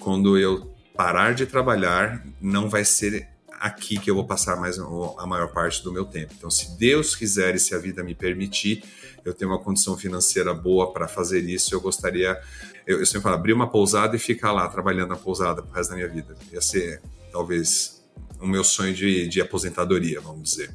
quando 0.00 0.38
eu 0.38 0.72
parar 0.96 1.34
de 1.34 1.46
trabalhar, 1.46 2.24
não 2.40 2.68
vai 2.68 2.84
ser 2.84 3.28
aqui 3.64 3.98
que 3.98 4.10
eu 4.10 4.14
vou 4.14 4.26
passar 4.26 4.56
mais 4.56 4.78
a 4.78 5.26
maior 5.26 5.48
parte 5.48 5.82
do 5.82 5.90
meu 5.90 6.04
tempo. 6.04 6.34
Então, 6.36 6.50
se 6.50 6.76
Deus 6.76 7.16
quiser 7.16 7.54
e 7.54 7.58
se 7.58 7.74
a 7.74 7.78
vida 7.78 8.04
me 8.04 8.14
permitir, 8.14 8.84
eu 9.24 9.32
tenho 9.32 9.50
uma 9.50 9.58
condição 9.58 9.96
financeira 9.96 10.52
boa 10.52 10.92
para 10.92 11.08
fazer 11.08 11.40
isso, 11.40 11.74
eu 11.74 11.80
gostaria, 11.80 12.38
eu, 12.86 13.00
eu 13.00 13.06
sempre 13.06 13.22
falo, 13.22 13.36
abrir 13.36 13.54
uma 13.54 13.66
pousada 13.66 14.14
e 14.16 14.18
ficar 14.18 14.52
lá 14.52 14.68
trabalhando 14.68 15.08
na 15.08 15.16
pousada 15.16 15.62
pro 15.62 15.74
resto 15.74 15.90
da 15.90 15.96
minha 15.96 16.08
vida. 16.08 16.36
Ia 16.52 16.60
ser, 16.60 17.00
talvez, 17.32 18.04
o 18.38 18.46
meu 18.46 18.62
sonho 18.62 18.92
de, 18.92 19.26
de 19.28 19.40
aposentadoria, 19.40 20.20
vamos 20.20 20.42
dizer. 20.42 20.70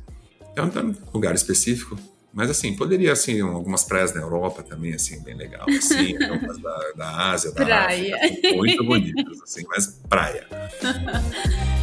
Então, 0.51 0.65
então, 0.65 0.89
um 0.89 0.95
lugar 1.13 1.35
específico, 1.35 1.95
mas 2.33 2.49
assim, 2.49 2.75
poderia 2.75 3.11
assim, 3.11 3.39
algumas 3.39 3.83
praias 3.83 4.15
na 4.15 4.21
Europa 4.21 4.63
também, 4.63 4.95
assim, 4.95 5.21
bem 5.21 5.35
legal, 5.35 5.67
assim, 5.69 6.17
algumas 6.25 6.57
da, 6.57 6.91
da 6.95 7.29
Ásia, 7.29 7.51
da 7.51 7.63
praia. 7.63 8.15
África, 8.15 8.55
muito 8.55 8.83
bonitas, 8.83 9.43
assim, 9.43 9.63
mas 9.69 10.01
praia. 10.09 10.47